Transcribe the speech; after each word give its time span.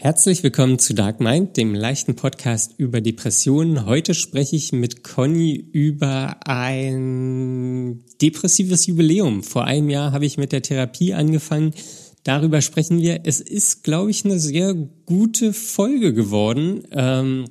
Herzlich 0.00 0.44
willkommen 0.44 0.78
zu 0.78 0.94
Dark 0.94 1.18
Mind, 1.18 1.56
dem 1.56 1.74
leichten 1.74 2.14
Podcast 2.14 2.72
über 2.78 3.00
Depressionen. 3.00 3.84
Heute 3.84 4.14
spreche 4.14 4.54
ich 4.54 4.70
mit 4.70 5.02
Conny 5.02 5.56
über 5.56 6.36
ein 6.46 8.04
depressives 8.22 8.86
Jubiläum. 8.86 9.42
Vor 9.42 9.64
einem 9.64 9.90
Jahr 9.90 10.12
habe 10.12 10.24
ich 10.24 10.38
mit 10.38 10.52
der 10.52 10.62
Therapie 10.62 11.14
angefangen. 11.14 11.74
Darüber 12.22 12.60
sprechen 12.60 13.00
wir. 13.00 13.22
Es 13.24 13.40
ist, 13.40 13.82
glaube 13.82 14.12
ich, 14.12 14.24
eine 14.24 14.38
sehr 14.38 14.72
gute 15.04 15.52
Folge 15.52 16.14
geworden. 16.14 16.84
Ähm, 16.92 17.46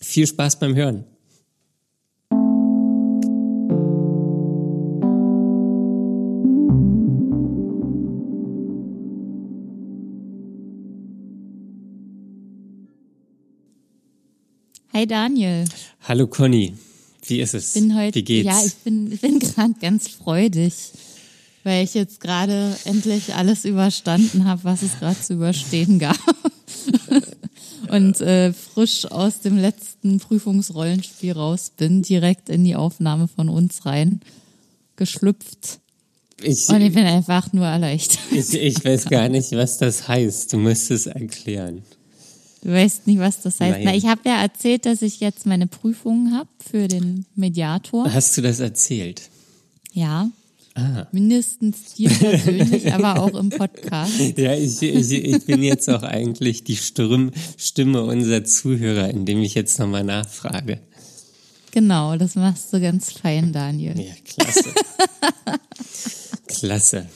viel 0.00 0.28
Spaß 0.28 0.60
beim 0.60 0.76
Hören. 0.76 1.04
Hi 14.92 15.06
Daniel. 15.06 15.64
Hallo 16.02 16.26
Conny. 16.26 16.74
Wie 17.26 17.40
ist 17.40 17.54
es? 17.54 17.74
Bin 17.74 17.94
heute, 17.96 18.16
Wie 18.16 18.24
geht's? 18.24 18.46
Ja, 18.46 18.60
ich 18.64 18.74
bin, 18.76 19.12
ich 19.12 19.20
bin 19.20 19.38
gerade 19.38 19.74
ganz 19.80 20.08
freudig, 20.08 20.74
weil 21.62 21.84
ich 21.84 21.94
jetzt 21.94 22.20
gerade 22.20 22.76
endlich 22.84 23.34
alles 23.36 23.64
überstanden 23.64 24.46
habe, 24.46 24.64
was 24.64 24.82
es 24.82 24.98
gerade 24.98 25.20
zu 25.20 25.34
überstehen 25.34 26.00
gab. 26.00 26.18
Und 27.88 28.20
äh, 28.20 28.52
frisch 28.52 29.06
aus 29.06 29.40
dem 29.40 29.56
letzten 29.58 30.18
Prüfungsrollenspiel 30.18 31.32
raus 31.32 31.70
bin, 31.76 32.02
direkt 32.02 32.48
in 32.48 32.64
die 32.64 32.74
Aufnahme 32.74 33.28
von 33.28 33.48
uns 33.48 33.86
rein 33.86 34.20
geschlüpft. 34.96 35.78
Ich, 36.42 36.68
Und 36.68 36.80
ich 36.80 36.92
bin 36.92 37.04
einfach 37.04 37.52
nur 37.52 37.66
erleichtert. 37.66 38.18
ich, 38.32 38.54
ich 38.54 38.84
weiß 38.84 39.04
gar 39.06 39.28
nicht, 39.28 39.52
was 39.52 39.78
das 39.78 40.08
heißt. 40.08 40.52
Du 40.52 40.58
musst 40.58 40.90
es 40.90 41.06
erklären. 41.06 41.82
Du 42.62 42.70
weißt 42.70 43.06
nicht, 43.06 43.18
was 43.18 43.40
das 43.40 43.60
heißt. 43.60 43.78
Nein. 43.78 43.84
Na, 43.84 43.94
ich 43.94 44.06
habe 44.06 44.20
ja 44.26 44.42
erzählt, 44.42 44.84
dass 44.84 45.02
ich 45.02 45.20
jetzt 45.20 45.46
meine 45.46 45.66
Prüfungen 45.66 46.34
habe 46.34 46.48
für 46.58 46.88
den 46.88 47.24
Mediator. 47.34 48.12
Hast 48.12 48.36
du 48.36 48.42
das 48.42 48.60
erzählt? 48.60 49.22
Ja. 49.92 50.30
Ah. 50.74 51.06
Mindestens 51.10 51.94
dir 51.94 52.10
persönlich, 52.10 52.92
aber 52.92 53.20
auch 53.20 53.34
im 53.34 53.48
Podcast. 53.48 54.18
Ja, 54.36 54.54
ich, 54.54 54.80
ich, 54.82 55.10
ich 55.10 55.44
bin 55.44 55.62
jetzt 55.62 55.88
auch 55.88 56.02
eigentlich 56.02 56.62
die 56.62 56.76
Stimme, 56.76 57.32
Stimme 57.56 58.04
unserer 58.04 58.44
Zuhörer, 58.44 59.08
indem 59.08 59.42
ich 59.42 59.54
jetzt 59.54 59.78
nochmal 59.78 60.04
nachfrage. 60.04 60.80
Genau, 61.72 62.16
das 62.16 62.34
machst 62.34 62.72
du 62.72 62.80
ganz 62.80 63.12
fein, 63.12 63.52
Daniel. 63.52 63.98
Ja, 63.98 64.12
klasse. 64.24 64.74
klasse. 66.46 67.06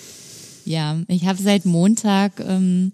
Ja, 0.64 1.00
ich 1.08 1.26
habe 1.26 1.42
seit 1.42 1.64
Montag 1.64 2.41
ähm, 2.41 2.92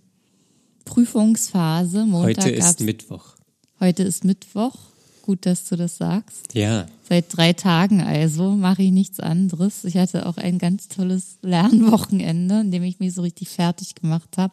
Prüfungsphase. 0.94 2.04
Montag 2.04 2.44
Heute 2.44 2.50
ist 2.50 2.80
Mittwoch. 2.80 3.36
heute 3.78 4.02
ist 4.02 4.24
Mittwoch. 4.24 4.74
Gut, 5.22 5.46
dass 5.46 5.64
du 5.68 5.76
das 5.76 5.96
sagst. 5.98 6.52
Ja, 6.54 6.86
Seit 7.08 7.26
drei 7.36 7.52
Tagen 7.52 8.00
also 8.00 8.50
mache 8.52 8.82
ich 8.82 8.90
nichts 8.90 9.20
anderes. 9.20 9.84
Ich 9.84 9.96
hatte 9.96 10.26
auch 10.26 10.36
ein 10.36 10.58
ganz 10.58 10.88
tolles 10.88 11.38
Lernwochenende, 11.42 12.60
in 12.60 12.70
dem 12.72 12.82
ich 12.82 12.98
mich 12.98 13.14
so 13.14 13.22
richtig 13.22 13.48
fertig 13.50 13.94
gemacht 13.94 14.36
habe. 14.36 14.52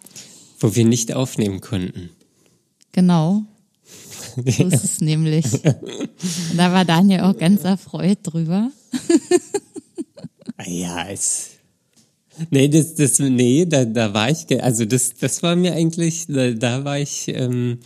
wo 0.60 0.76
wir 0.76 0.86
nicht 0.86 1.14
aufnehmen 1.14 1.60
konnten. 1.62 2.10
Genau. 2.92 3.44
So 4.36 4.66
ist 4.66 4.84
es 4.84 5.02
nämlich. 5.02 5.46
Und 5.54 6.58
da 6.58 6.72
war 6.74 6.84
Daniel 6.86 7.22
auch 7.22 7.38
ganz 7.38 7.64
erfreut 7.64 8.20
drüber. 8.24 8.70
Ah 10.58 10.68
Ja, 10.70 11.08
es. 11.10 11.52
Nee, 12.50 12.68
das, 12.68 12.96
das, 12.96 13.20
nee, 13.20 13.66
da, 13.66 13.86
da 13.86 14.14
war 14.14 14.30
ich, 14.30 14.64
also 14.64 14.86
das, 14.86 15.14
das 15.20 15.44
war 15.44 15.56
mir 15.56 15.74
eigentlich, 15.74 16.26
da, 16.28 16.52
da 16.52 16.84
war 16.86 17.00
ich 17.00 17.28
ähm, 17.28 17.80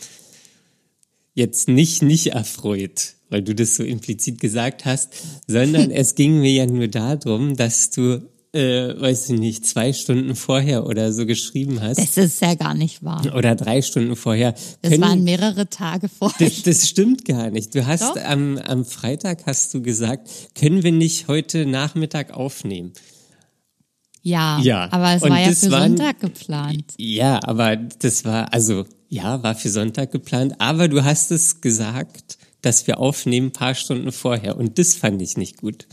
jetzt 1.34 1.68
nicht, 1.68 2.02
nicht 2.02 2.28
erfreut, 2.28 3.14
weil 3.30 3.42
du 3.42 3.56
das 3.56 3.76
so 3.76 3.84
implizit 3.84 4.40
gesagt 4.40 4.86
hast, 4.86 5.10
sondern 5.48 5.92
es 5.92 6.16
ging 6.16 6.40
mir 6.40 6.52
ja 6.52 6.66
nur 6.66 6.88
darum, 6.88 7.56
dass 7.56 7.90
du, 7.92 8.22
äh, 8.54 8.94
weiß 9.00 9.30
ich 9.30 9.40
nicht, 9.40 9.66
zwei 9.66 9.94
Stunden 9.94 10.36
vorher 10.36 10.86
oder 10.86 11.14
so 11.14 11.26
geschrieben 11.26 11.80
hast. 11.82 11.98
Das 12.00 12.18
ist 12.18 12.42
ja 12.42 12.56
gar 12.56 12.74
nicht 12.74 13.02
wahr. 13.04 13.34
oder 13.36 13.56
drei 13.56 13.82
Stunden 13.82 14.18
vorher. 14.18 14.54
Das 14.82 14.92
Können- 14.92 15.04
waren 15.04 15.24
mehrere 15.24 15.70
Tage 15.70 16.10
vorher. 16.10 16.50
das, 16.50 16.64
das 16.64 16.90
stimmt 16.90 17.24
gar 17.24 17.50
nicht. 17.50 17.74
Du 17.74 17.86
hast 17.88 18.02
Doch. 18.02 18.24
am, 18.26 18.58
am 18.58 18.84
Freitag 18.84 19.46
hast 19.46 19.74
du 19.74 19.82
gesagt, 19.82 20.30
können 20.56 20.84
wir 20.84 20.92
nicht 20.92 21.30
heute 21.30 21.66
Nachmittag 21.66 22.32
aufnehmen? 22.34 22.92
Ja, 24.24 24.60
Ja, 24.62 24.88
aber 24.92 25.16
es 25.16 25.24
und 25.24 25.30
war 25.32 25.40
ja 25.40 25.52
für 25.52 25.72
waren- 25.72 25.98
Sonntag 25.98 26.20
geplant. 26.20 26.86
Ja, 26.98 27.40
aber 27.44 27.76
das 27.76 28.24
war, 28.24 28.54
also, 28.54 28.86
ja, 29.10 29.42
war 29.42 29.56
für 29.56 29.70
Sonntag 29.70 30.12
geplant, 30.12 30.54
aber 30.60 30.88
du 30.88 31.04
hast 31.04 31.32
es 31.32 31.60
gesagt, 31.62 32.38
dass 32.62 32.86
wir 32.86 33.00
aufnehmen 33.00 33.48
ein 33.48 33.52
paar 33.54 33.74
Stunden 33.74 34.12
vorher 34.12 34.58
und 34.58 34.78
das 34.78 34.94
fand 34.94 35.22
ich 35.22 35.38
nicht 35.38 35.58
gut. 35.58 35.88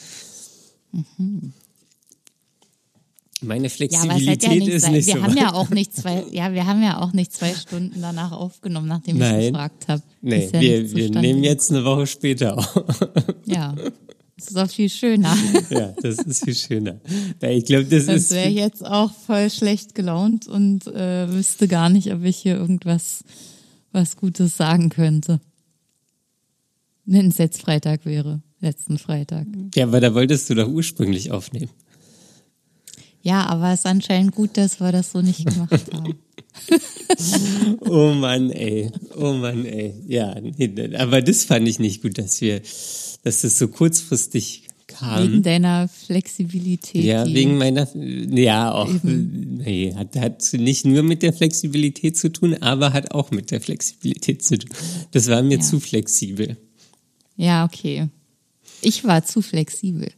Meine 3.40 3.68
Ja, 3.68 3.70
aber 3.70 3.70
es 3.70 3.76
Flexibilität 3.76 4.28
hätte 4.28 4.46
ja 4.46 4.54
nicht 4.58 4.68
ist 4.68 4.82
sein. 4.82 4.92
nicht 4.92 5.06
wir 5.06 5.14
so. 5.14 5.22
haben 5.22 5.36
ja 5.36 5.52
auch 5.54 5.70
nicht 5.70 5.96
zwei, 5.96 6.24
ja, 6.32 6.52
wir 6.52 6.66
haben 6.66 6.82
ja 6.82 7.00
auch 7.00 7.12
nicht 7.12 7.32
zwei 7.32 7.54
Stunden 7.54 8.00
danach 8.02 8.32
aufgenommen, 8.32 8.88
nachdem 8.88 9.14
ich 9.16 9.20
Nein. 9.22 9.52
gefragt 9.52 9.86
habe. 9.88 10.02
nee, 10.22 10.46
ja 10.52 10.60
wir, 10.60 10.90
wir 10.96 11.10
nehmen 11.10 11.44
jetzt 11.44 11.70
eine 11.70 11.84
Woche 11.84 12.06
später 12.08 12.58
auf. 12.58 12.84
Ja, 13.46 13.74
das 14.38 14.48
ist 14.48 14.56
auch 14.56 14.70
viel 14.70 14.88
schöner. 14.88 15.36
ja, 15.70 15.92
das 16.00 16.18
ist 16.18 16.44
viel 16.44 16.54
schöner. 16.54 17.00
Weil 17.40 17.58
Ich 17.58 17.64
glaube, 17.64 17.84
das 17.84 18.04
ist. 18.04 18.30
wäre 18.30 18.48
jetzt 18.48 18.84
auch 18.84 19.12
voll 19.12 19.50
schlecht 19.50 19.94
gelaunt 19.94 20.46
und 20.46 20.86
äh, 20.86 21.30
wüsste 21.32 21.68
gar 21.68 21.90
nicht, 21.90 22.12
ob 22.12 22.24
ich 22.24 22.36
hier 22.38 22.56
irgendwas 22.56 23.24
was 23.92 24.16
Gutes 24.16 24.56
sagen 24.56 24.90
könnte. 24.90 25.40
Wenn 27.04 27.28
es 27.28 27.38
jetzt 27.38 27.60
Freitag 27.62 28.04
wäre, 28.04 28.42
letzten 28.60 28.98
Freitag. 28.98 29.46
Ja, 29.74 29.84
aber 29.86 30.00
da 30.00 30.14
wolltest 30.14 30.48
du 30.50 30.54
doch 30.54 30.68
ursprünglich 30.68 31.30
aufnehmen. 31.30 31.70
Ja, 33.22 33.46
aber 33.46 33.72
es 33.72 33.80
ist 33.80 33.86
anscheinend 33.86 34.34
gut, 34.34 34.56
dass 34.56 34.78
wir 34.80 34.92
das 34.92 35.12
so 35.12 35.20
nicht 35.20 35.46
gemacht 35.46 35.92
haben. 35.92 36.14
Oh 37.80 38.12
Mann, 38.14 38.50
ey. 38.50 38.90
Oh 39.16 39.32
Mann, 39.32 39.64
ey. 39.64 39.94
Ja, 40.06 40.34
aber 40.98 41.22
das 41.22 41.44
fand 41.44 41.68
ich 41.68 41.78
nicht 41.78 42.02
gut, 42.02 42.18
dass 42.18 42.40
wir, 42.40 42.60
dass 43.28 43.42
das 43.42 43.58
so 43.58 43.68
kurzfristig 43.68 44.64
kam. 44.86 45.22
Wegen 45.32 45.42
deiner 45.42 45.86
Flexibilität. 45.88 47.04
Ja, 47.04 47.26
wegen 47.26 47.58
meiner, 47.58 47.86
ja, 47.94 48.72
auch, 48.72 48.88
nee, 49.02 49.94
hat, 49.94 50.16
hat 50.16 50.52
nicht 50.54 50.86
nur 50.86 51.02
mit 51.02 51.22
der 51.22 51.32
Flexibilität 51.34 52.16
zu 52.16 52.30
tun, 52.32 52.54
aber 52.62 52.92
hat 52.94 53.12
auch 53.12 53.30
mit 53.30 53.50
der 53.50 53.60
Flexibilität 53.60 54.42
zu 54.42 54.58
tun. 54.58 54.70
Das 55.12 55.28
war 55.28 55.42
mir 55.42 55.58
Ja. 55.58 55.60
zu 55.64 55.78
flexibel. 55.78 56.56
Ja, 57.36 57.64
okay. 57.66 58.08
Ich 58.80 59.04
war 59.04 59.24
zu 59.24 59.42
flexibel. 59.42 60.10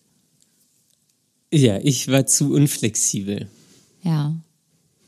Ja, 1.53 1.78
ich 1.82 2.06
war 2.09 2.27
zu 2.27 2.53
unflexibel. 2.53 3.48
Ja. 4.04 4.37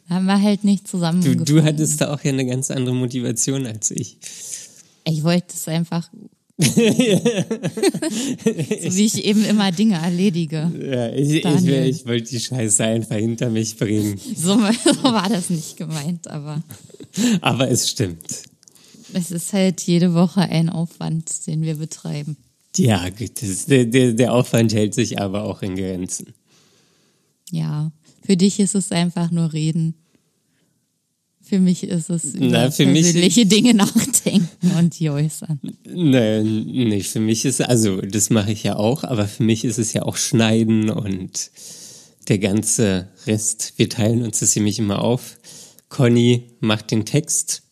Haben 0.08 0.26
wir 0.26 0.42
halt 0.42 0.64
nicht 0.64 0.84
Du, 0.84 0.90
zusammengefunden. 0.90 1.44
du 1.46 1.62
hattest 1.62 2.00
da 2.00 2.12
auch 2.12 2.22
ja 2.24 2.32
eine 2.32 2.44
ganz 2.44 2.70
andere 2.70 2.94
Motivation 2.94 3.64
als 3.66 3.90
ich. 3.92 4.18
Ich 5.04 5.22
wollte 5.22 5.46
es 5.54 5.68
einfach, 5.68 6.10
so 6.58 6.66
wie 8.96 9.04
ich 9.06 9.24
eben 9.24 9.44
immer 9.44 9.72
Dinge 9.72 9.96
erledige. 9.96 10.70
Ja, 10.78 11.08
ich, 11.10 11.44
ich, 11.44 11.66
ich 11.66 12.06
wollte 12.06 12.30
die 12.30 12.40
Scheiße 12.40 12.84
einfach 12.84 13.16
hinter 13.16 13.50
mich 13.50 13.76
bringen. 13.76 14.18
So, 14.36 14.58
so 14.84 15.02
war 15.04 15.28
das 15.28 15.50
nicht 15.50 15.76
gemeint, 15.76 16.28
aber 16.28 16.62
Aber 17.40 17.70
es 17.70 17.90
stimmt. 17.90 18.26
es 19.12 19.30
ist 19.30 19.52
halt 19.52 19.80
jede 19.82 20.14
Woche 20.14 20.42
ein 20.42 20.68
Aufwand, 20.68 21.46
den 21.46 21.62
wir 21.62 21.76
betreiben. 21.76 22.36
Ja, 22.76 23.08
gut, 23.10 23.42
das, 23.42 23.66
der, 23.66 23.84
der 24.12 24.32
Aufwand 24.32 24.72
hält 24.72 24.94
sich 24.94 25.20
aber 25.20 25.44
auch 25.44 25.62
in 25.62 25.76
Grenzen. 25.76 26.32
Ja. 27.50 27.92
Für 28.24 28.36
dich 28.36 28.60
ist 28.60 28.74
es 28.74 28.92
einfach 28.92 29.30
nur 29.30 29.52
reden. 29.52 29.94
Für 31.52 31.60
mich 31.60 31.82
ist 31.82 32.08
es 32.08 32.34
über 32.34 32.46
Na, 32.46 32.70
persönliche 32.70 33.44
Dinge 33.44 33.74
nachdenken 33.74 34.70
und 34.78 34.98
die 34.98 35.10
äußern. 35.10 35.60
Nein, 35.84 36.64
nee, 36.64 37.02
für 37.02 37.20
mich 37.20 37.44
ist, 37.44 37.60
also 37.60 38.00
das 38.00 38.30
mache 38.30 38.52
ich 38.52 38.62
ja 38.62 38.76
auch, 38.76 39.04
aber 39.04 39.28
für 39.28 39.42
mich 39.42 39.66
ist 39.66 39.78
es 39.78 39.92
ja 39.92 40.00
auch 40.00 40.16
Schneiden 40.16 40.88
und 40.88 41.50
der 42.26 42.38
ganze 42.38 43.08
Rest. 43.26 43.74
Wir 43.76 43.90
teilen 43.90 44.22
uns 44.22 44.40
das 44.40 44.56
nämlich 44.56 44.78
immer 44.78 45.04
auf. 45.04 45.36
Conny 45.90 46.44
macht 46.60 46.90
den 46.90 47.04
Text 47.04 47.64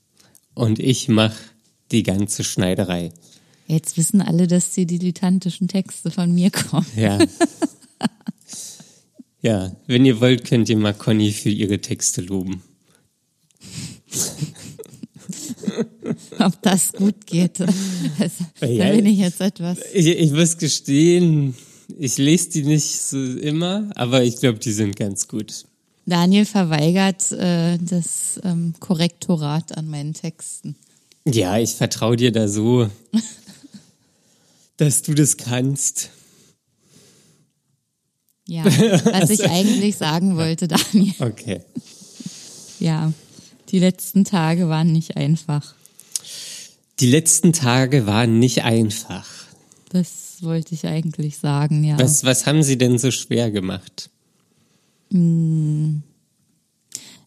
und 0.53 0.79
ich 0.79 1.09
mache 1.09 1.39
die 1.91 2.03
ganze 2.03 2.45
Schneiderei. 2.45 3.13
Jetzt 3.67 3.97
wissen 3.97 4.21
alle, 4.21 4.47
dass 4.47 4.73
die 4.73 4.85
dilettantischen 4.85 5.69
Texte 5.69 6.11
von 6.11 6.35
mir 6.35 6.51
kommen. 6.51 6.85
Ja. 6.97 7.17
ja, 9.41 9.75
wenn 9.87 10.05
ihr 10.05 10.21
wollt, 10.21 10.45
könnt 10.45 10.69
ihr 10.69 10.77
mal 10.77 10.93
Conny 10.93 11.33
für 11.33 11.49
ihre 11.49 11.81
Texte 11.81 12.21
loben. 12.21 12.63
Ob 16.39 16.61
das 16.63 16.93
gut 16.93 17.27
geht. 17.27 17.61
Also, 17.61 18.45
Ja. 18.61 18.89
Da 18.89 18.97
bin 18.97 19.07
ich 19.07 19.19
jetzt 19.19 19.41
etwas. 19.41 19.79
Ich, 19.93 20.07
ich 20.07 20.33
muss 20.33 20.59
gestehen, 20.59 21.55
ich 21.99 22.19
lese 22.19 22.51
die 22.51 22.63
nicht 22.63 23.01
so 23.01 23.19
immer, 23.19 23.91
aber 23.95 24.23
ich 24.23 24.37
glaube, 24.37 24.59
die 24.59 24.73
sind 24.73 24.97
ganz 24.97 25.29
gut. 25.29 25.65
Daniel 26.07 26.45
verweigert 26.45 27.31
äh, 27.33 27.79
das 27.79 28.41
ähm, 28.43 28.75
Korrektorat 28.81 29.77
an 29.77 29.89
meinen 29.89 30.15
Texten. 30.15 30.75
Ja, 31.27 31.59
ich 31.59 31.75
vertraue 31.75 32.17
dir 32.17 32.33
da 32.33 32.49
so, 32.49 32.89
dass 34.77 35.03
du 35.03 35.15
das 35.15 35.37
kannst. 35.37 36.11
Ja, 38.49 38.65
was 38.65 39.31
ich 39.31 39.45
eigentlich 39.49 39.97
sagen 39.97 40.37
wollte, 40.37 40.67
Daniel. 40.67 41.15
Okay. 41.21 41.61
Ja, 42.81 43.13
die 43.71 43.79
letzten 43.79 44.25
Tage 44.25 44.69
waren 44.69 44.93
nicht 44.93 45.17
einfach. 45.17 45.75
Die 46.99 47.11
letzten 47.11 47.53
Tage 47.53 48.07
waren 48.07 48.39
nicht 48.39 48.63
einfach. 48.65 49.27
Das 49.91 50.39
wollte 50.41 50.75
ich 50.75 50.87
eigentlich 50.87 51.39
sagen, 51.39 51.85
ja. 51.85 51.99
Was, 51.99 52.25
was 52.25 52.47
haben 52.47 52.63
sie 52.63 52.79
denn 52.79 52.99
so 52.99 53.11
schwer 53.11 53.51
gemacht? 53.51 54.11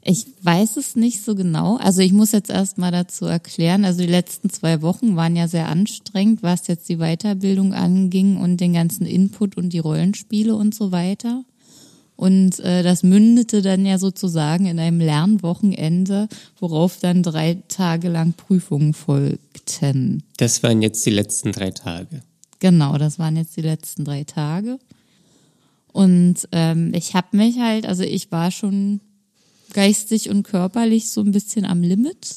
Ich 0.05 0.25
weiß 0.41 0.77
es 0.77 0.95
nicht 0.95 1.23
so 1.23 1.35
genau. 1.35 1.77
Also 1.77 2.01
ich 2.01 2.11
muss 2.11 2.31
jetzt 2.31 2.49
erst 2.49 2.77
mal 2.77 2.91
dazu 2.91 3.25
erklären. 3.25 3.85
Also 3.85 4.01
die 4.01 4.07
letzten 4.07 4.49
zwei 4.49 4.81
Wochen 4.81 5.15
waren 5.15 5.35
ja 5.35 5.47
sehr 5.47 5.69
anstrengend, 5.69 6.43
was 6.43 6.67
jetzt 6.67 6.89
die 6.89 6.97
Weiterbildung 6.97 7.73
anging 7.73 8.37
und 8.37 8.57
den 8.57 8.73
ganzen 8.73 9.05
Input 9.05 9.57
und 9.57 9.69
die 9.69 9.79
Rollenspiele 9.79 10.55
und 10.55 10.75
so 10.75 10.91
weiter. 10.91 11.43
Und 12.23 12.61
äh, 12.61 12.83
das 12.83 13.03
mündete 13.03 13.61
dann 13.61 13.85
ja 13.85 13.97
sozusagen 13.97 14.65
in 14.65 14.79
einem 14.79 15.01
Lernwochenende, 15.01 16.29
worauf 16.57 16.99
dann 16.99 17.21
drei 17.21 17.57
Tage 17.67 18.07
lang 18.07 18.31
Prüfungen 18.31 18.93
folgten. 18.93 20.23
Das 20.37 20.63
waren 20.63 20.81
jetzt 20.81 21.05
die 21.05 21.09
letzten 21.09 21.51
drei 21.51 21.71
Tage. 21.71 22.21
Genau, 22.59 22.97
das 22.97 23.19
waren 23.19 23.35
jetzt 23.35 23.57
die 23.57 23.61
letzten 23.61 24.05
drei 24.05 24.23
Tage. 24.23 24.79
Und 25.91 26.47
ähm, 26.53 26.93
ich 26.93 27.13
habe 27.13 27.35
mich 27.35 27.59
halt, 27.59 27.85
also 27.85 28.03
ich 28.03 28.31
war 28.31 28.51
schon 28.51 29.01
geistig 29.73 30.29
und 30.29 30.43
körperlich 30.43 31.11
so 31.11 31.19
ein 31.19 31.33
bisschen 31.33 31.65
am 31.65 31.81
Limit 31.81 32.35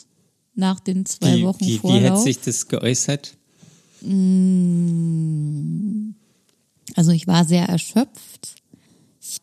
nach 0.56 0.80
den 0.80 1.06
zwei 1.06 1.36
Wie, 1.36 1.44
Wochen 1.44 1.64
wie, 1.64 1.74
wie 1.74 1.78
Vorlauf. 1.78 2.10
hat 2.10 2.22
sich 2.22 2.40
das 2.40 2.66
geäußert? 2.66 3.36
Also 6.96 7.12
ich 7.12 7.28
war 7.28 7.44
sehr 7.44 7.68
erschöpft. 7.68 8.55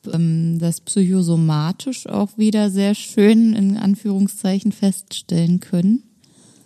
Ich 0.04 0.14
ähm, 0.14 0.60
das 0.60 0.82
psychosomatisch 0.82 2.08
auch 2.08 2.38
wieder 2.38 2.70
sehr 2.70 2.96
schön 2.96 3.54
in 3.54 3.78
Anführungszeichen 3.78 4.72
feststellen 4.72 5.60
können. 5.60 6.04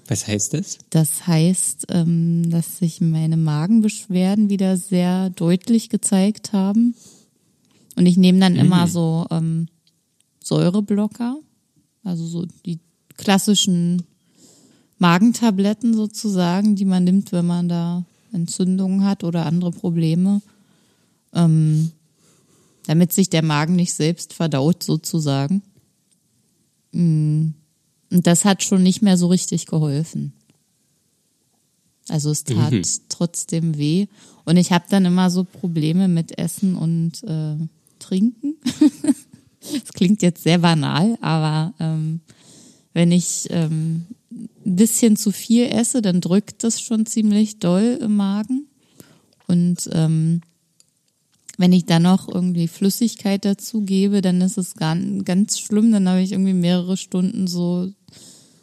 Was 0.07 0.27
heißt 0.27 0.53
das? 0.53 0.77
Das 0.89 1.27
heißt, 1.27 1.87
ähm, 1.89 2.49
dass 2.49 2.77
sich 2.77 3.01
meine 3.01 3.37
Magenbeschwerden 3.37 4.49
wieder 4.49 4.77
sehr 4.77 5.29
deutlich 5.31 5.89
gezeigt 5.89 6.53
haben. 6.53 6.95
Und 7.95 8.05
ich 8.05 8.15
nehme 8.15 8.39
dann 8.39 8.55
immer 8.55 8.87
so 8.87 9.25
ähm, 9.31 9.67
Säureblocker, 10.41 11.37
also 12.03 12.25
so 12.25 12.45
die 12.65 12.79
klassischen 13.17 14.03
Magentabletten 14.97 15.93
sozusagen, 15.93 16.75
die 16.75 16.85
man 16.85 17.03
nimmt, 17.03 17.31
wenn 17.31 17.45
man 17.45 17.67
da 17.67 18.05
Entzündungen 18.31 19.03
hat 19.03 19.23
oder 19.23 19.45
andere 19.45 19.71
Probleme, 19.71 20.41
ähm, 21.33 21.91
damit 22.87 23.13
sich 23.13 23.29
der 23.29 23.43
Magen 23.43 23.75
nicht 23.75 23.93
selbst 23.93 24.33
verdaut 24.33 24.81
sozusagen. 24.81 25.61
Mm. 26.93 27.49
Und 28.09 28.25
das 28.25 28.45
hat 28.45 28.63
schon 28.63 28.83
nicht 28.83 29.01
mehr 29.01 29.17
so 29.17 29.27
richtig 29.27 29.65
geholfen. 29.65 30.31
Also 32.07 32.31
es 32.31 32.45
tat 32.45 32.73
trotzdem 33.09 33.77
weh. 33.77 34.07
Und 34.45 34.55
ich 34.55 34.71
habe 34.71 34.85
dann 34.89 35.03
immer 35.03 35.29
so 35.29 35.43
Probleme 35.43 36.07
mit 36.07 36.37
Essen 36.37 36.77
und 36.77 37.23
äh, 37.23 37.57
Trinken. 37.99 38.55
Das 39.59 39.91
klingt 39.91 40.21
jetzt 40.21 40.43
sehr 40.43 40.59
banal, 40.59 41.17
aber 41.19 41.73
ähm, 41.81 42.21
wenn 42.93 43.11
ich 43.11 43.47
ähm, 43.49 44.05
ein 44.31 44.75
bisschen 44.75 45.17
zu 45.17 45.31
viel 45.31 45.65
esse, 45.65 46.01
dann 46.01 46.21
drückt 46.21 46.63
das 46.63 46.79
schon 46.79 47.05
ziemlich 47.05 47.59
doll 47.59 47.99
im 48.01 48.15
Magen. 48.15 48.67
Und 49.47 49.89
ähm, 49.91 50.41
wenn 51.57 51.73
ich 51.73 51.85
dann 51.85 52.03
noch 52.03 52.27
irgendwie 52.27 52.67
Flüssigkeit 52.67 53.43
dazu 53.43 53.81
gebe, 53.81 54.21
dann 54.21 54.41
ist 54.41 54.57
es 54.57 54.75
ganz, 54.75 55.59
schlimm. 55.59 55.91
Dann 55.91 56.07
habe 56.07 56.21
ich 56.21 56.31
irgendwie 56.31 56.53
mehrere 56.53 56.97
Stunden 56.97 57.47
so, 57.47 57.91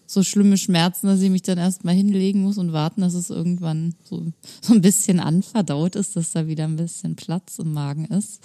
so 0.06 0.22
schlimme 0.22 0.56
Schmerzen, 0.56 1.08
dass 1.08 1.20
ich 1.20 1.30
mich 1.30 1.42
dann 1.42 1.58
erstmal 1.58 1.94
hinlegen 1.94 2.42
muss 2.42 2.56
und 2.56 2.72
warten, 2.72 3.00
dass 3.00 3.14
es 3.14 3.30
irgendwann 3.30 3.94
so, 4.04 4.24
so 4.60 4.74
ein 4.74 4.80
bisschen 4.80 5.18
anverdaut 5.18 5.96
ist, 5.96 6.14
dass 6.14 6.30
da 6.30 6.46
wieder 6.46 6.64
ein 6.64 6.76
bisschen 6.76 7.16
Platz 7.16 7.58
im 7.58 7.72
Magen 7.72 8.06
ist. 8.06 8.40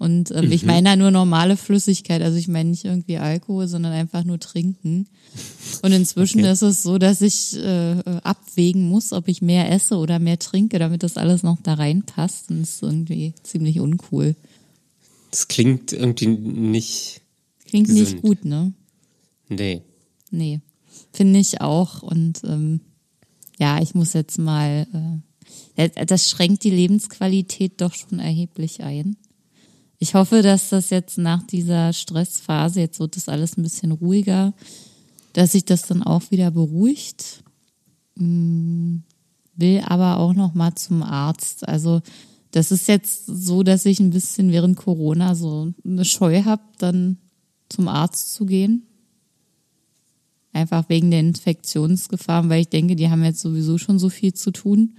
Und 0.00 0.30
ähm, 0.30 0.50
ich 0.50 0.64
meine 0.64 0.88
da 0.88 0.96
nur 0.96 1.10
normale 1.10 1.58
Flüssigkeit, 1.58 2.22
also 2.22 2.38
ich 2.38 2.48
meine 2.48 2.70
nicht 2.70 2.86
irgendwie 2.86 3.18
Alkohol, 3.18 3.68
sondern 3.68 3.92
einfach 3.92 4.24
nur 4.24 4.40
trinken. 4.40 5.08
Und 5.82 5.92
inzwischen 5.92 6.40
Okay. 6.40 6.50
ist 6.52 6.62
es 6.62 6.82
so, 6.82 6.96
dass 6.96 7.20
ich 7.20 7.54
äh, 7.58 8.00
abwägen 8.22 8.88
muss, 8.88 9.12
ob 9.12 9.28
ich 9.28 9.42
mehr 9.42 9.70
esse 9.70 9.98
oder 9.98 10.18
mehr 10.18 10.38
trinke, 10.38 10.78
damit 10.78 11.02
das 11.02 11.18
alles 11.18 11.42
noch 11.42 11.58
da 11.62 11.74
reinpasst. 11.74 12.48
Und 12.48 12.62
das 12.62 12.70
ist 12.70 12.82
irgendwie 12.82 13.34
ziemlich 13.42 13.78
uncool. 13.78 14.36
Das 15.32 15.48
klingt 15.48 15.92
irgendwie 15.92 16.28
nicht. 16.28 17.20
Klingt 17.66 17.90
nicht 17.90 18.04
Gesund. 18.16 18.22
gut, 18.22 18.44
ne? 18.46 18.72
Nee. 19.50 19.82
Nee, 20.30 20.60
finde 21.12 21.40
ich 21.40 21.60
auch. 21.60 22.02
Und 22.02 22.40
ähm, 22.44 22.80
ja, 23.58 23.82
ich 23.82 23.94
muss 23.94 24.14
jetzt 24.14 24.38
mal, 24.38 24.86
äh, 25.76 26.06
das 26.06 26.30
schränkt 26.30 26.64
die 26.64 26.70
Lebensqualität 26.70 27.82
doch 27.82 27.92
schon 27.92 28.18
erheblich 28.18 28.82
ein. 28.82 29.18
Ich 30.02 30.14
hoffe, 30.14 30.40
dass 30.40 30.70
das 30.70 30.88
jetzt 30.88 31.18
nach 31.18 31.42
dieser 31.42 31.92
Stressphase, 31.92 32.80
jetzt 32.80 33.00
wird 33.00 33.16
das 33.16 33.28
alles 33.28 33.58
ein 33.58 33.62
bisschen 33.62 33.92
ruhiger, 33.92 34.54
dass 35.34 35.52
sich 35.52 35.66
das 35.66 35.82
dann 35.82 36.02
auch 36.02 36.30
wieder 36.30 36.50
beruhigt. 36.50 37.44
Hm, 38.16 39.02
Will 39.56 39.82
aber 39.86 40.16
auch 40.16 40.32
noch 40.32 40.54
mal 40.54 40.74
zum 40.74 41.02
Arzt. 41.02 41.68
Also 41.68 42.00
das 42.50 42.72
ist 42.72 42.88
jetzt 42.88 43.26
so, 43.26 43.62
dass 43.62 43.84
ich 43.84 44.00
ein 44.00 44.08
bisschen 44.08 44.50
während 44.52 44.78
Corona 44.78 45.34
so 45.34 45.74
eine 45.84 46.06
Scheu 46.06 46.44
habe, 46.44 46.62
dann 46.78 47.18
zum 47.68 47.86
Arzt 47.86 48.32
zu 48.32 48.46
gehen. 48.46 48.86
Einfach 50.54 50.88
wegen 50.88 51.10
der 51.10 51.20
Infektionsgefahren, 51.20 52.48
weil 52.48 52.62
ich 52.62 52.68
denke, 52.68 52.96
die 52.96 53.10
haben 53.10 53.22
jetzt 53.22 53.40
sowieso 53.40 53.76
schon 53.76 53.98
so 53.98 54.08
viel 54.08 54.32
zu 54.32 54.50
tun. 54.50 54.94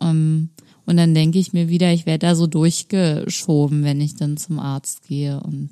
Ähm, 0.00 0.50
und 0.86 0.96
dann 0.96 1.14
denke 1.14 1.38
ich 1.38 1.52
mir 1.52 1.68
wieder, 1.68 1.92
ich 1.92 2.06
werde 2.06 2.26
da 2.26 2.34
so 2.34 2.46
durchgeschoben, 2.46 3.84
wenn 3.84 4.00
ich 4.00 4.16
dann 4.16 4.36
zum 4.36 4.58
Arzt 4.58 5.06
gehe 5.06 5.40
und 5.40 5.70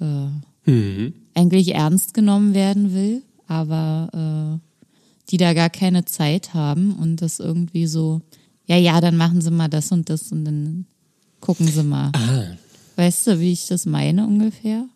äh, 0.00 0.28
Mhm. 0.66 1.14
eigentlich 1.34 1.74
ernst 1.74 2.14
genommen 2.14 2.54
werden 2.54 2.92
will, 2.94 3.22
aber 3.46 4.58
äh, 4.58 4.58
die 5.30 5.36
da 5.36 5.54
gar 5.54 5.70
keine 5.70 6.04
Zeit 6.04 6.54
haben 6.54 6.92
und 6.94 7.22
das 7.22 7.38
irgendwie 7.38 7.86
so, 7.86 8.20
ja, 8.66 8.76
ja, 8.76 9.00
dann 9.00 9.16
machen 9.16 9.40
sie 9.40 9.50
mal 9.50 9.68
das 9.68 9.90
und 9.90 10.10
das 10.10 10.32
und 10.32 10.44
dann 10.44 10.86
gucken 11.40 11.66
sie 11.66 11.82
mal. 11.82 12.12
Ah. 12.14 12.56
Weißt 12.96 13.26
du, 13.26 13.40
wie 13.40 13.52
ich 13.52 13.66
das 13.66 13.86
meine 13.86 14.26
ungefähr? 14.26 14.86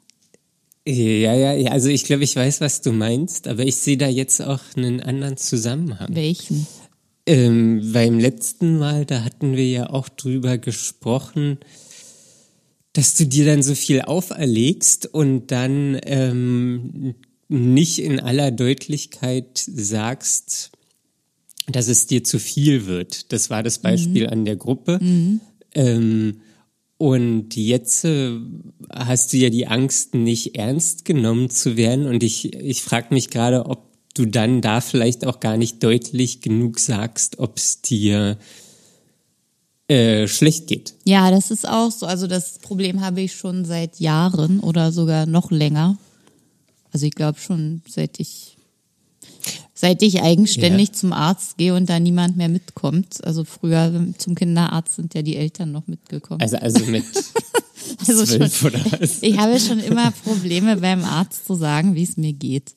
Ja, 0.86 1.32
ja, 1.32 1.52
ja. 1.54 1.70
Also 1.70 1.88
ich 1.88 2.04
glaube, 2.04 2.24
ich 2.24 2.36
weiß, 2.36 2.60
was 2.60 2.82
du 2.82 2.92
meinst, 2.92 3.48
aber 3.48 3.64
ich 3.64 3.76
sehe 3.76 3.96
da 3.96 4.06
jetzt 4.06 4.42
auch 4.42 4.60
einen 4.76 5.00
anderen 5.00 5.38
Zusammenhang. 5.38 6.14
Welchen? 6.14 6.66
Ähm, 7.26 7.92
beim 7.92 8.18
letzten 8.18 8.78
Mal, 8.78 9.06
da 9.06 9.24
hatten 9.24 9.56
wir 9.56 9.66
ja 9.66 9.90
auch 9.90 10.08
drüber 10.08 10.58
gesprochen, 10.58 11.58
dass 12.92 13.14
du 13.14 13.26
dir 13.26 13.46
dann 13.46 13.62
so 13.62 13.74
viel 13.74 14.02
auferlegst 14.02 15.06
und 15.06 15.50
dann 15.50 15.98
ähm, 16.04 17.14
nicht 17.48 17.98
in 17.98 18.20
aller 18.20 18.50
Deutlichkeit 18.50 19.58
sagst, 19.58 20.72
dass 21.66 21.88
es 21.88 22.06
dir 22.06 22.24
zu 22.24 22.38
viel 22.38 22.86
wird. 22.86 23.32
Das 23.32 23.50
war 23.50 23.62
das 23.62 23.78
Beispiel 23.78 24.28
an 24.28 24.44
der 24.44 24.56
Gruppe. 24.56 24.98
Ähm, 25.74 26.40
und 26.98 27.56
jetzt 27.56 28.04
äh, 28.04 28.38
hast 28.90 29.32
du 29.32 29.38
ja 29.38 29.50
die 29.50 29.66
Angst, 29.66 30.14
nicht 30.14 30.56
ernst 30.56 31.04
genommen 31.04 31.50
zu 31.50 31.76
werden. 31.76 32.06
Und 32.06 32.22
ich, 32.22 32.54
ich 32.54 32.82
frage 32.82 33.12
mich 33.12 33.30
gerade, 33.30 33.66
ob 33.66 33.93
du 34.14 34.26
dann 34.26 34.60
da 34.60 34.80
vielleicht 34.80 35.26
auch 35.26 35.40
gar 35.40 35.56
nicht 35.56 35.82
deutlich 35.82 36.40
genug 36.40 36.78
sagst, 36.78 37.38
ob 37.38 37.58
es 37.58 37.82
dir 37.82 38.38
äh, 39.88 40.26
schlecht 40.28 40.68
geht. 40.68 40.94
Ja, 41.04 41.30
das 41.30 41.50
ist 41.50 41.68
auch 41.68 41.90
so. 41.90 42.06
Also 42.06 42.26
das 42.26 42.58
Problem 42.58 43.00
habe 43.00 43.20
ich 43.20 43.34
schon 43.34 43.64
seit 43.64 44.00
Jahren 44.00 44.60
oder 44.60 44.92
sogar 44.92 45.26
noch 45.26 45.50
länger. 45.50 45.98
Also 46.92 47.06
ich 47.06 47.14
glaube 47.14 47.38
schon, 47.38 47.82
seit 47.88 48.20
ich 48.20 48.56
seit 49.76 50.02
ich 50.02 50.22
eigenständig 50.22 50.88
Ja. 50.88 50.94
zum 50.94 51.12
Arzt 51.12 51.58
gehe 51.58 51.74
und 51.74 51.90
da 51.90 51.98
niemand 51.98 52.36
mehr 52.36 52.48
mitkommt. 52.48 53.22
Also 53.24 53.44
früher 53.44 53.92
zum 54.16 54.34
Kinderarzt 54.34 54.94
sind 54.94 55.12
ja 55.14 55.22
die 55.22 55.36
Eltern 55.36 55.72
noch 55.72 55.86
mitgekommen. 55.88 56.40
Also, 56.40 56.56
also 56.56 56.84
mit 56.86 57.04
Also 58.06 58.24
schon, 58.24 58.72
ich 59.20 59.36
habe 59.36 59.60
schon 59.60 59.78
immer 59.80 60.10
Probleme 60.10 60.76
beim 60.76 61.04
Arzt 61.04 61.46
zu 61.46 61.54
sagen, 61.54 61.94
wie 61.94 62.04
es 62.04 62.16
mir 62.16 62.32
geht. 62.32 62.72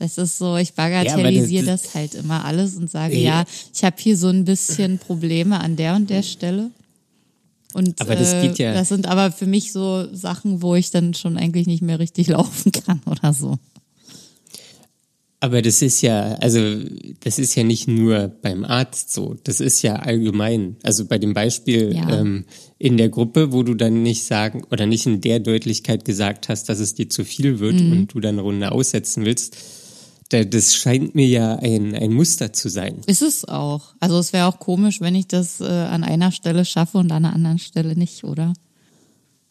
Das 0.00 0.16
ist 0.16 0.38
so, 0.38 0.56
ich 0.56 0.74
bagatellisiere 0.74 1.64
Ja, 1.66 1.72
das, 1.72 1.82
das- 1.82 1.94
halt 1.94 2.14
immer 2.14 2.44
alles 2.44 2.76
und 2.76 2.90
sage, 2.90 3.16
Ja. 3.16 3.40
ja, 3.40 3.44
ich 3.74 3.82
habe 3.84 3.96
hier 3.98 4.16
so 4.16 4.28
ein 4.28 4.44
bisschen 4.44 4.98
Probleme 4.98 5.58
an 5.60 5.74
der 5.76 5.96
und 5.96 6.08
der 6.08 6.22
Stelle. 6.22 6.70
Und 7.74 8.00
Aber 8.00 8.14
das 8.16 8.32
äh, 8.32 8.42
geht 8.42 8.58
ja- 8.58 8.72
das 8.74 8.88
sind 8.88 9.06
aber 9.08 9.30
für 9.32 9.46
mich 9.46 9.72
so 9.72 10.06
Sachen, 10.14 10.62
wo 10.62 10.74
ich 10.76 10.90
dann 10.90 11.14
schon 11.14 11.36
eigentlich 11.36 11.66
nicht 11.66 11.82
mehr 11.82 11.98
richtig 11.98 12.28
laufen 12.28 12.70
kann 12.72 13.00
oder 13.06 13.32
so. 13.32 13.58
Aber 15.40 15.62
das 15.62 15.82
ist 15.82 16.00
ja, 16.02 16.32
also 16.40 16.58
das 17.20 17.38
ist 17.38 17.54
ja 17.54 17.62
nicht 17.62 17.86
nur 17.86 18.26
beim 18.42 18.64
Arzt 18.64 19.12
so, 19.12 19.36
das 19.44 19.60
ist 19.60 19.82
ja 19.82 19.94
allgemein. 19.96 20.76
Also 20.82 21.04
bei 21.04 21.18
dem 21.18 21.32
Beispiel 21.32 21.94
Ja. 21.94 22.20
ähm, 22.20 22.44
in 22.78 22.96
der 22.96 23.08
Gruppe, 23.08 23.52
wo 23.52 23.62
du 23.62 23.74
dann 23.74 24.02
nicht 24.02 24.24
sagen 24.24 24.64
oder 24.72 24.86
nicht 24.86 25.06
in 25.06 25.20
der 25.20 25.38
Deutlichkeit 25.38 26.04
gesagt 26.04 26.48
hast, 26.48 26.68
dass 26.68 26.80
es 26.80 26.94
dir 26.94 27.08
zu 27.08 27.24
viel 27.24 27.60
wird 27.60 27.80
Mhm. 27.80 27.92
und 27.92 28.14
du 28.14 28.20
dann 28.20 28.34
eine 28.36 28.42
Runde 28.42 28.72
aussetzen 28.72 29.24
willst, 29.24 29.56
das 30.30 30.74
scheint 30.74 31.14
mir 31.14 31.26
ja 31.26 31.56
ein, 31.56 31.94
ein 31.94 32.12
Muster 32.12 32.52
zu 32.52 32.68
sein. 32.68 33.00
Ist 33.06 33.22
es 33.22 33.46
auch. 33.46 33.94
Also 34.00 34.18
es 34.18 34.32
wäre 34.32 34.46
auch 34.46 34.58
komisch, 34.58 35.00
wenn 35.00 35.14
ich 35.14 35.26
das 35.26 35.60
äh, 35.60 35.64
an 35.64 36.04
einer 36.04 36.32
Stelle 36.32 36.64
schaffe 36.64 36.98
und 36.98 37.10
an 37.12 37.24
einer 37.24 37.34
anderen 37.34 37.58
Stelle 37.58 37.96
nicht, 37.96 38.24
oder? 38.24 38.52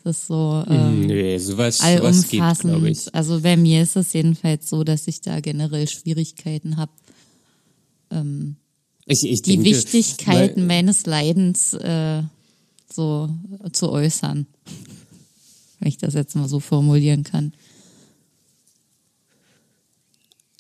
Das 0.04 0.20
ist 0.20 0.28
so 0.28 0.64
ähm, 0.70 1.08
Nö, 1.08 1.38
sowas, 1.40 1.80
sowas 1.80 2.28
geht, 2.28 2.40
glaube 2.40 2.56
ich. 2.56 2.64
allumfassend. 2.64 3.16
Also 3.16 3.42
bei 3.42 3.58
mir 3.58 3.82
ist 3.82 3.96
es 3.96 4.14
jedenfalls 4.14 4.70
so, 4.70 4.84
dass 4.84 5.08
ich 5.08 5.20
da 5.22 5.40
generell 5.40 5.88
Schwierigkeiten 5.88 6.78
habe, 6.78 6.92
Ich, 9.06 9.26
ich 9.30 9.42
die 9.42 9.58
denke, 9.58 9.66
Wichtigkeiten 9.70 10.62
weil- 10.62 10.68
meines 10.68 11.06
Leidens 11.06 11.74
äh, 11.74 12.24
so 12.94 13.30
zu 13.74 13.90
äußern. 13.92 14.46
Wenn 15.80 15.90
ich 15.90 15.98
das 15.98 16.14
jetzt 16.14 16.36
mal 16.36 16.48
so 16.48 16.60
formulieren 16.60 17.24
kann. 17.24 17.54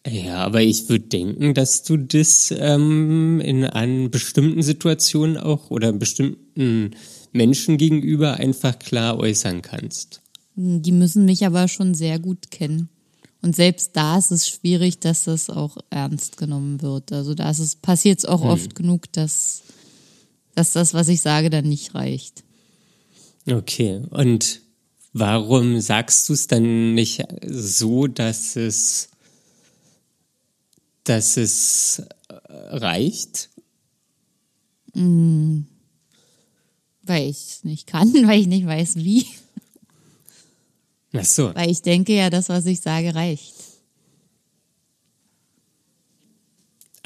Ja, 0.10 0.38
aber 0.46 0.62
ich 0.62 0.88
würde 0.90 1.08
denken, 1.08 1.54
dass 1.54 1.84
du 1.84 1.98
das 1.98 2.54
ähm, 2.58 3.42
in 3.42 3.66
an 3.66 4.10
bestimmten 4.10 4.64
Situationen 4.64 5.38
auch 5.38 5.70
oder 5.70 5.92
bestimmten 5.92 6.92
Menschen 7.34 7.78
gegenüber 7.78 8.36
einfach 8.36 8.80
klar 8.80 9.18
äußern 9.20 9.62
kannst. 9.62 10.22
Die 10.56 10.92
müssen 10.92 11.26
mich 11.26 11.46
aber 11.46 11.68
schon 11.68 11.94
sehr 11.94 12.20
gut 12.20 12.52
kennen. 12.52 12.90
Und 13.42 13.56
selbst 13.56 13.92
da 13.94 14.18
ist 14.18 14.32
es 14.32 14.48
schwierig, 14.48 15.00
dass 15.00 15.26
das 15.26 15.50
auch 15.50 15.78
ernst 15.90 16.38
genommen 16.38 16.82
wird. 16.82 17.12
Also 17.12 17.36
da 17.36 17.50
ist 17.50 17.60
es, 17.60 17.76
passiert 17.76 18.20
es 18.20 18.26
auch 18.26 18.42
oft 18.42 18.76
genug, 18.76 19.12
dass, 19.12 19.62
dass 20.56 20.74
das, 20.74 20.94
was 20.94 21.08
ich 21.08 21.22
sage, 21.22 21.50
dann 21.50 21.70
nicht 21.70 21.94
reicht. 21.94 22.44
Okay, 23.50 24.02
und 24.10 24.62
warum 25.14 25.80
sagst 25.80 26.28
du 26.28 26.34
es 26.34 26.48
dann 26.48 26.96
nicht 26.96 27.24
so, 27.46 28.08
dass 28.08 28.56
es, 28.56 29.10
dass 31.10 31.38
es 31.38 32.04
äh, 32.30 32.34
reicht? 32.54 33.50
Weil 37.04 37.30
ich 37.30 37.38
es 37.38 37.64
nicht 37.64 37.88
kann, 37.88 38.12
weil 38.28 38.42
ich 38.42 38.48
nicht 38.48 38.66
weiß, 38.66 38.96
wie. 38.98 39.26
Ach 41.14 41.26
so, 41.26 41.54
Weil 41.56 41.72
ich 41.72 41.82
denke 41.82 42.14
ja, 42.14 42.30
das, 42.30 42.50
was 42.50 42.66
ich 42.66 42.82
sage, 42.82 43.16
reicht. 43.16 43.56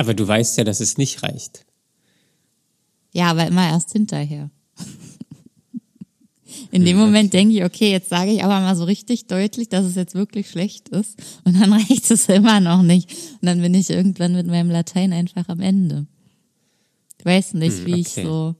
aber 0.01 0.15
du 0.15 0.27
weißt 0.27 0.58
ja, 0.58 0.63
dass 0.63 0.79
es 0.79 0.98
nicht 0.98 1.22
reicht. 1.22 1.63
Ja, 3.13 3.29
aber 3.29 3.46
immer 3.46 3.70
erst 3.70 3.91
hinterher. 3.91 4.50
In 6.72 6.86
dem 6.86 6.98
Moment 6.98 7.34
denke 7.34 7.56
ich, 7.56 7.63
okay, 7.63 7.92
jetzt 7.92 8.10
sage 8.10 8.32
ich 8.32 8.44
aber 8.44 8.60
mal 8.62 8.75
so 8.75 8.86
richtig 8.86 9.28
deutlich, 9.28 9.70
dass 9.70 9.86
es 9.86 9.96
jetzt 9.96 10.16
wirklich 10.16 10.50
schlecht 10.50 10.90
ist. 10.90 11.22
Und 11.44 11.60
dann 11.60 11.74
reicht 11.80 12.10
es 12.10 12.30
immer 12.30 12.60
noch 12.60 12.82
nicht. 12.82 13.12
Und 13.42 13.46
dann 13.46 13.62
bin 13.62 13.74
ich 13.74 13.90
irgendwann 13.90 14.34
mit 14.34 14.48
meinem 14.48 14.72
Latein 14.72 15.12
einfach 15.13 15.50
am 15.50 15.60
Ende. 15.60 16.08
Ich 17.20 17.25
weiß 17.25 17.54
nicht, 17.56 17.80
Hm, 17.80 17.86
wie 17.86 18.00
ich 18.00 18.08
okay. 18.12 18.24
so. 18.24 18.56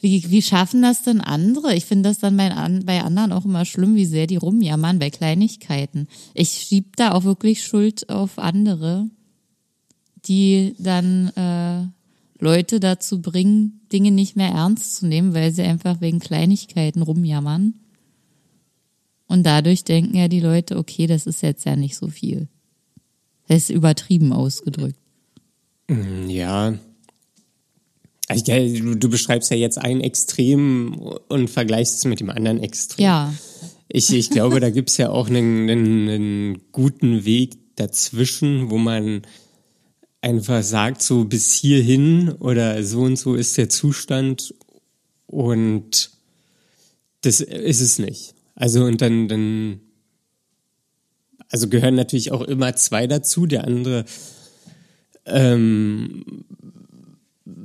Wie, 0.00 0.30
wie 0.30 0.42
schaffen 0.42 0.82
das 0.82 1.02
denn 1.02 1.20
andere? 1.20 1.74
Ich 1.74 1.84
finde 1.84 2.08
das 2.08 2.18
dann 2.18 2.36
bei, 2.36 2.50
bei 2.84 3.02
anderen 3.02 3.32
auch 3.32 3.44
immer 3.44 3.64
schlimm, 3.64 3.96
wie 3.96 4.06
sehr 4.06 4.28
die 4.28 4.36
rumjammern 4.36 4.98
bei 5.00 5.10
Kleinigkeiten. 5.10 6.06
Ich 6.34 6.50
schieb 6.50 6.96
da 6.96 7.12
auch 7.12 7.24
wirklich 7.24 7.64
Schuld 7.64 8.08
auf 8.08 8.38
andere, 8.38 9.08
die 10.26 10.74
dann 10.78 11.28
äh, 11.34 11.88
Leute 12.40 12.80
dazu 12.80 13.20
bringen, 13.20 13.80
Dinge 13.92 14.10
nicht 14.10 14.36
mehr 14.36 14.50
ernst 14.50 14.96
zu 14.96 15.06
nehmen, 15.06 15.34
weil 15.34 15.52
sie 15.52 15.62
einfach 15.62 16.00
wegen 16.00 16.20
Kleinigkeiten 16.20 17.02
rumjammern. 17.02 17.74
Und 19.26 19.44
dadurch 19.44 19.84
denken 19.84 20.16
ja 20.16 20.28
die 20.28 20.40
Leute, 20.40 20.76
okay, 20.78 21.06
das 21.06 21.26
ist 21.26 21.42
jetzt 21.42 21.66
ja 21.66 21.76
nicht 21.76 21.96
so 21.96 22.08
viel. 22.08 22.48
Das 23.48 23.64
ist 23.64 23.70
übertrieben 23.70 24.32
ausgedrückt. 24.32 24.98
Ja. 26.28 26.74
Also, 28.28 28.44
Du, 28.44 28.94
du 28.94 29.08
beschreibst 29.08 29.50
ja 29.50 29.56
jetzt 29.56 29.78
ein 29.78 30.00
Extrem 30.00 30.94
und 31.28 31.48
vergleichst 31.48 31.96
es 31.96 32.04
mit 32.04 32.20
dem 32.20 32.30
anderen 32.30 32.60
Extrem. 32.60 33.04
Ja, 33.04 33.34
Ich, 33.88 34.12
ich 34.12 34.30
glaube, 34.30 34.60
da 34.60 34.70
gibt's 34.70 34.98
ja 34.98 35.10
auch 35.10 35.28
einen, 35.28 35.68
einen, 35.68 36.08
einen 36.08 36.72
guten 36.72 37.24
Weg 37.24 37.56
dazwischen, 37.76 38.70
wo 38.70 38.76
man 38.76 39.22
einfach 40.20 40.62
sagt, 40.62 41.02
so 41.02 41.24
bis 41.24 41.52
hierhin 41.52 42.30
oder 42.30 42.82
so 42.82 43.02
und 43.02 43.16
so 43.16 43.34
ist 43.34 43.56
der 43.56 43.68
Zustand 43.68 44.54
und 45.26 46.10
das 47.20 47.40
ist 47.40 47.80
es 47.80 47.98
nicht. 47.98 48.34
Also 48.54 48.84
und 48.84 49.00
dann, 49.00 49.28
dann 49.28 49.80
also 51.50 51.68
gehören 51.68 51.94
natürlich 51.94 52.32
auch 52.32 52.42
immer 52.42 52.74
zwei 52.76 53.06
dazu. 53.06 53.46
Der 53.46 53.64
andere 53.64 54.04
ähm, 55.24 56.24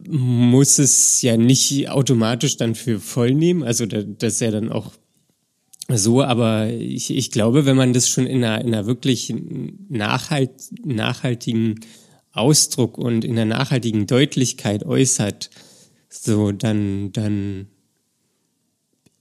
muss 0.08 0.80
es 0.80 1.22
ja 1.22 1.38
nicht 1.38 1.90
automatisch 1.90 2.58
dann 2.58 2.76
für 2.76 3.00
voll 3.00 3.34
nehmen. 3.34 3.64
Also 3.64 3.86
da, 3.86 4.04
das 4.04 4.36
ist 4.36 4.42
ja 4.42 4.52
dann 4.52 4.72
auch 4.72 4.94
so, 5.90 6.24
aber 6.24 6.70
ich, 6.70 7.10
ich 7.10 7.32
glaube, 7.32 7.66
wenn 7.66 7.76
man 7.76 7.94
das 7.94 8.08
schon 8.08 8.26
in 8.26 8.44
einer, 8.44 8.62
in 8.62 8.68
einer 8.74 8.86
wirklich 8.86 9.34
nachhalt, 9.90 10.52
nachhaltigen 10.86 11.80
Ausdruck 12.34 12.98
und 12.98 13.24
in 13.24 13.32
einer 13.38 13.46
nachhaltigen 13.58 14.08
Deutlichkeit 14.08 14.84
äußert, 14.86 15.50
so 16.10 16.52
dann, 16.52 17.12
dann 17.14 17.68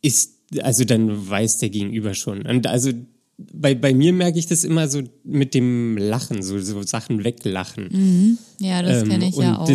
ist, 0.02 0.32
also 0.60 0.84
dann 0.84 1.28
weiß 1.28 1.58
der 1.58 1.70
Gegenüber 1.70 2.14
schon. 2.14 2.42
Und 2.46 2.66
also 2.66 2.90
bei, 3.38 3.74
bei 3.74 3.94
mir 3.94 4.12
merke 4.12 4.38
ich 4.38 4.46
das 4.46 4.64
immer 4.64 4.88
so 4.88 5.02
mit 5.24 5.54
dem 5.54 5.96
Lachen, 5.96 6.42
so, 6.42 6.58
so 6.60 6.82
Sachen 6.82 7.24
weglachen. 7.24 8.38
ja, 8.58 8.82
das 8.82 9.02
Ähm, 9.02 9.08
kenne 9.08 9.28
ich 9.28 9.36
ja 9.36 9.58
auch. 9.58 9.70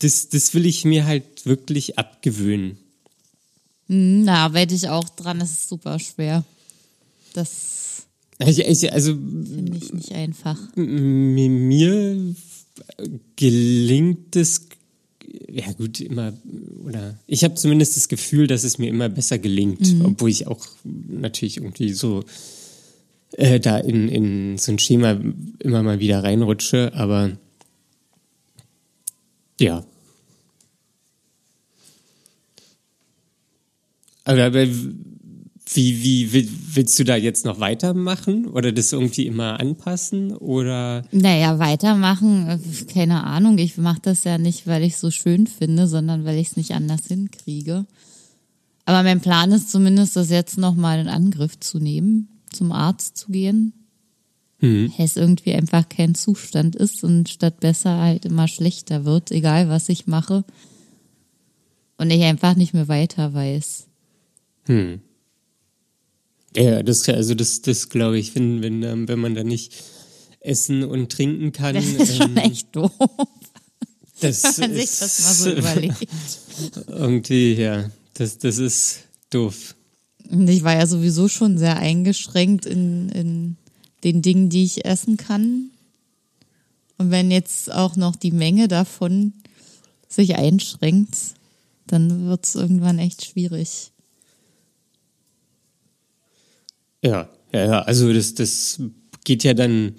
Das, 0.00 0.28
das 0.28 0.54
will 0.54 0.64
ich 0.66 0.84
mir 0.84 1.06
halt 1.06 1.44
wirklich 1.44 1.98
abgewöhnen. 1.98 2.78
Hm, 3.88 4.26
Da 4.26 4.44
arbeite 4.44 4.74
ich 4.74 4.88
auch 4.88 5.08
dran, 5.08 5.40
das 5.40 5.50
ist 5.50 5.68
super 5.68 5.98
schwer. 5.98 6.44
Das 7.34 7.77
Ich, 8.46 8.58
ich, 8.60 8.92
also 8.92 9.14
finde 9.14 9.76
ich 9.76 9.92
nicht 9.92 10.12
einfach. 10.12 10.58
mir 10.76 12.34
gelingt 13.36 14.36
es, 14.36 14.68
ja 15.50 15.72
gut, 15.72 16.00
immer, 16.00 16.32
oder 16.84 17.18
ich 17.26 17.42
habe 17.42 17.54
zumindest 17.54 17.96
das 17.96 18.08
Gefühl, 18.08 18.46
dass 18.46 18.62
es 18.62 18.78
mir 18.78 18.88
immer 18.88 19.08
besser 19.08 19.38
gelingt, 19.38 19.92
obwohl 20.04 20.30
ich 20.30 20.46
auch 20.46 20.64
natürlich 20.84 21.56
irgendwie 21.56 21.92
so 21.92 22.24
äh, 23.32 23.58
da 23.58 23.78
in, 23.78 24.08
in 24.08 24.58
so 24.58 24.72
ein 24.72 24.78
Schema 24.78 25.20
immer 25.58 25.82
mal 25.82 25.98
wieder 25.98 26.22
reinrutsche, 26.22 26.92
aber 26.94 27.36
ja. 29.60 29.84
Aber, 34.24 34.44
aber 34.44 34.66
wie, 35.74 36.02
wie 36.02 36.32
will- 36.32 36.48
willst 36.72 36.98
du 36.98 37.04
da 37.04 37.16
jetzt 37.16 37.44
noch 37.44 37.60
weitermachen 37.60 38.46
oder 38.46 38.72
das 38.72 38.92
irgendwie 38.92 39.26
immer 39.26 39.60
anpassen 39.60 40.34
oder 40.36 41.04
Naja, 41.12 41.58
weitermachen, 41.58 42.48
äh, 42.48 42.58
keine 42.92 43.24
Ahnung. 43.24 43.58
Ich 43.58 43.76
mache 43.76 44.00
das 44.02 44.24
ja 44.24 44.38
nicht, 44.38 44.66
weil 44.66 44.82
ich 44.82 44.94
es 44.94 45.00
so 45.00 45.10
schön 45.10 45.46
finde, 45.46 45.86
sondern 45.86 46.24
weil 46.24 46.38
ich 46.38 46.48
es 46.48 46.56
nicht 46.56 46.72
anders 46.72 47.06
hinkriege. 47.08 47.86
Aber 48.86 49.02
mein 49.02 49.20
Plan 49.20 49.52
ist 49.52 49.70
zumindest, 49.70 50.16
das 50.16 50.30
jetzt 50.30 50.56
nochmal 50.56 51.00
in 51.00 51.08
Angriff 51.08 51.60
zu 51.60 51.78
nehmen, 51.78 52.28
zum 52.52 52.72
Arzt 52.72 53.18
zu 53.18 53.30
gehen. 53.30 53.74
Mhm. 54.60 54.92
Es 54.98 55.16
irgendwie 55.16 55.52
einfach 55.52 55.88
kein 55.88 56.14
Zustand 56.14 56.74
ist 56.74 57.04
und 57.04 57.28
statt 57.28 57.60
besser 57.60 57.98
halt 57.98 58.24
immer 58.24 58.48
schlechter 58.48 59.04
wird, 59.04 59.30
egal 59.30 59.68
was 59.68 59.88
ich 59.90 60.06
mache. 60.06 60.44
Und 61.98 62.10
ich 62.10 62.22
einfach 62.22 62.56
nicht 62.56 62.72
mehr 62.74 62.88
weiter 62.88 63.34
weiß. 63.34 63.86
Hm. 64.66 65.00
Ja, 66.58 66.82
das, 66.82 67.08
also 67.08 67.34
das, 67.34 67.62
das 67.62 67.88
glaube 67.88 68.18
ich, 68.18 68.34
wenn, 68.34 68.62
wenn, 68.62 68.82
ähm, 68.82 69.06
wenn 69.06 69.20
man 69.20 69.36
da 69.36 69.44
nicht 69.44 69.74
essen 70.40 70.82
und 70.82 71.12
trinken 71.12 71.52
kann. 71.52 71.76
Das 71.76 71.84
ist 71.84 72.16
schon 72.16 72.36
ähm, 72.36 72.38
echt 72.38 72.74
doof, 72.74 72.90
das 74.20 74.42
wenn 74.58 74.70
man 74.70 74.80
sich 74.80 74.98
das 74.98 75.20
mal 75.22 75.34
so 75.34 75.52
überlegt. 75.52 76.08
Irgendwie, 76.88 77.54
ja, 77.54 77.90
das, 78.14 78.38
das 78.38 78.58
ist 78.58 79.04
doof. 79.30 79.76
Und 80.30 80.48
ich 80.48 80.64
war 80.64 80.74
ja 80.74 80.86
sowieso 80.86 81.28
schon 81.28 81.58
sehr 81.58 81.76
eingeschränkt 81.76 82.66
in, 82.66 83.08
in 83.10 83.56
den 84.02 84.20
Dingen, 84.20 84.50
die 84.50 84.64
ich 84.64 84.84
essen 84.84 85.16
kann. 85.16 85.70
Und 86.98 87.12
wenn 87.12 87.30
jetzt 87.30 87.72
auch 87.72 87.94
noch 87.94 88.16
die 88.16 88.32
Menge 88.32 88.66
davon 88.66 89.32
sich 90.08 90.34
einschränkt, 90.34 91.16
dann 91.86 92.26
wird 92.26 92.44
es 92.44 92.56
irgendwann 92.56 92.98
echt 92.98 93.24
schwierig. 93.24 93.92
Ja, 97.02 97.28
ja, 97.52 97.64
ja. 97.64 97.82
Also 97.82 98.12
das, 98.12 98.34
das 98.34 98.80
geht 99.24 99.44
ja 99.44 99.54
dann. 99.54 99.94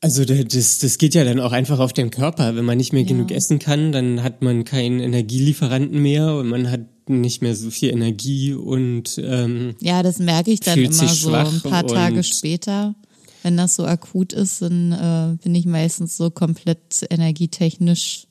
Also 0.00 0.24
das, 0.24 0.78
das 0.78 0.98
geht 0.98 1.14
ja 1.14 1.24
dann 1.24 1.40
auch 1.40 1.50
einfach 1.50 1.80
auf 1.80 1.92
den 1.92 2.10
Körper. 2.10 2.54
Wenn 2.54 2.64
man 2.64 2.78
nicht 2.78 2.92
mehr 2.92 3.02
Ja. 3.02 3.08
genug 3.08 3.32
essen 3.32 3.58
kann, 3.58 3.90
dann 3.90 4.22
hat 4.22 4.42
man 4.42 4.62
keinen 4.64 5.00
Energielieferanten 5.00 6.00
mehr 6.00 6.36
und 6.36 6.48
man 6.48 6.70
hat 6.70 6.82
nicht 7.08 7.42
mehr 7.42 7.56
so 7.56 7.70
viel 7.70 7.90
Energie 7.90 8.52
und 8.52 9.20
ähm, 9.22 9.74
Ja, 9.80 10.02
das 10.04 10.18
merke 10.20 10.52
ich 10.52 10.60
dann 10.60 10.78
immer 10.78 11.08
so 11.08 11.32
ein 11.32 11.60
paar 11.62 11.86
Tage 11.86 12.22
später. 12.22 12.94
Wenn 13.42 13.56
das 13.56 13.74
so 13.76 13.86
akut 13.86 14.32
ist, 14.32 14.62
dann 14.62 14.92
äh, 14.92 15.42
bin 15.42 15.54
ich 15.54 15.64
meistens 15.66 16.16
so 16.16 16.30
komplett 16.30 17.06
energietechnisch 17.10 18.26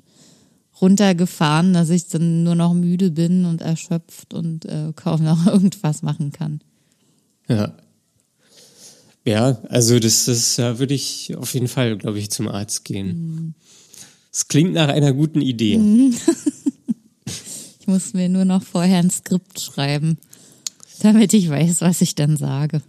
runtergefahren, 0.81 1.73
dass 1.73 1.89
ich 1.89 2.07
dann 2.07 2.43
nur 2.43 2.55
noch 2.55 2.73
müde 2.73 3.11
bin 3.11 3.45
und 3.45 3.61
erschöpft 3.61 4.33
und 4.33 4.65
äh, 4.65 4.93
kaum 4.95 5.23
noch 5.23 5.45
irgendwas 5.47 6.01
machen 6.01 6.31
kann. 6.31 6.61
Ja. 7.47 7.77
Ja, 9.25 9.61
also 9.67 9.99
das, 9.99 10.25
das 10.25 10.55
da 10.55 10.79
würde 10.79 10.93
ich 10.93 11.35
auf 11.35 11.53
jeden 11.53 11.67
Fall, 11.67 11.97
glaube 11.97 12.17
ich, 12.17 12.29
zum 12.29 12.47
Arzt 12.47 12.85
gehen. 12.85 13.55
Es 14.31 14.47
klingt 14.47 14.73
nach 14.73 14.87
einer 14.87 15.13
guten 15.13 15.41
Idee. 15.41 15.79
Ich 17.87 17.93
muss 17.93 18.13
mir 18.13 18.27
nur 18.27 18.43
noch 18.43 18.63
vorher 18.63 18.97
ein 18.99 19.09
Skript 19.09 19.61
schreiben, 19.61 20.17
damit 20.99 21.33
ich 21.33 21.49
weiß, 21.49 21.79
was 21.79 22.01
ich 22.01 22.15
dann 22.15 22.35
sage. 22.35 22.81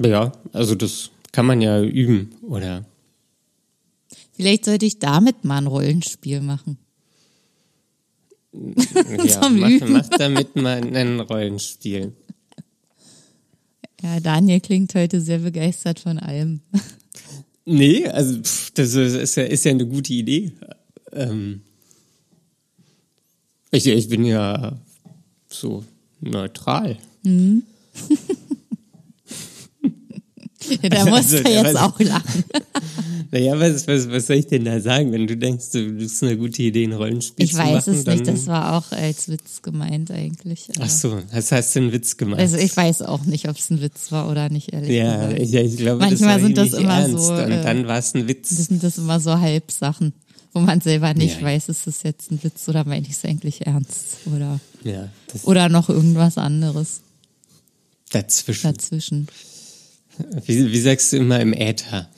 Ja, 0.00 0.30
also 0.52 0.76
das 0.76 1.10
kann 1.32 1.44
man 1.44 1.60
ja 1.60 1.82
üben, 1.82 2.30
oder? 2.42 2.84
Vielleicht 4.34 4.66
sollte 4.66 4.86
ich 4.86 5.00
damit 5.00 5.44
mal 5.44 5.58
ein 5.58 5.66
Rollenspiel 5.66 6.42
machen. 6.42 6.78
Ja, 8.52 9.48
mach, 9.48 9.88
mach 9.88 10.08
damit 10.10 10.54
mal 10.54 10.80
ein 10.96 11.18
Rollenspiel. 11.18 12.12
Ja, 14.04 14.20
Daniel 14.20 14.60
klingt 14.60 14.94
heute 14.94 15.18
sehr 15.22 15.38
begeistert 15.38 15.98
von 15.98 16.18
allem. 16.18 16.60
Nee, 17.64 18.06
also 18.06 18.42
pff, 18.42 18.70
das 18.72 18.92
ist 18.92 19.36
ja, 19.36 19.44
ist 19.44 19.64
ja 19.64 19.70
eine 19.70 19.86
gute 19.86 20.12
Idee. 20.12 20.52
Ähm, 21.12 21.62
ich, 23.70 23.86
ich 23.86 24.08
bin 24.10 24.26
ja 24.26 24.78
so 25.48 25.82
neutral. 26.20 26.98
Ja, 27.22 27.30
da 30.90 31.04
musst 31.06 31.32
Also, 31.32 31.42
du 31.42 31.50
jetzt 31.50 31.64
also- 31.66 31.78
auch 31.78 32.00
lachen. 32.00 32.44
Naja, 33.30 33.58
was, 33.58 33.88
was, 33.88 34.08
was 34.10 34.28
soll 34.28 34.36
ich 34.36 34.46
denn 34.46 34.64
da 34.64 34.78
sagen, 34.80 35.10
wenn 35.10 35.26
du 35.26 35.36
denkst, 35.36 35.70
du 35.72 35.94
das 35.94 36.12
ist 36.12 36.22
eine 36.22 36.36
gute 36.36 36.62
Idee, 36.62 36.84
ein 36.84 36.92
Rollenspiel 36.92 37.44
Ich 37.46 37.50
zu 37.52 37.58
weiß 37.58 37.86
machen? 37.86 37.94
es 37.94 38.04
dann, 38.04 38.18
nicht, 38.18 38.28
das 38.28 38.46
war 38.46 38.76
auch 38.76 38.92
als 38.92 39.28
Witz 39.28 39.60
gemeint 39.60 40.12
eigentlich. 40.12 40.68
Ach 40.78 40.88
so, 40.88 41.20
das 41.32 41.50
hast 41.50 41.74
du 41.74 41.80
einen 41.80 41.92
Witz 41.92 42.16
gemacht. 42.16 42.38
Also 42.38 42.58
ich 42.58 42.76
weiß 42.76 43.02
auch 43.02 43.24
nicht, 43.24 43.48
ob 43.48 43.56
es 43.56 43.70
ein 43.70 43.80
Witz 43.80 44.12
war 44.12 44.30
oder 44.30 44.50
nicht, 44.50 44.72
ehrlich 44.72 44.90
ja, 44.90 45.26
gesagt. 45.26 45.40
ich, 45.42 45.54
ich 45.54 45.76
glaube, 45.78 45.98
Manchmal 45.98 46.34
das 46.34 46.42
war 46.42 46.46
sind 46.46 46.58
das 46.58 46.72
immer 46.80 46.98
ernst. 47.00 47.24
so, 47.24 47.32
Und 47.32 47.50
äh, 47.50 47.62
dann 47.64 47.88
war 47.88 47.98
es 47.98 48.14
ein 48.14 48.28
Witz. 48.28 48.50
Das 48.50 48.66
sind 48.66 48.84
das 48.84 48.98
immer 48.98 49.18
so 49.18 49.40
Halbsachen, 49.40 50.12
wo 50.52 50.60
man 50.60 50.80
selber 50.80 51.12
nicht 51.14 51.40
Ja. 51.40 51.46
weiß, 51.46 51.68
ist 51.70 51.88
das 51.88 52.04
jetzt 52.04 52.30
ein 52.30 52.38
Witz 52.44 52.68
oder 52.68 52.84
meine 52.84 53.04
ich 53.04 53.14
es 53.14 53.24
eigentlich 53.24 53.66
ernst 53.66 54.18
oder, 54.32 54.60
ja, 54.84 55.08
das 55.32 55.44
oder 55.44 55.68
noch 55.68 55.88
irgendwas 55.88 56.38
anderes 56.38 57.00
dazwischen. 58.10 58.72
dazwischen. 58.72 59.26
Wie, 60.46 60.72
wie 60.72 60.80
sagst 60.80 61.12
du 61.12 61.16
immer 61.18 61.40
im 61.40 61.52
Äther? 61.52 62.08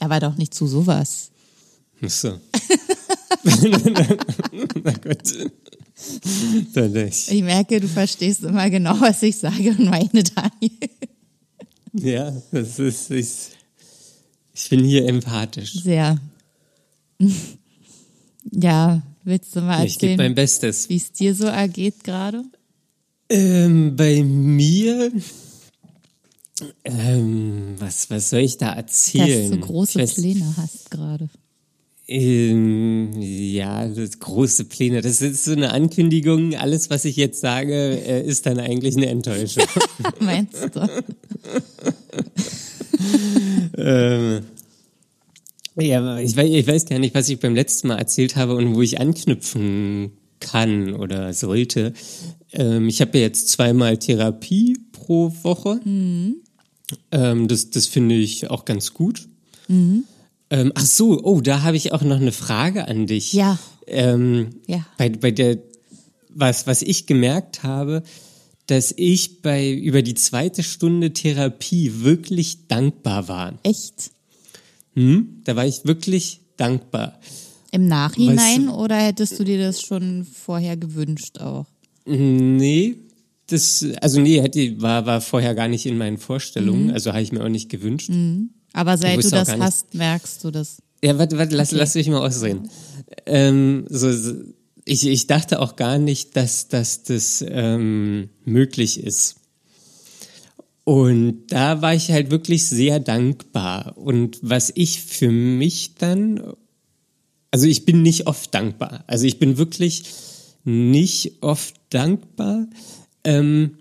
Aber 0.00 0.20
doch 0.20 0.36
nicht 0.36 0.54
zu 0.54 0.66
sowas. 0.66 1.30
Ach 2.02 2.10
so. 2.10 2.40
Na 4.84 4.92
gut. 4.92 5.50
Dann 6.74 6.92
nicht. 6.92 7.30
Ich 7.30 7.42
merke, 7.42 7.80
du 7.80 7.88
verstehst 7.88 8.42
immer 8.42 8.68
genau, 8.68 9.00
was 9.00 9.22
ich 9.22 9.36
sage 9.36 9.70
und 9.70 9.84
meine 9.84 10.22
Daniel. 10.24 10.90
Ja, 11.92 12.32
das 12.50 12.78
ist, 12.78 13.10
ich, 13.10 13.28
ich 14.52 14.68
bin 14.68 14.84
hier 14.84 15.06
empathisch. 15.08 15.74
Sehr. 15.82 16.18
Ja, 18.50 19.02
willst 19.22 19.54
du 19.56 19.60
mal 19.60 19.86
Ich 19.86 19.98
gebe 19.98 20.12
mein 20.16 20.20
erzählen, 20.20 20.34
Bestes. 20.34 20.88
wie 20.88 20.96
es 20.96 21.12
dir 21.12 21.34
so 21.34 21.46
ergeht 21.46 22.02
gerade? 22.04 22.42
Ähm, 23.30 23.96
bei 23.96 24.22
mir, 24.22 25.12
ähm, 26.84 27.74
was, 27.78 28.10
was 28.10 28.30
soll 28.30 28.40
ich 28.40 28.56
da 28.58 28.68
Dass 28.68 28.76
erzählen? 28.76 29.50
du 29.52 29.58
große 29.58 30.00
weiß- 30.00 30.14
Pläne 30.14 30.54
hast 30.56 30.90
gerade. 30.90 31.28
Ähm, 32.06 33.12
ja, 33.18 33.88
das 33.88 34.18
große 34.20 34.66
Pläne. 34.66 35.00
Das 35.00 35.22
ist 35.22 35.44
so 35.44 35.52
eine 35.52 35.72
Ankündigung. 35.72 36.54
Alles, 36.54 36.90
was 36.90 37.06
ich 37.06 37.16
jetzt 37.16 37.40
sage, 37.40 37.74
äh, 37.74 38.26
ist 38.26 38.44
dann 38.44 38.58
eigentlich 38.60 38.94
eine 38.96 39.06
Enttäuschung. 39.06 39.64
Meinst 40.20 40.68
du? 40.74 40.86
ähm, 43.78 44.44
ja, 45.76 46.18
ich 46.18 46.36
weiß, 46.36 46.48
ich 46.50 46.66
weiß 46.66 46.84
gar 46.86 46.98
nicht, 46.98 47.14
was 47.14 47.28
ich 47.28 47.40
beim 47.40 47.54
letzten 47.54 47.88
Mal 47.88 47.98
erzählt 47.98 48.36
habe 48.36 48.54
und 48.54 48.74
wo 48.74 48.82
ich 48.82 49.00
anknüpfen 49.00 50.12
kann 50.40 50.92
oder 50.94 51.32
sollte. 51.32 51.94
Ähm, 52.52 52.88
ich 52.88 53.00
habe 53.00 53.18
ja 53.18 53.24
jetzt 53.24 53.48
zweimal 53.48 53.96
Therapie 53.96 54.76
pro 54.92 55.32
Woche. 55.42 55.80
Ähm, 57.10 57.48
das 57.48 57.70
das 57.70 57.86
finde 57.86 58.14
ich 58.14 58.50
auch 58.50 58.64
ganz 58.64 58.94
gut. 58.94 59.28
Ähm, 59.68 60.72
ach 60.74 60.84
so, 60.84 61.22
oh, 61.22 61.40
da 61.40 61.62
habe 61.62 61.76
ich 61.76 61.92
auch 61.92 62.02
noch 62.02 62.20
eine 62.20 62.32
Frage 62.32 62.86
an 62.86 63.06
dich. 63.06 63.32
Ja. 63.32 63.58
Ähm, 63.86 64.50
Ja. 64.66 64.86
Bei, 64.98 65.08
bei 65.08 65.30
der, 65.30 65.58
was, 66.28 66.66
was 66.66 66.82
ich 66.82 67.06
gemerkt 67.06 67.62
habe, 67.62 68.02
dass 68.66 68.94
ich 68.96 69.42
bei 69.42 69.70
über 69.72 70.02
die 70.02 70.14
zweite 70.14 70.62
Stunde 70.62 71.12
Therapie 71.12 72.02
wirklich 72.02 72.66
dankbar 72.68 73.28
war. 73.28 73.58
Echt? 73.62 74.10
Hm? 74.94 75.40
Da 75.44 75.56
war 75.56 75.66
ich 75.66 75.84
wirklich 75.84 76.40
dankbar. 76.56 77.18
Im 77.72 77.88
Nachhinein 77.88 78.68
Weißt 78.68 78.78
oder 78.78 78.96
hättest 78.96 79.38
du 79.38 79.44
dir 79.44 79.58
das 79.58 79.82
schon 79.82 80.24
vorher 80.24 80.76
gewünscht 80.76 81.40
auch? 81.40 81.66
Nee, 82.06 82.96
das, 83.48 83.84
also 84.00 84.20
nee, 84.20 84.40
hätte, 84.40 84.80
war, 84.80 85.04
war 85.06 85.20
vorher 85.20 85.54
gar 85.54 85.68
nicht 85.68 85.86
in 85.86 85.98
meinen 85.98 86.18
Vorstellungen, 86.18 86.86
Mhm. 86.86 86.94
also 86.94 87.12
habe 87.12 87.22
ich 87.22 87.32
mir 87.32 87.42
auch 87.44 87.48
nicht 87.48 87.68
gewünscht. 87.68 88.10
Aber 88.72 88.96
seit 88.98 89.22
du 89.22 89.28
das 89.30 89.50
hast, 89.58 89.94
merkst 89.94 90.42
du 90.44 90.50
das. 90.50 90.78
Ja, 91.02 91.18
warte, 91.18 91.36
warte, 91.38 91.54
lass, 91.54 91.68
Okay. 91.68 91.78
lass 91.78 91.94
mich 91.94 92.08
mal 92.08 92.26
ausreden. 92.26 92.70
Ähm, 93.26 93.84
so, 93.90 94.10
so, 94.12 94.32
ich, 94.86 95.06
ich 95.06 95.26
dachte 95.26 95.60
auch 95.60 95.76
gar 95.76 95.98
nicht, 95.98 96.36
dass, 96.36 96.68
dass 96.68 97.02
das 97.02 97.44
ähm, 97.46 98.30
möglich 98.44 99.02
ist. 99.02 99.36
Und 100.84 101.46
da 101.48 101.80
war 101.80 101.94
ich 101.94 102.10
halt 102.10 102.30
wirklich 102.30 102.66
sehr 102.66 103.00
dankbar. 103.00 103.96
Und 103.96 104.38
was 104.42 104.70
ich 104.74 105.00
für 105.00 105.30
mich 105.30 105.94
dann, 105.94 106.42
also 107.50 107.66
ich 107.66 107.84
bin 107.86 108.02
nicht 108.02 108.26
oft 108.26 108.54
dankbar. 108.54 109.04
Also 109.06 109.26
ich 109.26 109.38
bin 109.38 109.56
wirklich 109.56 110.04
nicht 110.64 111.42
oft 111.42 111.74
dankbar. 111.90 112.66
Ähm, 113.24 113.78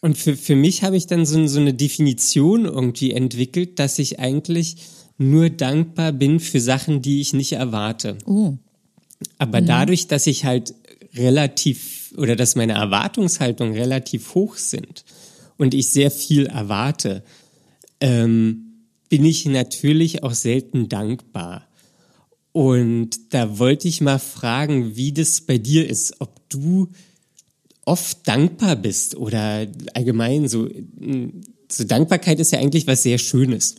und 0.00 0.18
für, 0.18 0.36
für 0.36 0.56
mich 0.56 0.82
habe 0.82 0.96
ich 0.96 1.06
dann 1.06 1.26
so, 1.26 1.46
so 1.46 1.60
eine 1.60 1.74
Definition 1.74 2.64
irgendwie 2.64 3.12
entwickelt, 3.12 3.78
dass 3.78 3.98
ich 3.98 4.18
eigentlich 4.20 4.76
nur 5.18 5.50
dankbar 5.50 6.12
bin 6.12 6.40
für 6.40 6.60
Sachen, 6.60 7.02
die 7.02 7.20
ich 7.20 7.32
nicht 7.32 7.52
erwarte. 7.52 8.18
Oh, 8.26 8.54
Aber 9.38 9.60
dadurch, 9.62 10.06
dass 10.08 10.26
ich 10.26 10.44
halt 10.44 10.74
relativ 11.14 12.14
oder 12.16 12.36
dass 12.36 12.56
meine 12.56 12.74
Erwartungshaltung 12.74 13.72
relativ 13.72 14.34
hoch 14.34 14.56
sind 14.56 15.04
und 15.56 15.74
ich 15.74 15.88
sehr 15.88 16.10
viel 16.10 16.46
erwarte, 16.46 17.22
ähm, 18.00 18.66
bin 19.08 19.24
ich 19.24 19.46
natürlich 19.46 20.22
auch 20.22 20.34
selten 20.34 20.88
dankbar. 20.88 21.66
Und 22.52 23.34
da 23.34 23.58
wollte 23.58 23.88
ich 23.88 24.00
mal 24.00 24.18
fragen, 24.18 24.96
wie 24.96 25.12
das 25.12 25.42
bei 25.42 25.58
dir 25.58 25.88
ist, 25.88 26.20
ob 26.20 26.48
du 26.48 26.88
oft 27.86 28.28
dankbar 28.28 28.76
bist 28.76 29.16
oder 29.16 29.66
allgemein 29.94 30.48
so, 30.48 30.68
so 31.70 31.84
Dankbarkeit 31.84 32.38
ist 32.40 32.52
ja 32.52 32.58
eigentlich 32.58 32.86
was 32.86 33.02
sehr 33.02 33.16
Schönes. 33.16 33.76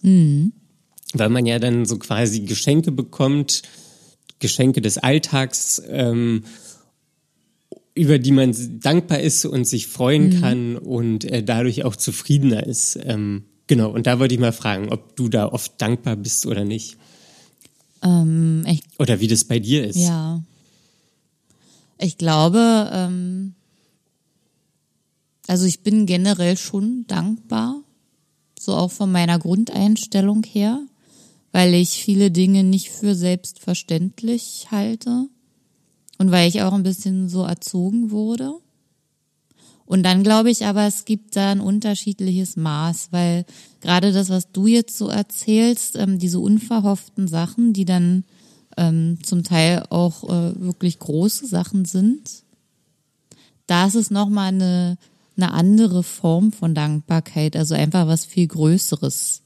Weil 1.14 1.30
man 1.30 1.46
ja 1.46 1.60
dann 1.60 1.86
so 1.86 2.00
quasi 2.00 2.40
Geschenke 2.42 2.92
bekommt, 2.92 3.62
Geschenke 4.40 4.82
des 4.82 4.98
Alltags, 4.98 5.82
ähm, 5.90 6.44
über 7.96 8.20
die 8.20 8.32
man 8.32 8.56
dankbar 8.80 9.20
ist 9.20 9.46
und 9.46 9.66
sich 9.66 9.88
freuen 9.88 10.40
kann 10.42 10.78
und 10.78 11.26
äh, 11.26 11.44
dadurch 11.44 11.84
auch 11.84 11.96
zufriedener 11.96 12.66
ist. 12.66 12.98
Ähm, 13.04 13.46
genau, 13.66 13.90
und 13.90 14.08
da 14.08 14.20
wollte 14.20 14.36
ich 14.36 14.40
mal 14.40 14.54
fragen, 14.54 14.90
ob 14.90 15.16
du 15.16 15.30
da 15.30 15.48
oft 15.48 15.82
dankbar 15.82 16.16
bist 16.16 16.46
oder 16.46 16.64
nicht. 16.64 16.98
ähm, 18.04 18.64
ich, 18.68 18.84
Oder 19.00 19.20
wie 19.20 19.28
das 19.28 19.46
bei 19.46 19.60
dir 19.60 19.86
ist. 19.86 19.98
ja. 19.98 20.44
Ich 22.00 22.20
glaube, 22.20 22.92
ähm, 22.94 23.56
also 25.48 25.66
ich 25.66 25.82
bin 25.82 26.06
generell 26.06 26.58
schon 26.58 27.06
dankbar, 27.08 27.82
so 28.60 28.76
auch 28.76 28.92
von 28.92 29.12
meiner 29.12 29.40
Grundeinstellung 29.40 30.44
her, 30.44 30.82
weil 31.52 31.74
ich 31.74 31.90
viele 32.04 32.32
Dinge 32.32 32.64
nicht 32.64 32.90
für 32.90 33.16
selbstverständlich 33.16 34.68
halte 34.72 35.28
Und 36.20 36.32
weil 36.32 36.50
ich 36.50 36.62
auch 36.62 36.74
ein 36.74 36.84
bisschen 36.84 37.30
so 37.30 37.44
erzogen 37.44 38.12
wurde. 38.12 38.54
Und 39.86 40.04
dann 40.04 40.24
glaube 40.24 40.52
ich 40.52 40.66
aber, 40.66 40.86
es 40.86 41.06
gibt 41.06 41.38
da 41.38 41.52
ein 41.52 41.62
unterschiedliches 41.62 42.58
Maß, 42.58 43.10
weil 43.12 43.46
gerade 43.80 44.12
das, 44.12 44.30
was 44.30 44.52
du 44.52 44.68
jetzt 44.68 44.98
so 44.98 45.08
erzählst, 45.08 45.96
ähm, 45.96 46.20
diese 46.20 46.40
unverhofften 46.40 47.28
Sachen, 47.30 47.72
die 47.72 47.86
dann 47.86 48.26
ähm, 48.76 49.20
zum 49.24 49.44
Teil 49.44 49.86
auch 49.90 50.26
äh, 50.26 50.60
wirklich 50.60 51.00
große 51.00 51.48
Sachen 51.48 51.86
sind, 51.86 52.44
da 53.66 53.86
ist 53.86 53.96
es 53.96 54.12
nochmal 54.12 54.50
eine, 54.50 54.98
eine 55.38 55.54
andere 55.54 56.04
Form 56.04 56.52
von 56.52 56.76
Dankbarkeit, 56.76 57.56
also 57.56 57.76
einfach 57.76 58.08
was 58.08 58.26
viel 58.26 58.48
Größeres, 58.48 59.44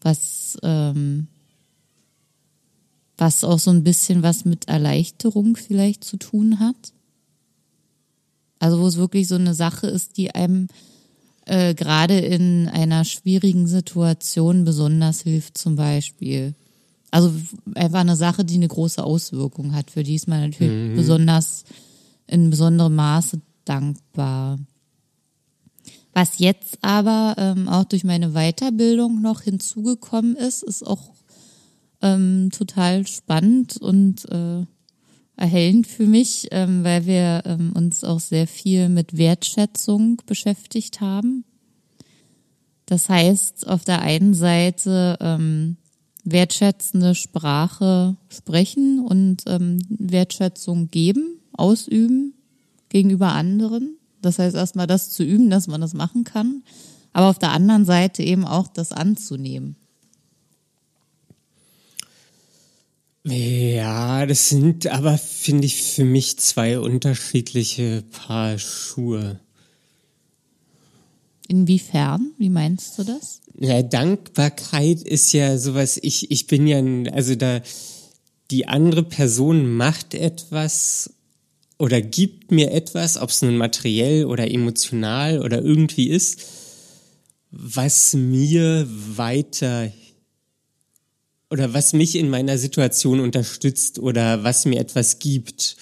was, 0.00 0.58
ähm, 0.62 1.28
was 3.16 3.44
auch 3.44 3.58
so 3.58 3.70
ein 3.70 3.84
bisschen 3.84 4.22
was 4.22 4.44
mit 4.44 4.68
Erleichterung 4.68 5.56
vielleicht 5.56 6.04
zu 6.04 6.16
tun 6.16 6.58
hat. 6.58 6.92
Also 8.58 8.80
wo 8.80 8.86
es 8.86 8.96
wirklich 8.96 9.28
so 9.28 9.36
eine 9.36 9.54
Sache 9.54 9.86
ist, 9.86 10.16
die 10.16 10.34
einem 10.34 10.68
äh, 11.46 11.74
gerade 11.74 12.18
in 12.18 12.68
einer 12.68 13.04
schwierigen 13.04 13.66
Situation 13.66 14.64
besonders 14.64 15.22
hilft, 15.22 15.58
zum 15.58 15.76
Beispiel. 15.76 16.54
Also 17.10 17.32
einfach 17.74 18.00
eine 18.00 18.16
Sache, 18.16 18.44
die 18.44 18.54
eine 18.54 18.68
große 18.68 19.02
Auswirkung 19.02 19.74
hat, 19.74 19.90
für 19.90 20.02
die 20.02 20.14
ist 20.14 20.28
man 20.28 20.50
natürlich 20.50 20.92
mhm. 20.92 20.96
besonders 20.96 21.64
in 22.26 22.50
besonderem 22.50 22.94
Maße 22.94 23.40
dankbar. 23.64 24.58
Was 26.12 26.38
jetzt 26.38 26.78
aber 26.82 27.36
ähm, 27.38 27.68
auch 27.68 27.84
durch 27.84 28.04
meine 28.04 28.30
Weiterbildung 28.30 29.20
noch 29.20 29.42
hinzugekommen 29.42 30.36
ist, 30.36 30.62
ist 30.62 30.84
auch 30.84 31.12
ähm, 32.02 32.50
total 32.52 33.06
spannend 33.06 33.76
und 33.76 34.28
äh, 34.30 34.64
erhellend 35.36 35.86
für 35.86 36.06
mich, 36.06 36.48
ähm, 36.50 36.84
weil 36.84 37.06
wir 37.06 37.42
ähm, 37.46 37.72
uns 37.74 38.04
auch 38.04 38.20
sehr 38.20 38.46
viel 38.46 38.88
mit 38.88 39.16
Wertschätzung 39.16 40.20
beschäftigt 40.26 41.00
haben. 41.00 41.44
Das 42.86 43.08
heißt, 43.08 43.68
auf 43.68 43.84
der 43.84 44.02
einen 44.02 44.34
Seite 44.34 45.16
ähm, 45.20 45.76
wertschätzende 46.24 47.14
Sprache 47.14 48.16
sprechen 48.28 49.00
und 49.00 49.44
ähm, 49.46 49.78
Wertschätzung 49.88 50.90
geben, 50.90 51.40
ausüben 51.52 52.34
gegenüber 52.88 53.32
anderen. 53.32 53.96
Das 54.22 54.38
heißt 54.38 54.56
erstmal 54.56 54.86
das 54.86 55.10
zu 55.10 55.22
üben, 55.22 55.50
dass 55.50 55.66
man 55.66 55.80
das 55.80 55.94
machen 55.94 56.24
kann, 56.24 56.62
aber 57.12 57.28
auf 57.28 57.38
der 57.38 57.50
anderen 57.50 57.84
Seite 57.84 58.22
eben 58.22 58.44
auch 58.44 58.68
das 58.68 58.92
anzunehmen. 58.92 59.76
Ja, 63.24 64.24
das 64.24 64.48
sind 64.48 64.86
aber, 64.86 65.18
finde 65.18 65.66
ich, 65.66 65.82
für 65.82 66.04
mich 66.04 66.38
zwei 66.38 66.78
unterschiedliche 66.80 68.02
Paar 68.10 68.58
Schuhe. 68.58 69.40
Inwiefern? 71.46 72.30
Wie 72.38 72.48
meinst 72.48 72.98
du 72.98 73.04
das? 73.04 73.40
Ja, 73.58 73.82
Dankbarkeit 73.82 75.02
ist 75.02 75.32
ja 75.32 75.58
sowas, 75.58 75.98
ich, 76.00 76.30
ich 76.30 76.46
bin 76.46 76.66
ja, 76.66 76.80
also 77.12 77.34
da, 77.34 77.60
die 78.50 78.68
andere 78.68 79.02
Person 79.02 79.70
macht 79.74 80.14
etwas 80.14 81.12
oder 81.80 82.02
gibt 82.02 82.52
mir 82.52 82.72
etwas, 82.72 83.16
ob 83.16 83.30
es 83.30 83.40
nun 83.40 83.56
materiell 83.56 84.26
oder 84.26 84.50
emotional 84.50 85.40
oder 85.40 85.62
irgendwie 85.62 86.10
ist, 86.10 86.42
was 87.50 88.12
mir 88.12 88.86
weiter 88.86 89.90
oder 91.48 91.72
was 91.72 91.94
mich 91.94 92.16
in 92.16 92.28
meiner 92.28 92.58
Situation 92.58 93.18
unterstützt 93.18 93.98
oder 93.98 94.44
was 94.44 94.66
mir 94.66 94.78
etwas 94.78 95.20
gibt. 95.20 95.78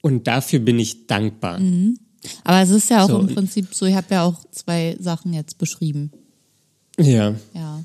Und 0.00 0.26
dafür 0.26 0.60
bin 0.60 0.78
ich 0.78 1.06
dankbar. 1.06 1.60
Mhm. 1.60 1.98
Aber 2.44 2.62
es 2.62 2.70
ist 2.70 2.88
ja 2.88 3.04
auch 3.04 3.08
so, 3.08 3.20
im 3.20 3.26
Prinzip 3.26 3.74
so, 3.74 3.84
ich 3.84 3.94
habe 3.94 4.06
ja 4.10 4.24
auch 4.24 4.42
zwei 4.52 4.96
Sachen 4.98 5.34
jetzt 5.34 5.58
beschrieben. 5.58 6.12
Ja. 6.98 7.34
Ja. 7.52 7.84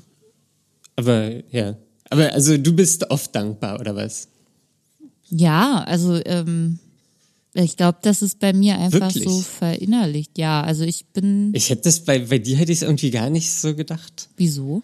Aber 0.96 1.32
ja. 1.52 1.76
Aber 2.08 2.32
also 2.32 2.56
du 2.56 2.74
bist 2.74 3.10
oft 3.10 3.34
dankbar, 3.34 3.78
oder 3.78 3.94
was? 3.94 4.28
Ja, 5.28 5.82
also 5.84 6.18
ähm, 6.24 6.78
ich 7.54 7.76
glaube, 7.76 7.98
das 8.02 8.20
ist 8.20 8.40
bei 8.40 8.52
mir 8.52 8.78
einfach 8.78 9.14
Wirklich? 9.14 9.24
so 9.24 9.40
verinnerlicht. 9.40 10.38
Ja, 10.38 10.62
also 10.62 10.84
ich 10.84 11.06
bin. 11.06 11.52
Ich 11.54 11.70
hätte 11.70 11.82
das 11.82 12.00
bei, 12.00 12.18
bei 12.18 12.38
dir 12.38 12.56
hätte 12.56 12.72
ich 12.72 12.78
es 12.78 12.82
irgendwie 12.82 13.10
gar 13.10 13.30
nicht 13.30 13.50
so 13.50 13.74
gedacht. 13.74 14.28
Wieso? 14.36 14.82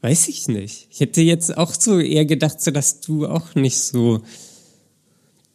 Weiß 0.00 0.28
ich 0.28 0.48
nicht. 0.48 0.86
Ich 0.90 1.00
hätte 1.00 1.20
jetzt 1.20 1.56
auch 1.56 1.74
so 1.74 1.98
eher 1.98 2.24
gedacht, 2.24 2.60
so 2.60 2.70
dass 2.70 3.00
du 3.00 3.26
auch 3.26 3.54
nicht 3.54 3.78
so 3.78 4.22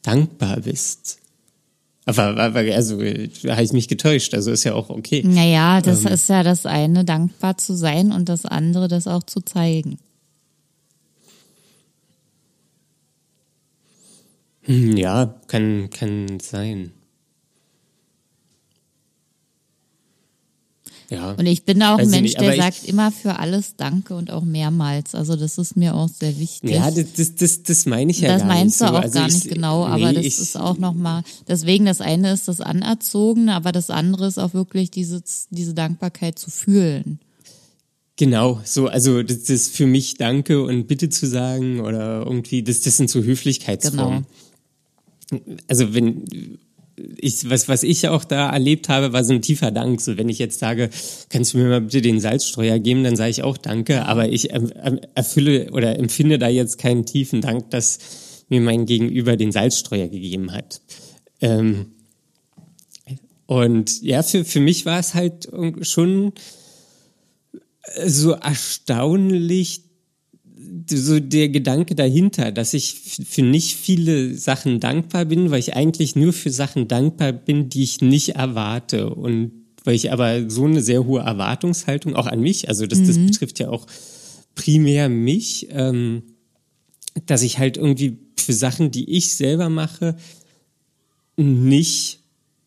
dankbar 0.03 0.61
bist. 0.61 1.19
Aber, 2.05 2.37
aber 2.37 2.59
also 2.59 2.99
da 2.99 3.53
habe 3.53 3.63
ich 3.63 3.73
mich 3.73 3.87
getäuscht, 3.87 4.35
also 4.35 4.51
ist 4.51 4.63
ja 4.63 4.75
auch 4.75 4.89
okay. 4.89 5.23
Naja, 5.25 5.81
das 5.81 6.05
ähm, 6.05 6.11
ist 6.11 6.29
ja 6.29 6.43
das 6.43 6.67
eine, 6.67 7.03
dankbar 7.03 7.57
zu 7.57 7.75
sein 7.75 8.11
und 8.11 8.29
das 8.29 8.45
andere, 8.45 8.87
das 8.87 9.07
auch 9.07 9.23
zu 9.23 9.41
zeigen. 9.41 9.97
Hm, 14.65 14.97
ja, 14.97 15.35
kann, 15.47 15.89
kann 15.91 16.39
sein. 16.39 16.91
Ja. 21.09 21.33
Und 21.33 21.45
ich 21.45 21.63
bin 21.63 21.83
auch 21.83 21.99
ein 21.99 22.09
Mensch, 22.09 22.21
nicht, 22.21 22.41
der 22.41 22.55
sagt 22.55 22.85
immer 22.85 23.11
für 23.11 23.37
alles 23.37 23.75
Danke 23.75 24.15
und 24.15 24.31
auch 24.31 24.43
mehrmals. 24.43 25.13
Also 25.13 25.35
das 25.35 25.57
ist 25.57 25.77
mir 25.77 25.95
auch 25.95 26.09
sehr 26.09 26.39
wichtig. 26.39 26.71
Ja, 26.71 26.89
das, 26.89 27.13
das, 27.15 27.35
das, 27.35 27.63
das 27.63 27.85
meine 27.85 28.11
ich 28.11 28.21
ja 28.21 28.29
das 28.29 28.41
gar 28.41 28.47
nicht. 28.47 28.51
Das 28.51 28.59
meinst 28.59 28.81
du 28.81 28.85
so. 28.85 28.91
auch 28.91 29.01
also 29.01 29.19
gar 29.19 29.27
ich, 29.27 29.33
nicht 29.33 29.49
genau, 29.49 29.85
aber 29.85 30.09
nee, 30.09 30.15
das 30.15 30.25
ich, 30.25 30.39
ist 30.39 30.57
auch 30.57 30.77
nochmal, 30.77 31.23
deswegen 31.47 31.85
das 31.85 32.01
eine 32.01 32.33
ist 32.33 32.47
das 32.47 32.61
Anerzogene, 32.61 33.53
aber 33.53 33.71
das 33.71 33.89
andere 33.89 34.27
ist 34.27 34.39
auch 34.39 34.53
wirklich 34.53 34.89
diese, 34.89 35.21
diese 35.51 35.73
Dankbarkeit 35.73 36.39
zu 36.39 36.49
fühlen. 36.49 37.19
Genau, 38.17 38.61
so, 38.63 38.87
also 38.87 39.23
das 39.23 39.49
ist 39.49 39.75
für 39.75 39.85
mich 39.85 40.15
Danke 40.15 40.63
und 40.63 40.87
Bitte 40.87 41.09
zu 41.09 41.27
sagen 41.27 41.81
oder 41.81 42.25
irgendwie, 42.25 42.63
das, 42.63 42.79
das 42.79 42.97
sind 42.97 43.09
so 43.09 43.21
Höflichkeitsformen. 43.21 44.23
Genau. 44.23 44.27
Also 45.67 45.93
wenn 45.93 46.25
ich, 47.17 47.49
was, 47.49 47.67
was 47.67 47.83
ich 47.83 48.07
auch 48.07 48.23
da 48.23 48.49
erlebt 48.49 48.89
habe, 48.89 49.13
war 49.13 49.23
so 49.23 49.33
ein 49.33 49.41
tiefer 49.41 49.71
Dank. 49.71 50.01
So, 50.01 50.17
wenn 50.17 50.29
ich 50.29 50.39
jetzt 50.39 50.59
sage, 50.59 50.89
kannst 51.29 51.53
du 51.53 51.57
mir 51.57 51.67
mal 51.67 51.81
bitte 51.81 52.01
den 52.01 52.19
Salzstreuer 52.19 52.79
geben, 52.79 53.03
dann 53.03 53.15
sage 53.15 53.31
ich 53.31 53.43
auch 53.43 53.57
Danke. 53.57 54.05
Aber 54.05 54.29
ich 54.29 54.51
erfülle 54.51 55.71
oder 55.71 55.99
empfinde 55.99 56.39
da 56.39 56.47
jetzt 56.47 56.77
keinen 56.77 57.05
tiefen 57.05 57.41
Dank, 57.41 57.69
dass 57.71 57.99
mir 58.49 58.61
mein 58.61 58.85
Gegenüber 58.85 59.35
den 59.37 59.51
Salzstreuer 59.51 60.07
gegeben 60.07 60.51
hat. 60.51 60.81
Ähm, 61.41 61.87
und 63.47 64.01
ja, 64.01 64.23
für, 64.23 64.45
für 64.45 64.59
mich 64.59 64.85
war 64.85 64.99
es 64.99 65.13
halt 65.13 65.49
schon 65.81 66.33
so 68.05 68.31
erstaunlich, 68.31 69.83
so 70.89 71.19
der 71.19 71.49
Gedanke 71.49 71.95
dahinter, 71.95 72.51
dass 72.51 72.73
ich 72.73 73.19
für 73.27 73.41
nicht 73.41 73.75
viele 73.75 74.35
Sachen 74.35 74.79
dankbar 74.79 75.25
bin, 75.25 75.51
weil 75.51 75.59
ich 75.59 75.75
eigentlich 75.75 76.15
nur 76.15 76.33
für 76.33 76.51
Sachen 76.51 76.87
dankbar 76.87 77.33
bin, 77.33 77.69
die 77.69 77.83
ich 77.83 78.01
nicht 78.01 78.35
erwarte 78.35 79.09
und 79.09 79.51
weil 79.83 79.95
ich 79.95 80.11
aber 80.11 80.49
so 80.49 80.65
eine 80.65 80.81
sehr 80.81 81.05
hohe 81.05 81.21
Erwartungshaltung 81.21 82.15
auch 82.15 82.27
an 82.27 82.41
mich, 82.41 82.69
also 82.69 82.87
das, 82.87 82.99
mhm. 82.99 83.07
das 83.07 83.17
betrifft 83.17 83.59
ja 83.59 83.69
auch 83.69 83.85
primär 84.55 85.09
mich, 85.09 85.67
ähm, 85.71 86.23
dass 87.25 87.43
ich 87.43 87.59
halt 87.59 87.77
irgendwie 87.77 88.17
für 88.37 88.53
Sachen, 88.53 88.91
die 88.91 89.09
ich 89.09 89.35
selber 89.35 89.69
mache, 89.69 90.15
nicht 91.37 92.19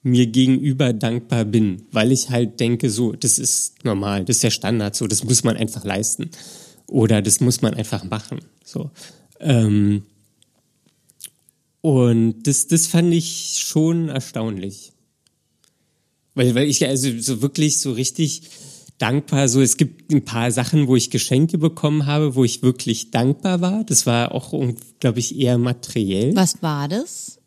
mir 0.03 0.27
gegenüber 0.27 0.93
dankbar 0.93 1.45
bin, 1.45 1.83
weil 1.91 2.13
ich 2.13 2.31
halt 2.31 2.61
denke, 2.61 2.89
so, 2.89 3.13
das 3.13 3.39
ist 3.39 3.85
normal, 3.85 4.25
das 4.25 4.37
ist 4.37 4.45
der 4.45 4.51
Standard, 4.51 4.95
so, 4.95 5.07
das 5.07 5.25
muss 5.25 5.45
man 5.45 5.57
einfach 5.57 5.85
leisten. 5.85 6.31
Oder 6.88 7.22
das 7.22 7.40
muss 7.40 7.62
man 7.62 7.74
einfach 7.74 8.05
machen. 8.05 8.40
So. 8.64 8.90
Ähm, 9.40 10.03
und 11.81 12.42
das, 12.42 12.66
das 12.66 12.87
fand 12.87 13.14
ich 13.14 13.61
schon 13.61 14.09
erstaunlich. 14.09 14.92
Weil, 16.35 16.55
weil 16.55 16.68
ich 16.68 16.87
also 16.87 17.11
so 17.20 17.42
wirklich 17.42 17.81
so 17.81 17.92
richtig 17.92 18.42
dankbar, 18.98 19.48
so 19.48 19.61
es 19.61 19.77
gibt 19.77 20.12
ein 20.12 20.24
paar 20.24 20.51
Sachen, 20.51 20.88
wo 20.88 20.96
ich 20.96 21.11
Geschenke 21.11 21.59
bekommen 21.59 22.07
habe, 22.07 22.35
wo 22.35 22.44
ich 22.44 22.62
wirklich 22.62 23.11
dankbar 23.11 23.61
war. 23.61 23.85
Das 23.85 24.07
war 24.07 24.33
auch, 24.33 24.53
glaube 25.01 25.20
ich, 25.20 25.38
eher 25.38 25.59
materiell. 25.59 26.35
Was 26.35 26.62
war 26.62 26.88
das? 26.88 27.38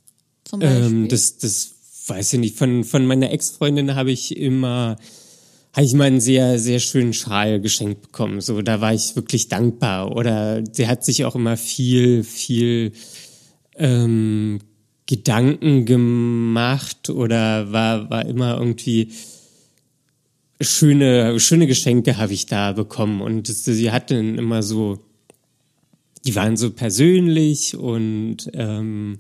Zum 0.44 0.60
Beispiel? 0.60 0.86
Ähm, 0.86 1.08
das, 1.08 1.38
das 1.38 1.72
weiß 2.08 2.34
ich 2.34 2.40
nicht. 2.40 2.58
Von, 2.58 2.84
von 2.84 3.06
meiner 3.06 3.32
Ex-Freundin 3.32 3.96
habe 3.96 4.12
ich 4.12 4.36
immer 4.38 4.98
habe 5.74 5.86
ich 5.86 5.94
mal 5.94 6.06
einen 6.06 6.20
sehr, 6.20 6.60
sehr 6.60 6.80
schönen 6.80 7.14
Schal 7.14 7.62
geschenkt 7.62 8.02
bekommen. 8.02 8.42
So, 8.42 8.62
da 8.62 8.82
war 8.82 8.94
ich 8.94 9.16
wirklich 9.16 9.48
dankbar. 9.48 10.16
Oder 10.16 10.64
sie 10.72 10.88
hat 10.88 11.06
sich 11.06 11.24
auch 11.24 11.36
immer 11.36 11.56
viel, 11.56 12.24
viel 12.24 12.92
ähm, 13.78 14.60
Gedanken 15.06 15.86
gemacht 15.86 17.10
oder 17.10 17.72
war, 17.72 18.10
war 18.10 18.26
immer 18.26 18.58
irgendwie 18.58 19.12
schöne, 20.62 21.40
schöne 21.40 21.68
Geschenke 21.68 22.18
habe 22.18 22.34
ich 22.34 22.46
da 22.46 22.74
bekommen. 22.74 23.22
Und 23.22 23.48
sie 23.48 23.92
hatten 23.92 24.38
immer 24.38 24.64
so, 24.64 25.00
die 26.26 26.36
waren 26.36 26.58
so 26.58 26.72
persönlich 26.72 27.76
und 27.76 28.50
ähm, 28.54 29.20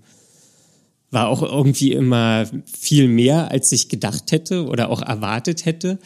war 1.12 1.28
auch 1.28 1.42
irgendwie 1.42 1.92
immer 1.92 2.46
viel 2.66 3.08
mehr, 3.08 3.52
als 3.52 3.72
ich 3.72 3.90
gedacht 3.90 4.32
hätte 4.32 4.66
oder 4.66 4.90
auch 4.90 5.02
erwartet 5.02 5.66
hätte. 5.66 6.00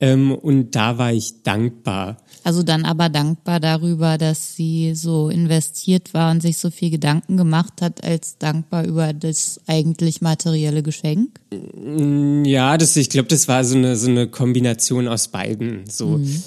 Ähm, 0.00 0.32
und 0.32 0.76
da 0.76 0.96
war 0.96 1.12
ich 1.12 1.42
dankbar. 1.42 2.18
Also 2.44 2.62
dann 2.62 2.84
aber 2.84 3.08
dankbar 3.08 3.58
darüber, 3.58 4.16
dass 4.16 4.54
sie 4.54 4.94
so 4.94 5.28
investiert 5.28 6.14
war 6.14 6.30
und 6.30 6.40
sich 6.40 6.58
so 6.58 6.70
viel 6.70 6.90
Gedanken 6.90 7.36
gemacht 7.36 7.82
hat, 7.82 8.04
als 8.04 8.38
dankbar 8.38 8.86
über 8.86 9.12
das 9.12 9.60
eigentlich 9.66 10.20
materielle 10.20 10.84
Geschenk? 10.84 11.40
Ja, 12.44 12.78
das, 12.78 12.96
ich 12.96 13.10
glaube, 13.10 13.28
das 13.28 13.48
war 13.48 13.64
so 13.64 13.76
eine, 13.76 13.96
so 13.96 14.08
eine 14.08 14.28
Kombination 14.28 15.08
aus 15.08 15.28
beiden. 15.28 15.90
So, 15.90 16.18
mhm. 16.18 16.42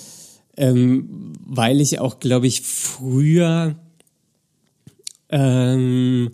ähm, 0.55 1.33
weil 1.45 1.81
ich 1.81 1.99
auch, 1.99 2.19
glaube 2.19 2.47
ich, 2.47 2.61
früher 2.61 3.75
ähm, 5.29 6.31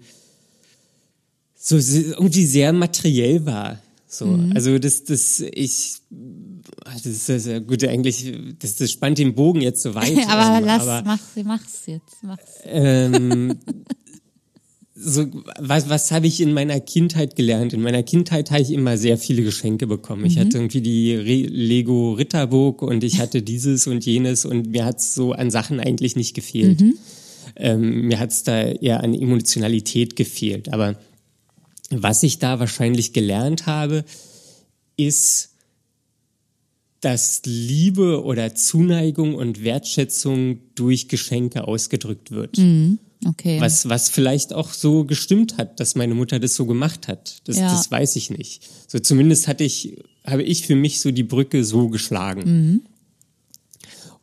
so 1.55 1.77
irgendwie 1.77 2.45
sehr 2.45 2.73
materiell 2.73 3.45
war. 3.47 3.79
So, 4.07 4.25
mhm. 4.25 4.53
also 4.53 4.77
das, 4.79 5.03
das, 5.03 5.39
ich, 5.39 5.97
das 6.83 7.05
ist, 7.05 7.29
das 7.29 7.45
ist 7.45 7.67
gut, 7.67 7.83
eigentlich, 7.83 8.33
das, 8.59 8.75
das 8.75 8.91
spannt 8.91 9.17
den 9.17 9.35
Bogen 9.35 9.61
jetzt 9.61 9.81
so 9.81 9.95
weit. 9.95 10.17
aber 10.27 10.57
ähm, 10.57 10.65
lass, 10.65 10.81
aber, 10.87 11.03
mach's, 11.05 11.23
mach's 11.43 11.81
jetzt, 11.85 12.23
mach's. 12.23 12.59
Ähm, 12.65 13.57
so, 14.99 15.27
was, 15.59 15.89
was 15.89 16.11
habe 16.11 16.25
ich 16.25 16.41
in 16.41 16.53
meiner 16.53 16.79
Kindheit 16.79 17.35
gelernt? 17.35 17.73
In 17.73 17.81
meiner 17.81 18.01
Kindheit 18.01 18.49
habe 18.49 18.61
ich 18.61 18.71
immer 18.71 18.97
sehr 18.97 19.17
viele 19.17 19.43
Geschenke 19.43 19.85
bekommen. 19.85 20.25
Ich 20.25 20.37
mhm. 20.37 20.39
hatte 20.41 20.57
irgendwie 20.57 20.81
die 20.81 21.13
Re 21.13 21.47
Lego 21.47 22.13
Ritterburg 22.13 22.81
und 22.81 23.03
ich 23.03 23.19
hatte 23.19 23.43
dieses 23.43 23.85
und 23.85 24.05
jenes 24.05 24.43
und 24.45 24.71
mir 24.71 24.85
hat's 24.85 25.13
so 25.13 25.33
an 25.33 25.51
Sachen 25.51 25.79
eigentlich 25.79 26.15
nicht 26.15 26.33
gefehlt. 26.33 26.81
Mhm. 26.81 26.97
Ähm, 27.55 28.01
mir 28.07 28.19
hat's 28.19 28.43
da 28.43 28.59
eher 28.63 29.03
an 29.03 29.13
Emotionalität 29.13 30.15
gefehlt. 30.15 30.73
Aber 30.73 30.95
was 31.91 32.23
ich 32.23 32.39
da 32.39 32.59
wahrscheinlich 32.59 33.13
gelernt 33.13 33.67
habe, 33.67 34.03
ist, 34.97 35.51
dass 37.07 37.41
Liebe 37.45 38.21
oder 38.25 38.53
Zuneigung 38.53 39.35
und 39.35 39.63
Wertschätzung 39.63 40.59
durch 40.75 41.07
Geschenke 41.07 41.65
ausgedrückt 41.65 42.31
wird. 42.31 42.57
Mhm. 42.57 42.99
Okay. 43.25 43.61
Was, 43.61 43.87
was 43.87 44.09
vielleicht 44.09 44.51
auch 44.51 44.73
so 44.73 45.05
gestimmt 45.05 45.57
hat, 45.57 45.79
dass 45.79 45.95
meine 45.95 46.15
Mutter 46.15 46.37
das 46.37 46.55
so 46.55 46.65
gemacht 46.65 47.07
hat. 47.07 47.37
Das, 47.45 47.59
ja. 47.59 47.71
das 47.71 47.89
weiß 47.89 48.17
ich 48.17 48.29
nicht. 48.29 48.67
So 48.87 48.99
zumindest 48.99 49.47
hatte 49.47 49.63
ich, 49.63 49.99
habe 50.25 50.43
ich 50.43 50.67
für 50.67 50.75
mich 50.75 50.99
so 50.99 51.11
die 51.11 51.23
Brücke 51.23 51.63
so 51.63 51.87
geschlagen. 51.87 52.41
Mhm. 52.43 52.81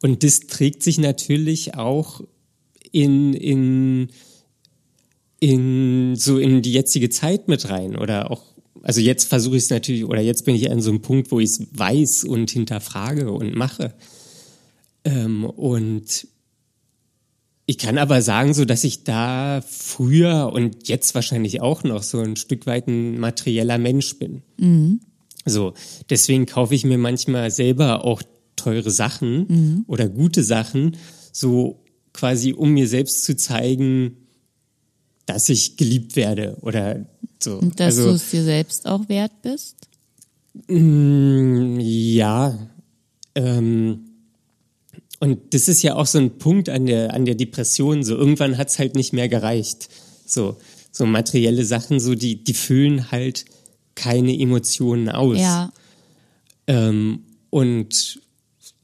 Und 0.03 0.23
das 0.23 0.41
trägt 0.41 0.83
sich 0.83 0.99
natürlich 0.99 1.77
auch 1.77 2.21
in, 2.93 3.33
in 3.33 4.09
in 5.41 6.17
so 6.17 6.39
in 6.39 6.61
die 6.61 6.73
jetzige 6.73 7.09
Zeit 7.09 7.49
mit 7.49 7.69
rein 7.71 7.97
oder 7.97 8.31
auch 8.31 8.54
also 8.85 9.01
jetzt 9.01 9.29
versuche 9.29 9.57
ich 9.57 9.65
es 9.65 9.71
natürlich 9.71 10.05
oder 10.05 10.21
jetzt 10.21 10.45
bin 10.45 10.55
ich 10.55 10.71
an 10.71 10.83
so 10.83 10.91
einem 10.91 11.01
Punkt, 11.01 11.31
wo 11.31 11.41
ich 11.41 11.51
es 11.51 11.67
weiß 11.73 12.25
und 12.25 12.51
hinterfrage 12.51 13.33
und 13.33 13.55
mache 13.55 13.95
ähm, 15.05 15.45
und 15.45 16.29
ich 17.67 17.79
kann 17.79 17.97
aber 17.97 18.21
sagen, 18.21 18.53
so 18.53 18.67
dass 18.67 18.85
ich 18.85 19.05
da 19.05 19.65
früher 19.67 20.53
und 20.53 20.87
jetzt 20.87 21.15
wahrscheinlich 21.15 21.63
auch 21.63 21.83
noch 21.83 22.03
so 22.03 22.21
ein 22.21 22.37
Stück 22.37 22.67
weit 22.67 22.87
ein 22.87 23.19
materieller 23.19 23.79
Mensch 23.79 24.19
bin. 24.19 24.43
Mhm. 24.59 25.01
So, 25.47 25.73
deswegen 26.11 26.45
kaufe 26.45 26.75
ich 26.75 26.85
mir 26.85 26.99
manchmal 26.99 27.51
selber 27.51 28.05
auch 28.05 28.23
teure 28.57 28.91
Sachen 28.91 29.47
mhm. 29.49 29.85
oder 29.87 30.11
gute 30.11 30.43
Sachen, 30.43 30.97
so 31.33 31.83
quasi 32.13 32.53
um 32.53 32.71
mir 32.71 32.87
selbst 32.87 33.25
zu 33.25 33.35
zeigen, 33.35 34.19
dass 35.25 35.49
ich 35.49 35.79
geliebt 35.79 36.17
werde 36.17 36.59
oder 36.61 37.07
so. 37.43 37.59
Und 37.59 37.81
dass 37.81 37.99
also, 37.99 38.11
du 38.11 38.15
es 38.15 38.31
dir 38.31 38.43
selbst 38.43 38.87
auch 38.87 39.09
wert 39.09 39.33
bist? 39.43 39.77
Mm, 40.69 41.79
ja. 41.81 42.59
Ähm, 43.35 44.11
und 45.21 45.55
das 45.55 45.69
ist 45.69 45.83
ja 45.83 45.95
auch 45.95 46.07
so 46.07 46.19
ein 46.19 46.39
Punkt 46.39 46.69
an 46.69 46.87
der, 46.87 47.15
an 47.15 47.25
der 47.25 47.35
Depression. 47.35 48.03
So 48.03 48.17
irgendwann 48.17 48.59
hat's 48.59 48.79
halt 48.79 48.95
nicht 48.95 49.13
mehr 49.13 49.29
gereicht. 49.29 49.89
So, 50.27 50.57
so 50.93 51.07
materielle 51.07 51.65
Sachen, 51.65 52.01
so 52.01 52.15
die, 52.15 52.43
die 52.43 52.55
füllen 52.55 53.11
halt 53.11 53.45
keine 53.95 54.39
Emotionen 54.39 55.09
aus. 55.09 55.39
Ja. 55.39 55.73
Ähm, 56.67 57.21
und 57.51 58.21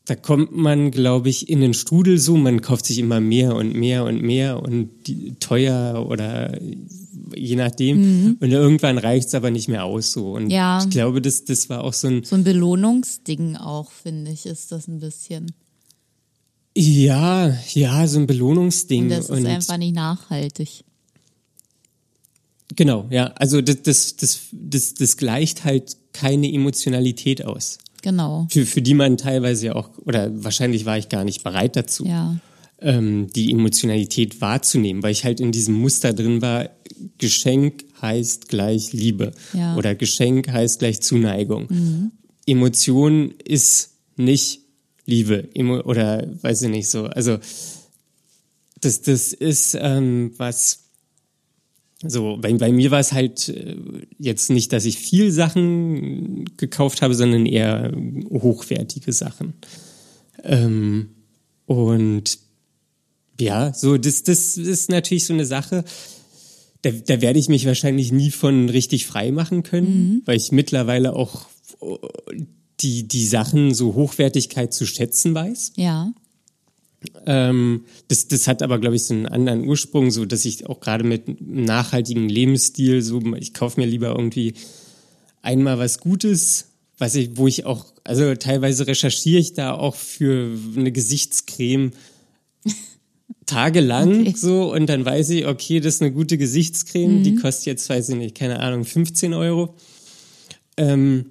da 0.06 0.16
kommt 0.16 0.56
man, 0.56 0.90
glaube 0.90 1.28
ich, 1.28 1.48
in 1.48 1.60
den 1.60 1.74
Strudel 1.74 2.18
so, 2.18 2.36
man 2.36 2.60
kauft 2.62 2.86
sich 2.86 2.98
immer 2.98 3.20
mehr 3.20 3.54
und 3.54 3.74
mehr 3.74 4.04
und 4.04 4.22
mehr 4.22 4.60
und 4.62 4.90
die, 5.06 5.34
teuer 5.38 6.04
oder 6.08 6.58
je 7.34 7.56
nachdem. 7.56 7.98
Mhm. 7.98 8.36
Und 8.40 8.50
irgendwann 8.50 8.98
reicht 8.98 9.28
es 9.28 9.34
aber 9.34 9.50
nicht 9.50 9.68
mehr 9.68 9.84
aus 9.84 10.12
so. 10.12 10.32
Und 10.32 10.50
ja. 10.50 10.82
ich 10.82 10.90
glaube, 10.90 11.20
das, 11.20 11.44
das 11.44 11.68
war 11.68 11.84
auch 11.84 11.92
so 11.92 12.08
ein. 12.08 12.24
So 12.24 12.36
ein 12.36 12.44
Belohnungsding 12.44 13.56
auch, 13.56 13.90
finde 13.90 14.30
ich, 14.30 14.46
ist 14.46 14.72
das 14.72 14.88
ein 14.88 15.00
bisschen. 15.00 15.52
Ja, 16.76 17.54
ja, 17.72 18.06
so 18.06 18.20
ein 18.20 18.26
Belohnungsding. 18.26 19.04
Und 19.04 19.10
das 19.10 19.24
ist 19.24 19.30
und 19.30 19.46
einfach 19.46 19.76
nicht 19.76 19.94
nachhaltig. 19.94 20.84
Genau, 22.76 23.06
ja. 23.10 23.26
Also 23.36 23.60
das, 23.60 23.82
das, 23.82 24.16
das, 24.16 24.40
das, 24.52 24.94
das 24.94 25.16
gleicht 25.16 25.64
halt 25.64 25.96
keine 26.12 26.52
Emotionalität 26.52 27.44
aus. 27.44 27.78
Genau. 28.02 28.46
Für, 28.50 28.64
für 28.64 28.82
die 28.82 28.94
man 28.94 29.16
teilweise 29.16 29.66
ja 29.66 29.74
auch, 29.74 29.90
oder 29.98 30.30
wahrscheinlich 30.42 30.86
war 30.86 30.96
ich 30.96 31.08
gar 31.08 31.24
nicht 31.24 31.42
bereit 31.42 31.76
dazu, 31.76 32.06
ja. 32.06 32.36
Ähm, 32.80 33.28
die 33.28 33.52
Emotionalität 33.52 34.40
wahrzunehmen, 34.40 35.02
weil 35.02 35.12
ich 35.12 35.24
halt 35.24 35.40
in 35.40 35.52
diesem 35.52 35.74
Muster 35.74 36.12
drin 36.12 36.42
war, 36.42 36.70
Geschenk 37.18 37.84
heißt 38.00 38.48
gleich 38.48 38.92
Liebe 38.92 39.32
ja. 39.52 39.76
oder 39.76 39.94
Geschenk 39.94 40.48
heißt 40.50 40.80
gleich 40.80 41.00
Zuneigung. 41.00 41.66
Mhm. 41.68 42.10
Emotion 42.46 43.34
ist 43.44 43.96
nicht 44.16 44.60
Liebe 45.06 45.48
Emo 45.54 45.80
oder 45.80 46.28
weiß 46.42 46.62
ich 46.62 46.68
nicht 46.68 46.88
so. 46.88 47.04
Also 47.04 47.38
das, 48.80 49.02
das 49.02 49.32
ist 49.32 49.76
ähm, 49.80 50.32
was 50.36 50.84
so, 52.02 52.38
bei, 52.40 52.52
bei 52.54 52.72
mir 52.72 52.90
war 52.90 53.00
es 53.00 53.12
halt 53.12 53.48
äh, 53.50 53.76
jetzt 54.18 54.50
nicht, 54.50 54.72
dass 54.72 54.86
ich 54.86 54.98
viel 54.98 55.32
Sachen 55.32 56.44
gekauft 56.56 57.02
habe, 57.02 57.14
sondern 57.14 57.44
eher 57.44 57.92
hochwertige 58.30 59.12
Sachen. 59.12 59.54
Ähm, 60.42 61.10
und 61.66 62.38
ja, 63.40 63.72
so, 63.74 63.98
das, 63.98 64.22
das 64.22 64.56
ist 64.56 64.90
natürlich 64.90 65.24
so 65.24 65.32
eine 65.32 65.46
Sache, 65.46 65.84
da, 66.82 66.90
da 66.90 67.20
werde 67.20 67.38
ich 67.38 67.48
mich 67.48 67.66
wahrscheinlich 67.66 68.12
nie 68.12 68.30
von 68.30 68.68
richtig 68.68 69.06
frei 69.06 69.32
machen 69.32 69.62
können, 69.62 70.14
mhm. 70.14 70.22
weil 70.24 70.36
ich 70.36 70.52
mittlerweile 70.52 71.14
auch 71.14 71.46
die, 72.80 73.06
die 73.06 73.26
Sachen 73.26 73.74
so 73.74 73.94
Hochwertigkeit 73.94 74.72
zu 74.72 74.86
schätzen 74.86 75.34
weiß. 75.34 75.72
Ja. 75.76 76.12
Ähm, 77.26 77.84
das, 78.08 78.28
das 78.28 78.46
hat 78.46 78.62
aber, 78.62 78.78
glaube 78.78 78.96
ich, 78.96 79.04
so 79.04 79.14
einen 79.14 79.26
anderen 79.26 79.66
Ursprung, 79.66 80.10
so 80.10 80.24
dass 80.24 80.44
ich 80.44 80.66
auch 80.66 80.80
gerade 80.80 81.04
mit 81.04 81.40
nachhaltigem 81.40 82.28
Lebensstil, 82.28 83.02
so 83.02 83.20
ich 83.36 83.54
kaufe 83.54 83.80
mir 83.80 83.86
lieber 83.86 84.08
irgendwie 84.08 84.54
einmal 85.42 85.78
was 85.78 86.00
Gutes, 86.00 86.66
was 86.98 87.14
ich, 87.14 87.36
wo 87.36 87.46
ich 87.46 87.64
auch, 87.64 87.86
also 88.04 88.34
teilweise 88.34 88.86
recherchiere 88.86 89.40
ich 89.40 89.54
da 89.54 89.72
auch 89.72 89.94
für 89.94 90.50
eine 90.76 90.92
Gesichtscreme 90.92 91.92
tagelang 93.50 94.22
okay. 94.22 94.34
so 94.36 94.72
und 94.72 94.86
dann 94.86 95.04
weiß 95.04 95.30
ich, 95.30 95.46
okay, 95.46 95.80
das 95.80 95.96
ist 95.96 96.02
eine 96.02 96.12
gute 96.12 96.38
Gesichtscreme, 96.38 97.18
mhm. 97.18 97.22
die 97.22 97.34
kostet 97.36 97.66
jetzt, 97.66 97.88
weiß 97.88 98.10
ich 98.10 98.16
nicht, 98.16 98.36
keine 98.36 98.60
Ahnung, 98.60 98.84
15 98.84 99.34
Euro. 99.34 99.74
Ähm, 100.76 101.26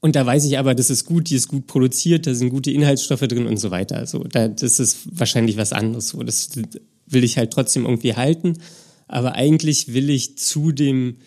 und 0.00 0.16
da 0.16 0.26
weiß 0.26 0.44
ich 0.46 0.58
aber, 0.58 0.74
das 0.74 0.90
ist 0.90 1.04
gut, 1.04 1.30
die 1.30 1.36
ist 1.36 1.48
gut 1.48 1.66
produziert, 1.66 2.26
da 2.26 2.34
sind 2.34 2.50
gute 2.50 2.72
Inhaltsstoffe 2.72 3.20
drin 3.20 3.46
und 3.46 3.58
so 3.58 3.70
weiter. 3.70 3.96
Also 3.96 4.24
da, 4.24 4.48
das 4.48 4.80
ist 4.80 4.98
wahrscheinlich 5.06 5.56
was 5.56 5.72
anderes. 5.72 6.08
So, 6.08 6.22
das 6.24 6.50
will 7.06 7.22
ich 7.22 7.38
halt 7.38 7.52
trotzdem 7.52 7.84
irgendwie 7.84 8.14
halten. 8.14 8.54
Aber 9.06 9.34
eigentlich 9.34 9.94
will 9.94 10.10
ich 10.10 10.38
zu 10.38 10.72
dem, 10.72 11.18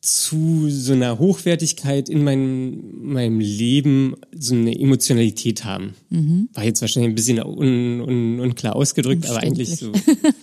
zu 0.00 0.70
so 0.70 0.94
einer 0.94 1.18
Hochwertigkeit 1.18 2.08
in 2.08 2.24
meinem, 2.24 3.12
meinem 3.12 3.38
Leben 3.38 4.16
so 4.34 4.54
eine 4.54 4.78
Emotionalität 4.78 5.64
haben. 5.64 5.94
Mhm. 6.08 6.48
War 6.54 6.64
jetzt 6.64 6.80
wahrscheinlich 6.80 7.12
ein 7.12 7.14
bisschen 7.14 7.38
un, 7.38 8.00
un, 8.00 8.40
unklar 8.40 8.76
ausgedrückt, 8.76 9.28
aber 9.28 9.40
eigentlich 9.40 9.76
so. 9.76 9.92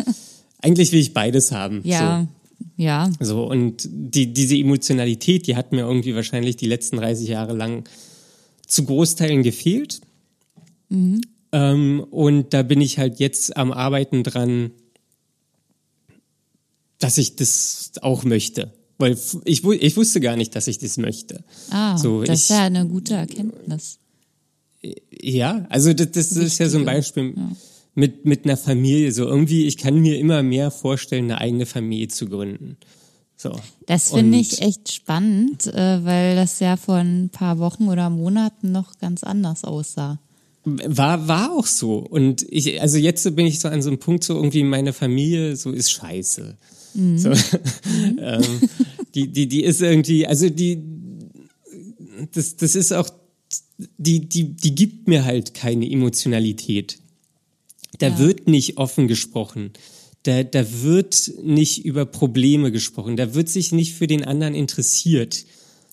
eigentlich 0.61 0.91
will 0.91 0.99
ich 0.99 1.13
beides 1.13 1.51
haben. 1.51 1.81
Ja. 1.83 2.21
So. 2.21 2.63
Ja. 2.77 3.11
So, 3.19 3.45
und 3.45 3.87
die, 3.91 4.31
diese 4.31 4.55
Emotionalität, 4.55 5.47
die 5.47 5.55
hat 5.55 5.71
mir 5.71 5.81
irgendwie 5.81 6.13
wahrscheinlich 6.13 6.57
die 6.57 6.67
letzten 6.67 6.97
30 6.97 7.27
Jahre 7.27 7.53
lang 7.53 7.89
zu 8.67 8.85
Großteilen 8.85 9.41
gefehlt. 9.41 10.01
Mhm. 10.89 11.21
Ähm, 11.51 12.05
und 12.11 12.53
da 12.53 12.61
bin 12.61 12.81
ich 12.81 12.99
halt 12.99 13.19
jetzt 13.19 13.57
am 13.57 13.71
Arbeiten 13.71 14.23
dran, 14.23 14.71
dass 16.99 17.17
ich 17.17 17.35
das 17.35 17.93
auch 18.01 18.23
möchte. 18.23 18.71
Weil 18.97 19.17
ich, 19.45 19.63
ich 19.63 19.97
wusste 19.97 20.19
gar 20.19 20.36
nicht, 20.36 20.55
dass 20.55 20.67
ich 20.67 20.79
das 20.79 20.97
möchte. 20.97 21.43
Ah, 21.69 21.97
so, 21.97 22.23
das 22.23 22.39
ich, 22.39 22.43
ist 22.45 22.49
ja 22.49 22.65
eine 22.65 22.88
gute 22.88 23.13
Erkenntnis. 23.13 23.99
Ja, 25.12 25.65
also 25.69 25.93
das, 25.93 26.12
das 26.12 26.31
ist 26.31 26.57
ja 26.57 26.69
so 26.69 26.79
ein 26.79 26.86
Beispiel. 26.86 27.33
Ja 27.36 27.51
mit, 27.97 28.25
mit 28.25 28.45
einer 28.45 28.57
Familie. 28.57 29.12
So 29.12 29.25
irgendwie, 29.25 29.65
ich 29.65 29.77
kann 29.77 29.99
mir 29.99 30.19
immer 30.19 30.43
mehr 30.43 30.69
vorstellen, 30.69 31.25
eine 31.25 31.41
eigene 31.41 31.65
Familie 31.65 32.07
zu 32.07 32.27
gründen. 32.27 32.77
So. 33.36 33.60
Das 33.88 34.12
finde 34.12 34.38
ich 34.38 34.62
echt 34.62 34.91
spannend, 34.91 35.67
äh, 35.67 36.05
weil 36.05 36.36
das 36.36 36.60
ja 36.60 36.77
vor 36.77 36.95
ein 36.95 37.29
paar 37.29 37.57
Wochen 37.57 37.88
oder 37.88 38.10
Monaten 38.10 38.71
noch 38.71 38.99
ganz 38.99 39.23
anders 39.23 39.63
aussah. 39.63 40.19
War, 40.63 41.27
war 41.27 41.51
auch 41.51 41.65
so. 41.65 41.97
Und 41.97 42.45
ich, 42.49 42.79
also 42.81 42.97
jetzt 42.97 43.36
bin 43.36 43.47
ich 43.47 43.60
so 43.60 43.67
an 43.67 43.81
so 43.81 43.89
einem 43.89 43.99
Punkt, 43.99 44.23
so 44.23 44.36
irgendwie 44.36 44.63
meine 44.63 44.93
Familie 44.93 45.55
so 45.55 45.71
ist 45.71 45.89
scheiße. 45.91 46.55
So, 47.17 47.31
ähm, 48.19 48.43
die, 49.13 49.27
die, 49.27 49.47
die 49.47 49.63
ist 49.63 49.81
irgendwie, 49.81 50.25
also 50.25 50.49
die, 50.49 50.81
das, 52.33 52.55
das 52.55 52.73
ist 52.73 52.91
auch, 52.91 53.10
die, 53.99 54.21
die, 54.27 54.55
die 54.55 54.73
gibt 54.73 55.07
mir 55.07 55.23
halt 55.23 55.53
keine 55.53 55.89
Emotionalität. 55.89 56.97
Da 57.99 58.07
Ja. 58.07 58.19
wird 58.19 58.47
nicht 58.47 58.77
offen 58.77 59.07
gesprochen. 59.07 59.71
Da, 60.23 60.43
da 60.43 60.65
wird 60.81 61.31
nicht 61.43 61.86
über 61.86 62.05
Probleme 62.05 62.71
gesprochen. 62.71 63.15
Da 63.15 63.36
wird 63.36 63.49
sich 63.49 63.71
nicht 63.71 63.93
für 63.93 64.07
den 64.07 64.23
anderen 64.25 64.55
interessiert. 64.55 65.45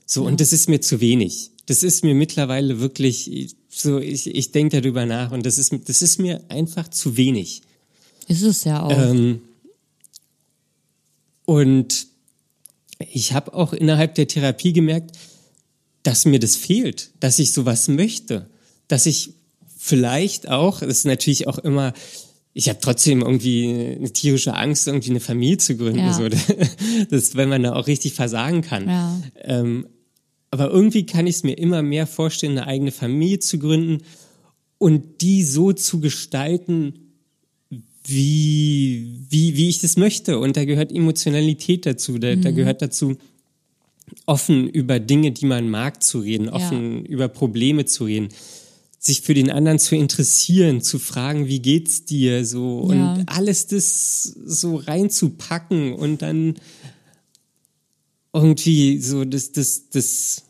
So, 0.07 0.25
und 0.25 0.40
das 0.40 0.53
ist 0.53 0.69
mir 0.69 0.81
zu 0.81 1.01
wenig. 1.01 1.51
Das 1.67 1.83
ist 1.83 2.03
mir 2.03 2.14
mittlerweile 2.14 2.81
wirklich 2.81 3.55
so, 3.69 3.99
ich, 3.99 4.27
ich 4.27 4.53
denke 4.53 4.81
darüber 4.81 5.05
nach 5.07 5.33
und 5.33 5.45
das 5.45 5.59
ist, 5.59 5.75
das 5.87 6.01
ist 6.03 6.19
mir 6.19 6.43
einfach 6.49 6.88
zu 6.88 7.17
wenig. 7.17 7.62
Ist 8.29 8.43
es 8.43 8.64
ja 8.64 8.83
auch. 8.83 8.90
Ähm, 9.11 9.40
und 11.47 12.07
ich 12.99 13.33
habe 13.33 13.55
auch 13.55 13.73
innerhalb 13.73 14.15
der 14.15 14.29
Therapie 14.29 14.73
gemerkt, 14.73 15.17
dass 16.03 16.25
mir 16.25 16.39
das 16.39 16.57
fehlt, 16.57 17.11
dass 17.21 17.39
ich 17.39 17.53
sowas 17.53 17.89
möchte, 17.89 18.49
dass 18.89 19.07
ich 19.07 19.35
vielleicht 19.77 20.49
auch, 20.49 20.81
das 20.81 20.99
ist 20.99 21.07
natürlich 21.07 21.47
auch 21.47 21.59
immer, 21.59 21.93
ich 22.53 22.69
habe 22.69 22.79
trotzdem 22.81 23.21
irgendwie 23.21 23.97
eine 23.99 24.13
tierische 24.13 24.55
Angst, 24.55 24.87
irgendwie 24.87 25.11
eine 25.11 25.21
Familie 25.21 25.59
zu 25.59 25.77
gründen, 25.77 25.99
Ja. 25.99 26.13
so, 26.13 26.29
das, 27.11 27.35
wenn 27.37 27.49
man 27.49 27.63
da 27.63 27.75
auch 27.75 27.87
richtig 27.87 28.15
versagen 28.15 28.63
kann. 28.63 28.89
Ja. 28.89 29.21
Ähm, 29.43 29.89
aber 30.51 30.71
irgendwie 30.71 31.05
kann 31.05 31.27
ich 31.27 31.37
es 31.37 31.43
mir 31.43 31.59
immer 31.59 31.83
mehr 31.83 32.07
vorstellen, 32.07 32.57
eine 32.57 32.67
eigene 32.69 32.93
Familie 32.93 33.41
zu 33.41 33.59
gründen 33.59 34.05
und 34.79 35.21
die 35.21 35.43
so 35.43 35.73
zu 35.73 36.01
gestalten, 36.01 37.04
wie, 38.07 39.21
wie, 39.31 39.57
wie 39.57 39.69
ich 39.69 39.81
das 39.81 39.97
möchte. 39.97 40.38
Und 40.38 40.57
da 40.57 40.64
gehört 40.64 40.93
Emotionalität 40.93 41.87
dazu. 41.87 42.19
Da, 42.19 42.37
da 42.37 42.51
gehört 42.51 42.83
dazu, 42.83 43.17
offen 44.27 44.69
über 44.69 45.01
Dinge, 45.01 45.33
die 45.33 45.47
man 45.47 45.69
mag, 45.71 46.03
zu 46.03 46.21
reden, 46.21 46.49
offen 46.49 47.05
über 47.07 47.29
Probleme 47.29 47.87
zu 47.87 48.05
reden, 48.05 48.29
sich 48.99 49.23
für 49.23 49.35
den 49.35 49.51
anderen 49.51 49.79
zu 49.79 49.97
interessieren, 49.97 50.83
zu 50.83 50.99
fragen, 50.99 51.47
wie 51.49 51.61
geht's 51.61 52.05
dir, 52.05 52.45
so 52.45 52.90
Ja. 52.93 53.14
und 53.14 53.29
alles 53.29 53.67
das 53.67 54.23
so 54.23 54.77
reinzupacken 54.77 55.95
und 55.95 56.23
dann 56.23 56.55
irgendwie 58.33 58.99
so 58.99 59.25
das, 59.25 59.53
das, 59.53 59.88
das, 59.90 60.43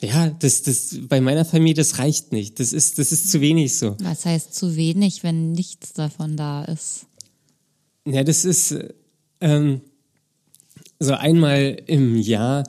ja, 0.00 0.30
das, 0.30 0.62
das, 0.62 0.98
bei 1.08 1.20
meiner 1.20 1.44
Familie, 1.44 1.74
das 1.74 1.98
reicht 1.98 2.32
nicht. 2.32 2.58
Das 2.58 2.72
ist, 2.72 2.98
das 2.98 3.12
ist 3.12 3.30
zu 3.30 3.40
wenig 3.40 3.76
so. 3.76 3.96
Was 4.00 4.24
heißt 4.24 4.54
zu 4.54 4.76
wenig, 4.76 5.22
wenn 5.22 5.52
nichts 5.52 5.92
davon 5.92 6.36
da 6.36 6.64
ist? 6.64 7.06
Ja, 8.06 8.24
das 8.24 8.44
ist 8.44 8.74
ähm, 9.40 9.82
so 10.98 11.12
einmal 11.14 11.82
im 11.86 12.16
Jahr 12.16 12.64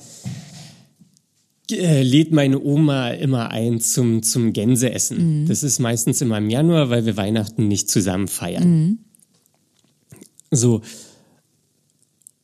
äh, 1.71 2.03
lädt 2.03 2.31
meine 2.31 2.61
Oma 2.61 3.11
immer 3.11 3.51
ein 3.51 3.79
zum, 3.79 4.23
zum 4.23 4.51
Gänseessen. 4.51 5.45
Das 5.47 5.63
ist 5.63 5.79
meistens 5.79 6.21
immer 6.21 6.37
im 6.37 6.49
Januar, 6.49 6.89
weil 6.89 7.05
wir 7.05 7.15
Weihnachten 7.15 7.67
nicht 7.67 7.89
zusammen 7.89 8.27
feiern. 8.27 8.99
So. 10.51 10.81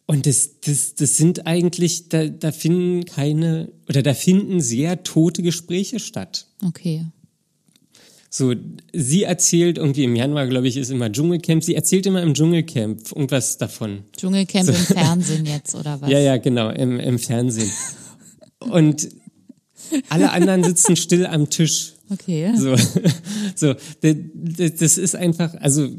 Und 0.08 0.26
das, 0.26 0.62
das, 0.62 0.96
das 0.96 1.18
sind 1.18 1.46
eigentlich, 1.46 2.08
da, 2.08 2.28
da 2.28 2.54
finden 2.54 3.04
keine, 3.06 3.72
oder 3.90 4.02
da 4.02 4.14
finden 4.14 4.62
sehr 4.62 5.04
tote 5.04 5.44
Gespräche 5.44 6.00
statt. 6.00 6.48
Okay. 6.66 7.06
So, 8.30 8.54
sie 8.94 9.24
erzählt 9.24 9.78
irgendwie 9.78 10.06
im 10.06 10.16
Januar, 10.16 10.48
glaube 10.48 10.68
ich, 10.68 10.78
ist 10.78 10.92
immer 10.92 11.12
Dschungelcamp. 11.12 11.62
Sie 11.64 11.76
erzählt 11.76 12.06
immer 12.06 12.22
im 12.22 12.34
Dschungelcamp 12.34 13.12
irgendwas 13.12 13.58
davon. 13.58 14.04
Dschungelcamp 14.16 14.70
im 14.70 14.76
Fernsehen 14.76 15.46
jetzt, 15.46 15.76
oder 15.76 16.00
was? 16.02 16.10
Ja, 16.10 16.20
ja, 16.20 16.38
genau, 16.38 16.70
im, 16.70 17.00
im 17.00 17.20
Fernsehen. 17.20 17.72
Und 18.60 19.10
alle 20.10 20.32
anderen 20.32 20.64
sitzen 20.64 20.96
still 20.96 21.26
am 21.26 21.50
Tisch. 21.50 21.94
Okay. 22.10 22.54
So, 22.56 22.76
so 23.56 23.76
das 24.02 24.98
ist 24.98 25.16
einfach, 25.16 25.54
also 25.56 25.90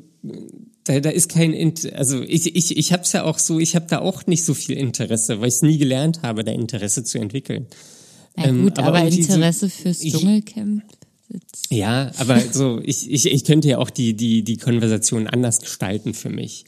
da, 0.89 1.01
da 1.01 1.11
ist 1.11 1.29
kein, 1.29 1.53
Int- 1.53 1.93
also 1.95 2.23
ich, 2.23 2.55
ich, 2.57 2.77
ich 2.77 2.93
habe 2.93 3.03
es 3.03 3.13
ja 3.13 3.25
auch 3.25 3.39
so, 3.39 3.59
ich 3.59 3.75
habe 3.77 3.87
da 3.89 3.99
auch 4.01 4.27
nicht 4.27 4.45
so 4.45 4.55
viel 4.55 4.77
Interesse, 4.77 5.41
weil 5.41 5.49
ich 5.49 5.55
es 5.55 5.63
nie 5.63 5.79
gelernt 5.79 6.23
habe, 6.23 6.45
da 6.45 6.53
Interesse 6.53 7.05
zu 7.05 7.19
entwickeln. 7.19 7.67
Na 8.37 8.47
ähm, 8.47 8.63
gut, 8.65 8.79
aber 8.79 8.89
aber, 8.89 8.99
irgendwie 9.05 9.23
so- 9.23 9.35
Interesse 9.35 9.69
fürs 9.69 10.01
Dschungelcamp? 10.01 10.83
Ja, 11.71 12.11
aber 12.17 12.41
so, 12.41 12.81
ich, 12.83 13.11
ich, 13.11 13.27
ich 13.27 13.45
könnte 13.45 13.69
ja 13.69 13.79
auch 13.79 13.91
die, 13.91 14.15
die, 14.15 14.43
die 14.43 14.57
Konversation 14.57 15.27
anders 15.27 15.61
gestalten 15.61 16.15
für 16.15 16.31
mich. 16.31 16.65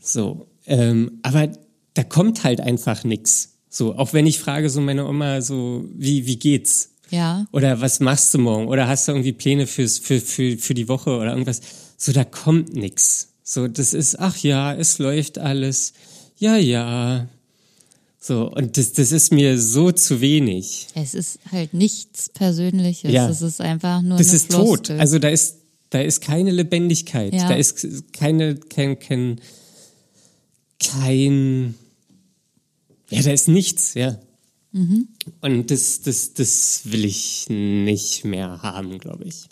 So, 0.00 0.46
ähm, 0.66 1.18
aber 1.22 1.50
da 1.94 2.02
kommt 2.04 2.44
halt 2.44 2.60
einfach 2.60 3.04
nix. 3.04 3.50
So, 3.68 3.94
auch 3.96 4.14
wenn 4.14 4.26
ich 4.26 4.38
frage 4.38 4.70
so 4.70 4.80
meine 4.80 5.06
Oma 5.06 5.42
so, 5.42 5.84
wie, 5.94 6.24
wie 6.26 6.36
geht's? 6.38 6.92
Ja. 7.10 7.46
Oder 7.52 7.80
was 7.82 8.00
machst 8.00 8.32
du 8.32 8.38
morgen? 8.38 8.68
Oder 8.68 8.88
hast 8.88 9.06
du 9.08 9.12
irgendwie 9.12 9.32
Pläne 9.32 9.66
fürs, 9.66 9.98
für, 9.98 10.20
für, 10.20 10.56
für 10.56 10.72
die 10.74 10.88
Woche 10.88 11.10
oder 11.10 11.32
irgendwas? 11.32 11.60
So, 11.98 12.12
da 12.12 12.24
kommt 12.24 12.74
nix. 12.74 13.28
So, 13.42 13.66
das 13.66 13.92
ist, 13.92 14.18
ach 14.20 14.36
ja, 14.38 14.72
es 14.72 14.98
läuft 14.98 15.38
alles. 15.38 15.92
Ja, 16.38 16.56
ja. 16.56 17.28
So, 18.20 18.50
und 18.50 18.76
das, 18.76 18.92
das 18.92 19.10
ist 19.10 19.32
mir 19.32 19.60
so 19.60 19.90
zu 19.90 20.20
wenig. 20.20 20.86
Es 20.94 21.14
ist 21.14 21.40
halt 21.50 21.74
nichts 21.74 22.28
Persönliches. 22.28 23.10
Ja. 23.10 23.28
Es 23.28 23.42
ist 23.42 23.60
einfach 23.60 24.00
nur 24.00 24.16
Das 24.16 24.32
ist 24.32 24.50
tot. 24.52 24.86
Floskel. 24.86 25.00
Also 25.00 25.18
da 25.18 25.28
ist, 25.28 25.56
da 25.90 26.00
ist 26.00 26.20
keine 26.20 26.52
Lebendigkeit. 26.52 27.34
Ja. 27.34 27.48
Da 27.48 27.54
ist 27.56 28.12
keine, 28.12 28.56
kein, 28.56 28.98
kein, 29.00 29.40
kein, 30.78 31.74
ja, 33.10 33.22
da 33.22 33.32
ist 33.32 33.48
nichts, 33.48 33.94
ja. 33.94 34.20
Mhm. 34.70 35.08
Und 35.40 35.70
das, 35.70 36.02
das, 36.02 36.34
das 36.34 36.82
will 36.84 37.04
ich 37.04 37.46
nicht 37.48 38.24
mehr 38.24 38.62
haben, 38.62 38.98
glaube 38.98 39.24
ich. 39.24 39.48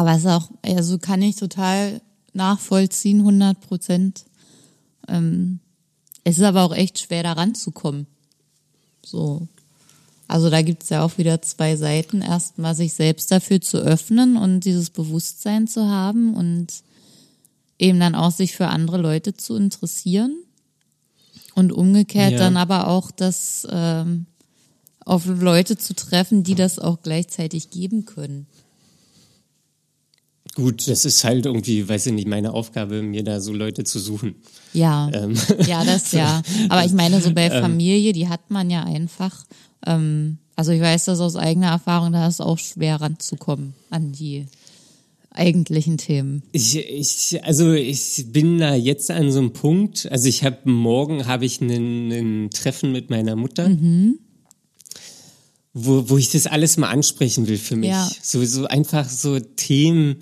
Aber 0.00 0.12
es 0.12 0.20
ist 0.20 0.28
auch, 0.28 0.50
also 0.62 0.96
kann 0.96 1.20
ich 1.20 1.36
total 1.36 2.00
nachvollziehen, 2.32 3.18
100 3.18 3.60
Prozent. 3.60 4.24
Ähm, 5.08 5.60
es 6.24 6.38
ist 6.38 6.44
aber 6.44 6.62
auch 6.62 6.74
echt 6.74 7.00
schwer, 7.00 7.22
da 7.22 7.32
ranzukommen. 7.32 8.06
So. 9.04 9.46
Also 10.26 10.48
da 10.48 10.62
gibt's 10.62 10.88
ja 10.88 11.04
auch 11.04 11.18
wieder 11.18 11.42
zwei 11.42 11.76
Seiten. 11.76 12.22
Erstmal 12.22 12.74
sich 12.74 12.94
selbst 12.94 13.30
dafür 13.30 13.60
zu 13.60 13.76
öffnen 13.76 14.38
und 14.38 14.60
dieses 14.60 14.88
Bewusstsein 14.88 15.66
zu 15.68 15.86
haben 15.86 16.32
und 16.32 16.68
eben 17.78 18.00
dann 18.00 18.14
auch 18.14 18.30
sich 18.30 18.56
für 18.56 18.68
andere 18.68 18.96
Leute 18.96 19.34
zu 19.34 19.54
interessieren. 19.54 20.34
Und 21.54 21.74
umgekehrt 21.74 22.32
Ja. 22.32 22.38
dann 22.38 22.56
aber 22.56 22.88
auch 22.88 23.10
das 23.10 23.68
ähm, 23.70 24.24
auf 25.04 25.26
Leute 25.26 25.76
zu 25.76 25.92
treffen, 25.92 26.42
die 26.42 26.54
das 26.54 26.78
auch 26.78 27.02
gleichzeitig 27.02 27.68
geben 27.68 28.06
können. 28.06 28.46
Gut, 30.54 30.88
das 30.88 31.04
ist 31.04 31.22
halt 31.24 31.46
irgendwie, 31.46 31.88
weiß 31.88 32.06
ich 32.06 32.12
nicht, 32.12 32.26
meine 32.26 32.52
Aufgabe, 32.52 33.02
mir 33.02 33.22
da 33.22 33.40
so 33.40 33.52
Leute 33.52 33.84
zu 33.84 33.98
suchen. 33.98 34.34
Ja, 34.72 35.10
Ähm. 35.12 35.34
ja, 35.66 35.84
das 35.84 36.12
ja. 36.12 36.42
Aber 36.68 36.84
ich 36.84 36.92
meine, 36.92 37.20
so 37.20 37.32
bei 37.32 37.50
Familie, 37.50 38.12
die 38.12 38.28
hat 38.28 38.50
man 38.50 38.68
ja 38.70 38.82
einfach. 38.82 39.44
Ähm, 39.86 40.38
also 40.56 40.72
ich 40.72 40.80
weiß 40.80 41.06
das 41.06 41.20
aus 41.20 41.36
eigener 41.36 41.68
Erfahrung, 41.68 42.12
da 42.12 42.26
ist 42.26 42.34
es 42.34 42.40
auch 42.40 42.58
schwer 42.58 43.00
ranzukommen 43.00 43.74
an 43.90 44.12
die 44.12 44.46
eigentlichen 45.30 45.96
Themen. 45.96 46.42
Ich, 46.52 46.76
ich, 46.76 47.42
also 47.44 47.72
ich 47.72 48.26
bin 48.28 48.58
da 48.58 48.74
jetzt 48.74 49.10
an 49.10 49.30
so 49.30 49.38
einem 49.38 49.52
Punkt. 49.52 50.08
Also 50.10 50.28
ich 50.28 50.44
habe 50.44 50.68
morgen 50.68 51.26
habe 51.26 51.44
ich 51.46 51.60
einen 51.60 52.50
Treffen 52.50 52.92
mit 52.92 53.10
meiner 53.10 53.36
Mutter, 53.36 53.70
wo, 55.72 56.08
wo 56.10 56.18
ich 56.18 56.30
das 56.30 56.46
alles 56.46 56.76
mal 56.76 56.90
ansprechen 56.90 57.46
will 57.46 57.58
für 57.58 57.76
mich. 57.76 57.90
Ja. 57.90 58.10
So, 58.22 58.44
so 58.44 58.66
einfach 58.66 59.08
so 59.08 59.38
Themen. 59.38 60.16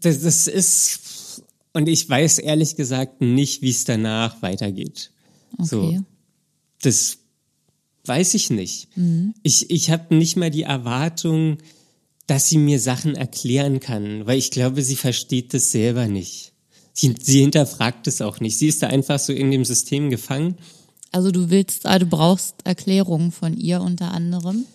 Das, 0.00 0.22
das 0.22 0.46
ist 0.46 1.42
und 1.74 1.88
ich 1.88 2.08
weiß 2.08 2.38
ehrlich 2.38 2.76
gesagt 2.76 3.20
nicht, 3.20 3.62
wie 3.62 3.70
es 3.70 3.84
danach 3.84 4.42
weitergeht. 4.42 5.10
So, 5.58 5.82
Okay. 5.82 6.00
das 6.82 7.18
weiß 8.04 8.34
ich 8.34 8.50
nicht. 8.50 8.88
Mhm. 8.96 9.34
Ich, 9.42 9.70
ich 9.70 9.90
habe 9.90 10.14
nicht 10.14 10.36
mal 10.36 10.50
die 10.50 10.62
Erwartung, 10.64 11.58
dass 12.26 12.48
sie 12.48 12.58
mir 12.58 12.78
Sachen 12.80 13.14
erklären 13.14 13.80
kann, 13.80 14.26
weil 14.26 14.38
ich 14.38 14.50
glaube, 14.50 14.82
sie 14.82 14.96
versteht 14.96 15.54
das 15.54 15.72
selber 15.72 16.08
nicht. 16.08 16.52
Sie, 16.94 17.14
sie 17.18 17.40
hinterfragt 17.40 18.06
es 18.06 18.20
auch 18.20 18.40
nicht. 18.40 18.58
Sie 18.58 18.68
ist 18.68 18.82
da 18.82 18.88
einfach 18.88 19.18
so 19.18 19.32
in 19.32 19.50
dem 19.50 19.64
System 19.64 20.10
gefangen. 20.10 20.56
Also 21.10 21.30
du 21.30 21.48
willst, 21.50 21.86
ah, 21.86 21.98
du 21.98 22.06
brauchst 22.06 22.56
Erklärungen 22.64 23.32
von 23.32 23.56
ihr 23.56 23.80
unter 23.80 24.12
anderem. 24.12 24.66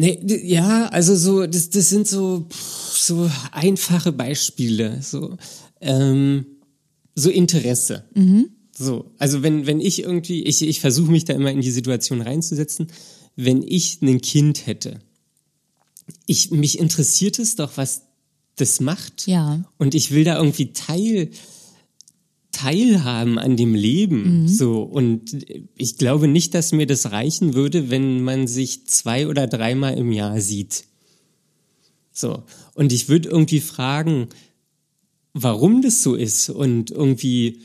Nee, 0.00 0.20
ja, 0.44 0.86
also 0.90 1.16
so, 1.16 1.44
das, 1.44 1.70
das 1.70 1.88
sind 1.88 2.06
so, 2.06 2.46
so 2.94 3.28
einfache 3.50 4.12
Beispiele, 4.12 5.02
so, 5.02 5.36
ähm, 5.80 6.46
so 7.16 7.30
Interesse. 7.30 8.04
So, 8.70 9.10
also 9.18 9.42
wenn, 9.42 9.66
wenn 9.66 9.80
ich 9.80 10.04
irgendwie, 10.04 10.44
ich, 10.44 10.62
ich 10.62 10.78
versuche 10.78 11.10
mich 11.10 11.24
da 11.24 11.32
immer 11.32 11.50
in 11.50 11.62
die 11.62 11.72
Situation 11.72 12.20
reinzusetzen, 12.20 12.86
wenn 13.34 13.60
ich 13.60 14.00
ein 14.00 14.20
Kind 14.20 14.68
hätte, 14.68 15.00
ich, 16.26 16.52
mich 16.52 16.78
interessiert 16.78 17.40
es 17.40 17.56
doch, 17.56 17.76
was 17.76 18.02
das 18.54 18.78
macht. 18.78 19.26
Ja. 19.26 19.64
Und 19.78 19.96
ich 19.96 20.12
will 20.12 20.22
da 20.22 20.36
irgendwie 20.36 20.72
Teil, 20.72 21.30
teilhaben 22.58 23.38
an 23.38 23.56
dem 23.56 23.74
Leben. 23.74 24.42
Mhm. 24.42 24.48
So. 24.48 24.82
Und 24.82 25.46
ich 25.76 25.96
glaube 25.96 26.26
nicht, 26.26 26.54
dass 26.54 26.72
mir 26.72 26.86
das 26.86 27.12
reichen 27.12 27.54
würde, 27.54 27.88
wenn 27.88 28.22
man 28.22 28.48
sich 28.48 28.86
zwei 28.86 29.28
oder 29.28 29.46
dreimal 29.46 29.94
im 29.96 30.10
Jahr 30.10 30.40
sieht. 30.40 30.84
So. 32.12 32.42
Und 32.74 32.92
ich 32.92 33.08
würde 33.08 33.28
irgendwie 33.28 33.60
fragen, 33.60 34.28
warum 35.34 35.82
das 35.82 36.02
so 36.02 36.16
ist 36.16 36.50
und 36.50 36.90
irgendwie 36.90 37.60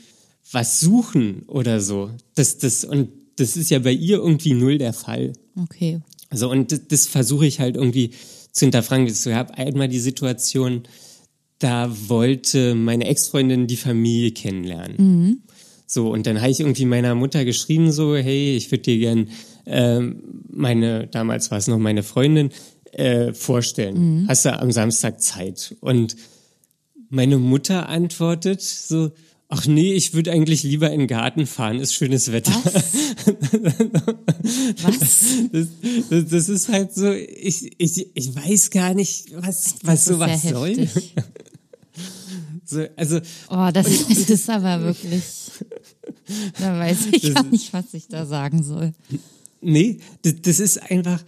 was 0.52 0.78
suchen 0.78 1.42
oder 1.48 1.80
so. 1.80 2.10
Das, 2.36 2.58
das, 2.58 2.84
und 2.84 3.08
das 3.34 3.56
ist 3.56 3.70
ja 3.70 3.80
bei 3.80 3.92
ihr 3.92 4.18
irgendwie 4.18 4.54
null 4.54 4.78
der 4.78 4.92
Fall. 4.92 5.32
Okay. 5.60 6.02
So, 6.30 6.48
und 6.48 6.70
das, 6.70 6.82
das 6.86 7.06
versuche 7.08 7.46
ich 7.46 7.58
halt 7.58 7.74
irgendwie 7.74 8.10
zu 8.52 8.66
hinterfragen. 8.66 9.08
Ich 9.08 9.26
habe 9.26 9.54
einmal 9.54 9.88
die 9.88 9.98
Situation, 9.98 10.84
da 11.64 11.90
wollte 12.08 12.74
meine 12.74 13.06
Ex-Freundin 13.06 13.66
die 13.66 13.76
Familie 13.76 14.32
kennenlernen. 14.32 15.42
So, 15.86 16.10
und 16.12 16.26
dann 16.26 16.42
habe 16.42 16.50
ich 16.50 16.60
irgendwie 16.60 16.84
meiner 16.84 17.14
Mutter 17.14 17.46
geschrieben, 17.46 17.90
so, 17.90 18.14
hey, 18.14 18.54
ich 18.54 18.70
würde 18.70 18.82
dir 18.82 18.98
gern 18.98 19.28
ähm, 19.64 20.42
meine, 20.50 21.06
damals 21.06 21.50
war 21.50 21.56
es 21.56 21.66
noch 21.66 21.78
meine 21.78 22.02
Freundin, 22.02 22.50
äh, 22.92 23.32
vorstellen. 23.32 24.26
Hast 24.28 24.44
du 24.44 24.58
am 24.58 24.72
Samstag 24.72 25.22
Zeit? 25.22 25.74
Und 25.80 26.16
meine 27.08 27.38
Mutter 27.38 27.88
antwortet 27.88 28.60
so, 28.60 29.12
ach 29.48 29.66
nee, 29.66 29.94
ich 29.94 30.12
würde 30.12 30.32
eigentlich 30.32 30.64
lieber 30.64 30.90
in 30.90 31.00
den 31.00 31.08
Garten 31.08 31.46
fahren, 31.46 31.80
ist 31.80 31.94
schönes 31.94 32.30
Wetter. 32.30 32.52
Was? 32.62 32.94
Was? 35.00 35.24
Das, 35.50 35.68
das, 36.10 36.24
das 36.28 36.48
ist 36.50 36.68
halt 36.68 36.92
so, 36.94 37.10
ich, 37.10 37.74
ich, 37.78 38.06
ich 38.14 38.36
weiß 38.36 38.70
gar 38.70 38.92
nicht, 38.92 39.32
was, 39.34 39.76
was 39.82 40.04
sowas 40.04 40.42
soll. 40.42 40.76
heftig. 40.76 41.14
So, 42.64 42.86
also, 42.96 43.20
Oh, 43.50 43.70
das, 43.72 43.86
das 44.08 44.30
ist 44.30 44.50
aber 44.50 44.82
wirklich. 44.82 45.22
Da 46.58 46.78
weiß 46.78 47.06
ich 47.12 47.22
Das- 47.22 47.34
gar 47.34 47.42
nicht, 47.44 47.72
was 47.72 47.92
ich 47.94 48.08
da 48.08 48.26
sagen 48.26 48.62
soll. 48.62 48.92
nee, 49.60 49.98
das, 50.22 50.34
das 50.42 50.60
ist 50.60 50.90
einfach, 50.90 51.22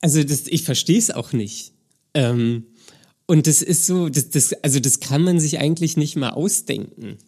also 0.00 0.22
das, 0.22 0.46
ich 0.46 0.62
verstehe 0.62 0.98
es 0.98 1.10
auch 1.10 1.32
nicht. 1.32 1.72
Ähm, 2.14 2.64
und 3.26 3.46
das 3.46 3.62
ist 3.62 3.86
so, 3.86 4.08
das, 4.08 4.30
das, 4.30 4.52
also 4.64 4.80
das 4.80 5.00
kann 5.00 5.22
man 5.22 5.38
sich 5.38 5.58
eigentlich 5.58 5.96
nicht 5.96 6.16
mal 6.16 6.30
ausdenken. 6.30 7.18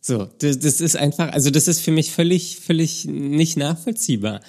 So, 0.00 0.28
das, 0.38 0.58
das 0.58 0.80
ist 0.80 0.96
einfach, 0.96 1.32
also 1.32 1.50
das 1.50 1.68
ist 1.68 1.80
für 1.80 1.90
mich 1.90 2.10
völlig, 2.12 2.56
völlig 2.60 3.04
nicht 3.04 3.58
nachvollziehbar. 3.58 4.40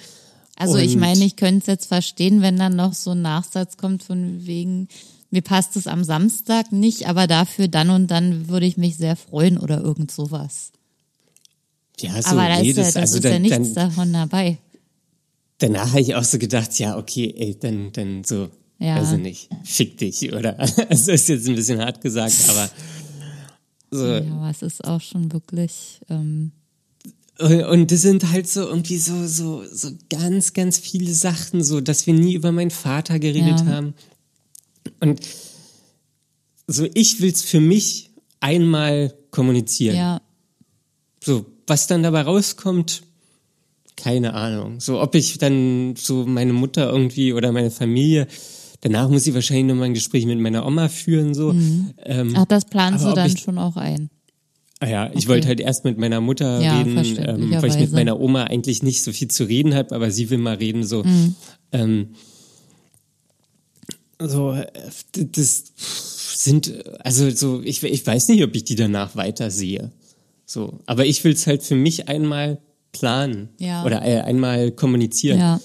Also 0.56 0.76
ich 0.78 0.94
Und- 0.94 1.00
meine, 1.00 1.24
ich 1.24 1.36
könnte 1.36 1.60
es 1.60 1.66
jetzt 1.66 1.86
verstehen, 1.86 2.40
wenn 2.40 2.56
dann 2.56 2.76
noch 2.76 2.94
so 2.94 3.10
ein 3.10 3.20
Nachsatz 3.22 3.76
kommt 3.76 4.02
von 4.02 4.46
wegen, 4.46 4.88
mir 5.32 5.42
passt 5.42 5.76
es 5.76 5.86
am 5.86 6.04
Samstag 6.04 6.72
nicht, 6.72 7.08
aber 7.08 7.26
dafür 7.26 7.68
dann 7.68 7.90
und 7.90 8.08
dann 8.10 8.48
würde 8.48 8.66
ich 8.66 8.76
mich 8.76 8.96
sehr 8.96 9.16
freuen 9.16 9.58
oder 9.58 9.80
irgend 9.80 10.10
sowas. 10.10 10.72
Ja, 12.00 12.20
so, 12.22 12.28
aber 12.30 12.48
da 12.48 12.60
nee, 12.60 12.70
ist 12.70 12.76
ja, 12.76 12.84
das, 12.84 12.96
also 12.96 13.16
ist 13.16 13.24
dann, 13.24 13.32
ja 13.32 13.38
nichts 13.38 13.72
dann, 13.74 13.90
davon 13.90 14.12
dabei. 14.12 14.58
danach 15.58 15.90
habe 15.90 16.00
ich 16.00 16.14
auch 16.14 16.24
so 16.24 16.38
gedacht, 16.38 16.78
ja, 16.78 16.96
okay, 16.98 17.34
ey, 17.36 17.56
dann, 17.58 17.92
dann 17.92 18.24
so, 18.24 18.48
Ja. 18.78 18.96
also 18.96 19.16
nicht, 19.16 19.48
fick 19.64 19.98
dich, 19.98 20.32
oder? 20.32 20.56
Also 20.88 21.12
ist 21.12 21.28
jetzt 21.28 21.48
ein 21.48 21.54
bisschen 21.54 21.80
hart 21.80 22.00
gesagt, 22.00 22.34
aber 22.48 22.70
so. 23.90 24.06
Ja, 24.06 24.18
aber 24.32 24.50
es 24.50 24.62
ist 24.62 24.84
auch 24.84 25.00
schon 25.00 25.32
wirklich, 25.32 26.00
ähm, 26.08 26.52
Und 27.38 27.64
und 27.64 27.90
das 27.90 28.02
sind 28.02 28.30
halt 28.32 28.48
so 28.48 28.62
irgendwie 28.68 28.98
so, 28.98 29.26
so, 29.26 29.62
so 29.70 29.90
ganz, 30.10 30.52
ganz 30.54 30.78
viele 30.78 31.12
Sachen, 31.14 31.62
so, 31.62 31.80
dass 31.80 32.06
wir 32.06 32.14
nie 32.14 32.34
über 32.34 32.52
meinen 32.52 32.70
Vater 32.70 33.18
geredet 33.18 33.60
Ja. 33.60 33.66
haben. 33.66 33.94
Und 35.00 35.20
so, 36.66 36.86
ich 36.94 37.20
will's 37.20 37.42
für 37.42 37.60
mich 37.60 38.10
einmal 38.40 39.14
kommunizieren. 39.30 39.96
ja, 39.96 40.20
So, 41.22 41.46
was 41.66 41.86
dann 41.86 42.02
dabei 42.02 42.22
rauskommt, 42.22 43.02
keine 43.96 44.34
Ahnung. 44.34 44.80
So, 44.80 45.00
ob 45.00 45.14
ich 45.14 45.38
dann 45.38 45.94
so 45.96 46.26
meine 46.26 46.52
Mutter 46.52 46.90
irgendwie 46.90 47.32
oder 47.32 47.52
meine 47.52 47.70
Familie, 47.70 48.26
danach 48.80 49.08
muss 49.08 49.26
ich 49.26 49.34
wahrscheinlich 49.34 49.66
nochmal 49.66 49.86
ein 49.86 49.94
Gespräch 49.94 50.26
mit 50.26 50.38
meiner 50.40 50.66
Oma 50.66 50.88
führen, 50.88 51.34
so. 51.34 51.52
Ähm, 51.52 52.34
ach, 52.34 52.46
das 52.46 52.64
planst 52.64 53.04
du 53.04 53.12
dann 53.12 53.30
ich- 53.30 53.40
schon 53.40 53.58
auch 53.58 53.76
ein. 53.76 54.10
Ah 54.80 54.88
ja, 54.88 55.06
ich 55.12 55.18
Okay. 55.18 55.28
wollte 55.28 55.48
halt 55.48 55.60
erst 55.60 55.84
mit 55.84 55.96
meiner 55.96 56.20
Mutter 56.20 56.60
Ja, 56.60 56.76
reden, 56.80 56.96
ähm, 57.18 57.52
weil 57.62 57.70
ich 57.70 57.78
mit 57.78 57.92
meiner 57.92 58.18
Oma 58.18 58.44
eigentlich 58.44 58.82
nicht 58.82 59.04
so 59.04 59.12
viel 59.12 59.28
zu 59.28 59.44
reden 59.44 59.74
habe, 59.74 59.94
aber 59.94 60.10
sie 60.10 60.28
will 60.30 60.38
mal 60.38 60.56
reden, 60.56 60.82
so. 60.82 61.04
Mhm. 61.04 61.36
Ähm, 61.70 62.08
so, 64.28 64.52
äh, 64.52 64.66
das 65.14 65.64
sind, 65.76 66.84
also 67.00 67.30
so, 67.30 67.62
ich, 67.62 67.82
ich 67.82 68.06
weiß 68.06 68.28
nicht, 68.28 68.42
ob 68.42 68.54
ich 68.54 68.64
die 68.64 68.74
danach 68.76 69.16
weiter 69.16 69.50
sehe. 69.50 69.92
So, 70.46 70.80
aber 70.86 71.06
ich 71.06 71.22
will 71.24 71.32
es 71.32 71.46
halt 71.46 71.62
für 71.62 71.74
mich 71.74 72.08
einmal 72.08 72.60
planen 72.92 73.48
Ja. 73.58 73.84
oder 73.84 74.04
äh, 74.04 74.20
einmal 74.20 74.70
kommunizieren. 74.72 75.38
Ja, 75.38 75.60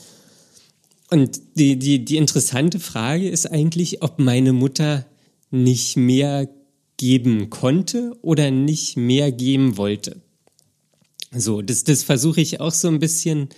Und 1.09 1.41
die, 1.55 1.77
die, 1.77 2.03
die 2.05 2.17
interessante 2.17 2.79
Frage 2.79 3.29
ist 3.29 3.45
eigentlich, 3.51 4.01
ob 4.01 4.19
meine 4.19 4.53
Mutter 4.53 5.05
nicht 5.51 5.97
mehr 5.97 6.47
geben 6.97 7.49
konnte 7.49 8.13
oder 8.21 8.49
nicht 8.51 8.97
mehr 8.97 9.31
geben 9.31 9.77
wollte. 9.77 10.21
So, 11.31 11.61
das, 11.61 11.83
das 11.83 12.03
versuche 12.03 12.41
ich 12.41 12.59
auch 12.61 12.71
so 12.71 12.87
ein 12.87 12.99
bisschen 12.99 13.49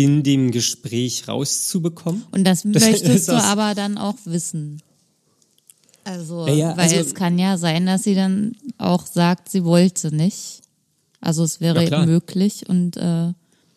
in 0.00 0.22
dem 0.22 0.50
Gespräch 0.50 1.28
rauszubekommen. 1.28 2.24
und 2.32 2.44
das, 2.44 2.62
Das 2.66 2.82
möchtest 2.84 3.28
du 3.28 3.32
aber 3.32 3.74
dann 3.74 3.98
auch 3.98 4.16
wissen. 4.24 4.80
Also, 6.04 6.46
Ja, 6.48 6.54
ja, 6.54 6.68
weil 6.76 6.84
also- 6.88 6.96
es 6.96 7.14
kann 7.14 7.38
ja 7.38 7.56
sein, 7.58 7.86
dass 7.86 8.02
sie 8.04 8.14
dann 8.14 8.56
auch 8.78 9.06
sagt, 9.06 9.50
sie 9.50 9.64
wollte 9.64 10.14
nicht. 10.14 10.60
Also 11.20 11.44
es 11.44 11.60
wäre 11.60 11.88
Ja, 11.88 12.04
möglich 12.04 12.68
und 12.68 12.96
äh, 12.96 13.32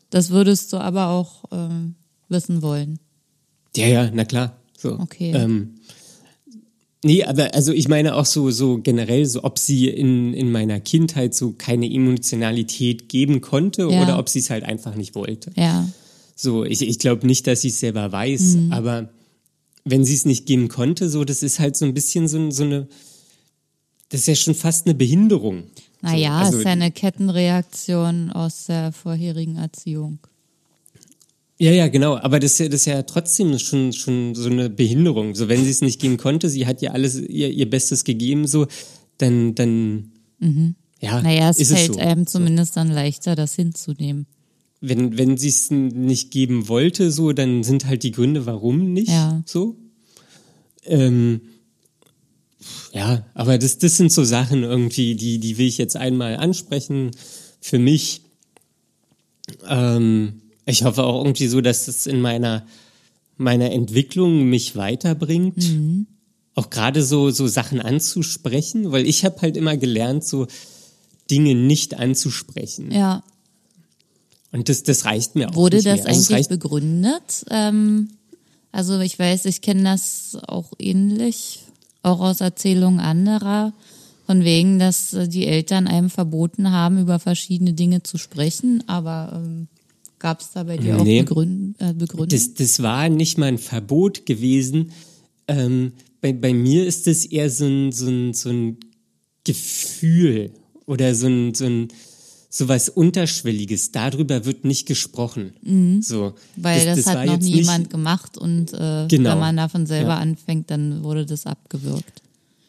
das 0.09 0.29
würdest 0.31 0.73
du 0.73 0.77
aber 0.77 1.09
auch 1.09 1.43
ähm, 1.51 1.93
wissen 2.29 2.61
wollen. 2.63 2.97
Ja, 3.75 3.85
ja, 3.87 4.09
na 4.11 4.25
klar. 4.25 4.55
So. 4.77 4.97
Okay. 4.99 5.31
Ähm, 5.35 5.75
nee, 7.03 7.23
aber 7.23 7.53
also 7.53 7.71
ich 7.71 7.87
meine 7.87 8.15
auch 8.15 8.25
so, 8.25 8.49
so 8.49 8.79
generell, 8.79 9.27
so 9.27 9.43
ob 9.43 9.59
sie 9.59 9.87
in, 9.89 10.33
in 10.33 10.51
meiner 10.51 10.79
Kindheit 10.79 11.35
so 11.35 11.51
keine 11.55 11.85
Emotionalität 11.91 13.09
geben 13.09 13.41
konnte 13.41 13.83
Ja. 13.83 14.01
oder 14.01 14.17
ob 14.17 14.27
sie 14.29 14.39
es 14.39 14.49
halt 14.49 14.63
einfach 14.63 14.95
nicht 14.95 15.13
wollte. 15.13 15.51
Ja, 15.55 15.87
So, 16.35 16.65
ich, 16.65 16.81
ich 16.81 16.99
glaube 16.99 17.25
nicht, 17.25 17.47
dass 17.47 17.61
sie 17.61 17.69
es 17.69 17.79
selber 17.79 18.11
weiß, 18.11 18.55
Mhm. 18.55 18.71
aber 18.73 19.09
wenn 19.85 20.03
sie 20.03 20.13
es 20.15 20.25
nicht 20.25 20.45
geben 20.45 20.67
konnte, 20.67 21.09
so, 21.09 21.23
das 21.23 21.43
ist 21.43 21.59
halt 21.59 21.75
so 21.77 21.85
ein 21.85 21.93
bisschen 21.93 22.27
so, 22.27 22.51
so 22.51 22.63
eine, 22.63 22.87
das 24.09 24.21
ist 24.21 24.27
ja 24.27 24.35
schon 24.35 24.55
fast 24.55 24.85
eine 24.85 24.95
Behinderung. 24.95 25.63
naja, 26.01 26.39
so, 26.39 26.45
also, 26.45 26.57
ist 26.59 26.65
ja 26.65 26.71
eine 26.71 26.91
Kettenreaktion 26.91 28.31
aus 28.31 28.65
der 28.65 28.91
vorherigen 28.91 29.55
Erziehung. 29.57 30.19
Ja, 31.57 31.71
ja, 31.71 31.87
genau. 31.87 32.17
Aber 32.17 32.39
das 32.41 32.53
ist 32.53 32.59
ja, 32.59 32.65
das 32.67 32.81
ist 32.81 32.85
ja 32.87 33.01
trotzdem 33.03 33.57
schon, 33.59 33.93
schon 33.93 34.35
so 34.35 34.49
eine 34.49 34.69
Behinderung. 34.69 35.35
So, 35.35 35.47
wenn 35.47 35.63
sie 35.63 35.69
es 35.69 35.79
nicht 35.81 36.01
geben 36.01 36.17
konnte, 36.17 36.49
sie 36.49 36.67
hat 36.67 36.81
ja 36.81 36.91
alles 36.91 37.15
ihr, 37.15 37.49
ihr 37.49 37.69
Bestes 37.69 38.03
gegeben, 38.03 38.45
so, 38.45 38.67
dann, 39.19 39.55
dann, 39.55 40.11
ja, 40.99 41.21
Naja, 41.21 41.49
es 41.49 41.59
ist 41.59 41.71
fällt 41.71 41.91
es 41.91 41.95
so. 41.95 42.01
einem 42.01 42.27
zumindest 42.27 42.75
dann 42.75 42.89
leichter, 42.91 43.35
das 43.37 43.55
hinzunehmen. 43.55 44.25
Wenn, 44.81 45.17
wenn 45.17 45.37
sie 45.37 45.49
es 45.49 45.71
nicht 45.71 46.31
geben 46.31 46.67
wollte, 46.67 47.11
so, 47.11 47.31
dann 47.33 47.63
sind 47.63 47.85
halt 47.85 48.03
die 48.03 48.11
Gründe, 48.11 48.45
warum 48.45 48.93
nicht, 48.93 49.09
Ja. 49.09 49.41
so. 49.45 49.77
Ähm, 50.83 51.41
ja, 52.93 53.25
aber 53.33 53.57
das, 53.57 53.77
das 53.77 53.97
sind 53.97 54.11
so 54.11 54.23
Sachen 54.23 54.63
irgendwie, 54.63 55.15
die, 55.15 55.39
die 55.39 55.57
will 55.57 55.67
ich 55.67 55.77
jetzt 55.77 55.95
einmal 55.97 56.37
ansprechen 56.37 57.11
für 57.61 57.79
mich. 57.79 58.21
Ähm, 59.67 60.41
ich 60.65 60.83
hoffe 60.83 61.03
auch 61.03 61.23
irgendwie 61.23 61.47
so, 61.47 61.61
dass 61.61 61.85
das 61.85 62.07
in 62.07 62.21
meiner, 62.21 62.65
meiner 63.37 63.71
Entwicklung 63.71 64.49
mich 64.49 64.75
weiterbringt. 64.75 65.57
Mhm. 65.57 66.07
Auch 66.55 66.69
gerade 66.69 67.03
so, 67.03 67.31
so 67.31 67.47
Sachen 67.47 67.81
anzusprechen, 67.81 68.91
weil 68.91 69.05
ich 69.05 69.25
habe 69.25 69.41
halt 69.41 69.57
immer 69.57 69.75
gelernt, 69.77 70.23
so 70.23 70.47
Dinge 71.29 71.53
nicht 71.53 71.95
anzusprechen. 71.95 72.91
Ja, 72.91 73.23
Und 74.55 74.69
das, 74.69 74.83
das 74.83 75.03
reicht 75.03 75.35
mir 75.35 75.49
auch 75.49 75.55
Wurde 75.55 75.77
das 75.77 75.83
mehr. 75.83 76.07
Also 76.07 76.33
eigentlich 76.33 76.47
begründet? 76.47 77.45
Ähm, 77.49 78.09
also 78.71 78.99
ich 78.99 79.19
weiß, 79.19 79.45
ich 79.45 79.61
kenne 79.61 79.83
das 79.83 80.37
auch 80.47 80.71
ähnlich, 80.79 81.59
auch 82.03 82.21
aus 82.21 82.39
Erzählungen 82.39 83.01
anderer, 83.01 83.73
von 84.25 84.43
wegen, 84.43 84.79
dass 84.79 85.13
äh, 85.13 85.27
die 85.27 85.45
Eltern 85.45 85.87
einem 85.87 86.09
verboten 86.09 86.71
haben, 86.71 86.99
über 86.99 87.19
verschiedene 87.19 87.73
Dinge 87.73 88.03
zu 88.03 88.17
sprechen, 88.17 88.81
aber 88.87 89.33
ähm, 89.35 89.67
gab 90.19 90.39
es 90.39 90.51
da 90.53 90.63
bei 90.63 90.77
dir 90.77 90.95
Nee. 91.03 91.21
auch 91.21 91.25
Begründ 91.25 91.75
äh, 91.79 91.93
Begründung? 91.93 92.29
das, 92.29 92.53
das 92.53 92.81
war 92.81 93.09
nicht 93.09 93.37
mal 93.37 93.47
ein 93.47 93.57
Verbot 93.57 94.25
gewesen. 94.25 94.91
Ähm, 95.49 95.91
bei, 96.21 96.31
bei 96.31 96.53
mir 96.53 96.87
ist 96.87 97.07
es 97.07 97.25
eher 97.25 97.49
so 97.49 97.65
ein, 97.65 97.91
so, 97.91 98.07
ein, 98.07 98.33
so 98.33 98.49
ein 98.49 98.77
Gefühl 99.43 100.51
oder 100.85 101.13
so 101.13 101.27
ein, 101.27 101.53
so 101.53 101.65
ein 101.65 101.89
sowas 102.57 102.87
Unterschwelliges, 102.87 103.91
darüber 103.91 104.45
wird 104.45 104.63
nicht 104.63 104.85
gesprochen. 104.87 106.01
So, 106.01 106.35
Weil 106.55 106.85
das, 106.85 107.05
war 107.05 107.15
hat 107.19 107.25
noch 107.25 107.39
nie 107.39 107.55
jemand 107.55 107.89
gemacht 107.89 108.37
und 108.37 108.71
äh, 108.73 109.07
Genau. 109.09 109.31
wenn 109.31 109.39
man 109.39 109.57
davon 109.57 109.85
selber 109.85 110.11
Ja. 110.11 110.17
anfängt, 110.19 110.71
dann 110.71 111.03
wurde 111.03 111.25
das 111.25 111.45
abgewürgt. 111.45 112.21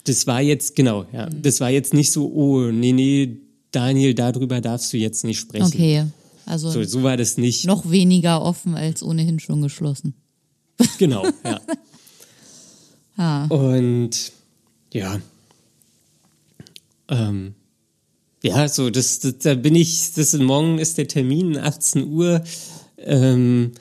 Das 0.05 0.26
war 0.26 0.41
jetzt, 0.41 0.74
genau, 0.74 1.07
ja. 1.12 1.28
Das 1.30 1.61
war 1.61 1.70
jetzt 1.70 1.95
nicht 1.95 2.11
so, 2.11 2.26
oh, 2.32 2.70
nee, 2.72 2.93
nee, 2.93 3.37
Daniel, 3.70 4.14
darüber 4.14 4.61
darfst 4.61 4.93
du 4.93 4.97
jetzt 4.97 5.24
nicht 5.24 5.39
sprechen. 5.39 5.66
Okay, 5.66 6.05
also 6.47 6.70
So, 6.70 6.82
so 6.82 7.03
war 7.05 7.16
das 7.16 7.37
nicht. 7.39 7.64
noch 7.66 7.89
weniger 7.91 8.43
offen 8.43 8.74
als 8.74 9.03
ohnehin 9.05 9.39
schon 9.39 9.62
geschlossen. 9.62 10.14
Genau, 10.99 11.24
ja. 11.45 11.61
Ah, 13.18 13.47
Und 13.47 14.32
ja. 14.93 15.18
Ähm, 17.09 17.55
ja, 18.43 18.68
so, 18.68 18.91
das, 18.91 19.20
das, 19.20 19.39
da 19.39 19.55
bin 19.55 19.74
ich, 19.74 20.12
das 20.14 20.34
morgen 20.34 20.78
ist 20.78 20.99
der 20.99 21.09
Termin, 21.09 21.57
18 21.57 22.07
Uhr. 22.07 22.43
Ähm, 22.99 23.72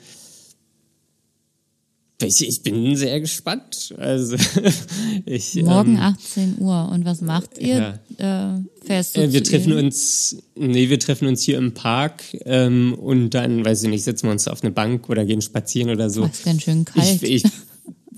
ich, 2.22 2.48
ich 2.48 2.62
bin 2.62 2.96
sehr 2.96 3.20
gespannt. 3.20 3.94
Also, 3.98 4.36
ich, 5.26 5.54
morgen 5.56 5.96
ähm, 5.96 6.00
18 6.00 6.58
Uhr. 6.60 6.88
Und 6.90 7.04
was 7.04 7.20
macht 7.20 7.58
ihr? 7.58 8.00
Äh, 8.16 8.86
fährst 8.86 9.16
Äh, 9.18 9.32
wir 9.32 9.44
treffen 9.44 9.72
ihr? 9.72 9.78
uns, 9.78 10.36
nee, 10.54 10.88
wir 10.88 10.98
treffen 10.98 11.28
uns 11.28 11.42
hier 11.42 11.58
im 11.58 11.74
Park 11.74 12.22
ähm, 12.46 12.94
und 12.94 13.30
dann, 13.30 13.64
weiß 13.64 13.82
ich 13.82 13.90
nicht, 13.90 14.04
setzen 14.04 14.28
wir 14.28 14.32
uns 14.32 14.48
auf 14.48 14.62
eine 14.62 14.72
Bank 14.72 15.10
oder 15.10 15.26
gehen 15.26 15.42
spazieren 15.42 15.90
oder 15.90 16.08
so. 16.08 16.24
Ist 16.24 16.44
ganz 16.44 16.62
schön 16.62 16.86
kalt. 16.86 17.22
Ich, 17.22 17.44
ich, 17.44 17.50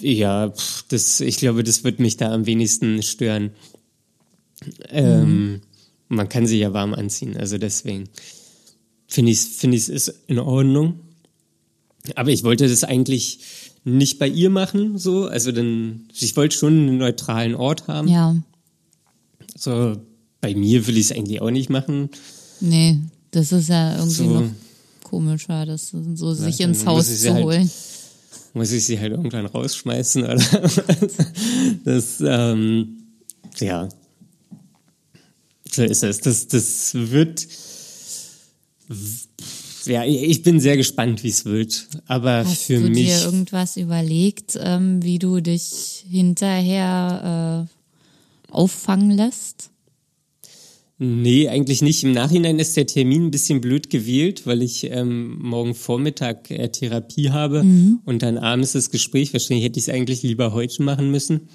ja, 0.00 0.50
pff, 0.50 0.84
das, 0.88 1.20
ich 1.20 1.38
glaube, 1.38 1.64
das 1.64 1.82
wird 1.82 1.98
mich 1.98 2.16
da 2.16 2.32
am 2.32 2.46
wenigsten 2.46 3.02
stören. 3.02 3.50
Ähm, 4.90 5.60
Man 6.08 6.28
kann 6.28 6.46
sie 6.46 6.58
ja 6.58 6.72
warm 6.72 6.94
anziehen, 6.94 7.36
also 7.36 7.58
deswegen 7.58 8.04
finde 9.06 9.32
ich 9.32 9.38
es 9.38 9.46
find 9.46 9.74
ich's 9.74 9.88
ist 9.88 10.12
in 10.26 10.38
Ordnung. 10.38 11.00
Aber 12.14 12.30
ich 12.30 12.42
wollte 12.44 12.66
das 12.68 12.84
eigentlich 12.84 13.40
nicht 13.84 14.18
bei 14.18 14.28
ihr 14.28 14.48
machen, 14.50 14.98
so. 14.98 15.26
Also 15.26 15.52
dann, 15.52 16.08
ich 16.18 16.36
wollte 16.36 16.56
schon 16.56 16.72
einen 16.88 16.96
neutralen 16.98 17.54
Ort 17.54 17.86
haben. 17.88 18.08
ja, 18.08 18.36
So, 19.56 19.96
bei 20.40 20.54
mir 20.54 20.86
will 20.86 20.96
ich 20.96 21.06
es 21.10 21.12
eigentlich 21.12 21.40
auch 21.42 21.50
nicht 21.50 21.68
machen. 21.70 22.08
nee, 22.60 22.98
das 23.30 23.52
ist 23.52 23.68
ja 23.68 23.92
irgendwie 23.96 24.14
So. 24.14 24.40
noch 24.40 24.50
komischer, 25.02 25.66
das 25.66 25.92
so 26.14 26.32
sich 26.34 26.56
dann 26.58 26.70
ins 26.70 26.86
Haus 26.86 27.20
zu 27.20 27.32
halt- 27.34 27.44
holen. 27.44 27.70
muss 28.54 28.72
ich 28.72 28.84
sie 28.86 28.98
halt 28.98 29.12
irgendwann 29.12 29.46
rausschmeißen 29.46 30.24
oder 30.24 30.36
das 31.84 32.22
ähm, 32.24 32.96
ja 33.58 33.88
so 35.70 35.82
ist 35.82 36.02
es 36.02 36.18
das 36.20 36.48
das 36.48 36.94
wird 36.94 37.46
ja 39.86 40.04
ich 40.04 40.42
bin 40.42 40.60
sehr 40.60 40.76
gespannt 40.76 41.22
wie 41.24 41.28
es 41.28 41.44
wird. 41.44 41.88
Aber 42.06 42.44
Hast 42.44 42.64
für 42.64 42.80
du 42.80 42.88
mich 42.88 43.06
dir 43.06 43.24
irgendwas 43.24 43.76
überlegt, 43.76 44.58
ähm, 44.60 45.02
wie 45.02 45.18
du 45.18 45.40
dich 45.40 46.04
hinterher 46.08 47.66
äh, 47.68 48.52
auffangen 48.52 49.10
lässt? 49.10 49.70
nee 51.00 51.48
eigentlich 51.48 51.80
nicht. 51.80 52.02
Im 52.02 52.10
Nachhinein 52.10 52.58
ist 52.58 52.76
der 52.76 52.86
Termin 52.86 53.26
ein 53.26 53.30
bisschen 53.30 53.60
blöd 53.60 53.88
gewählt 53.88 54.46
weil 54.46 54.62
ich 54.62 54.84
ähm, 54.90 55.38
morgen 55.40 55.74
Vormittag 55.74 56.50
äh, 56.50 56.68
Therapie 56.68 57.30
habe 57.30 57.60
und 58.04 58.22
dann 58.22 58.36
abends 58.36 58.72
das 58.72 58.90
Gespräch. 58.90 59.32
Wahrscheinlich 59.32 59.64
hätte 59.64 59.78
ich 59.78 59.88
es 59.88 59.94
eigentlich 59.94 60.22
lieber 60.22 60.52
heute 60.52 60.82
machen 60.82 61.10
müssen. 61.10 61.48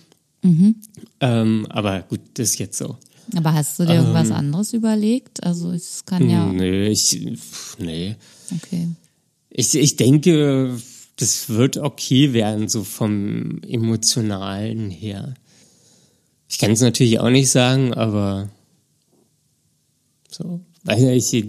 Ähm, 1.19 1.67
aber 1.69 2.01
gut 2.03 2.21
das 2.35 2.51
ist 2.51 2.59
jetzt 2.59 2.77
so 2.77 2.97
Aber 3.35 3.53
hast 3.53 3.79
du 3.79 3.85
dir 3.85 3.95
irgendwas 3.95 4.31
anderes 4.31 4.73
überlegt? 4.73 5.43
Also 5.43 5.71
es 5.71 6.05
kann 6.05 6.29
ja, 6.29 6.45
Nee, 6.45 6.87
ich, 6.87 7.37
nee. 7.79 8.15
okay. 8.55 8.89
Ich, 9.49 9.73
ich 9.75 9.95
denke, 9.95 10.77
das 11.15 11.49
wird 11.49 11.77
okay 11.77 12.33
werden, 12.33 12.67
so 12.67 12.83
vom 12.83 13.61
Emotionalen 13.63 14.89
her. 14.89 15.35
Ich 16.49 16.57
kann 16.57 16.71
es 16.71 16.81
natürlich 16.81 17.19
auch 17.19 17.29
nicht 17.29 17.49
sagen, 17.49 17.93
aber 17.93 18.49
so, 20.29 20.59
weil 20.83 21.09
ich, 21.09 21.45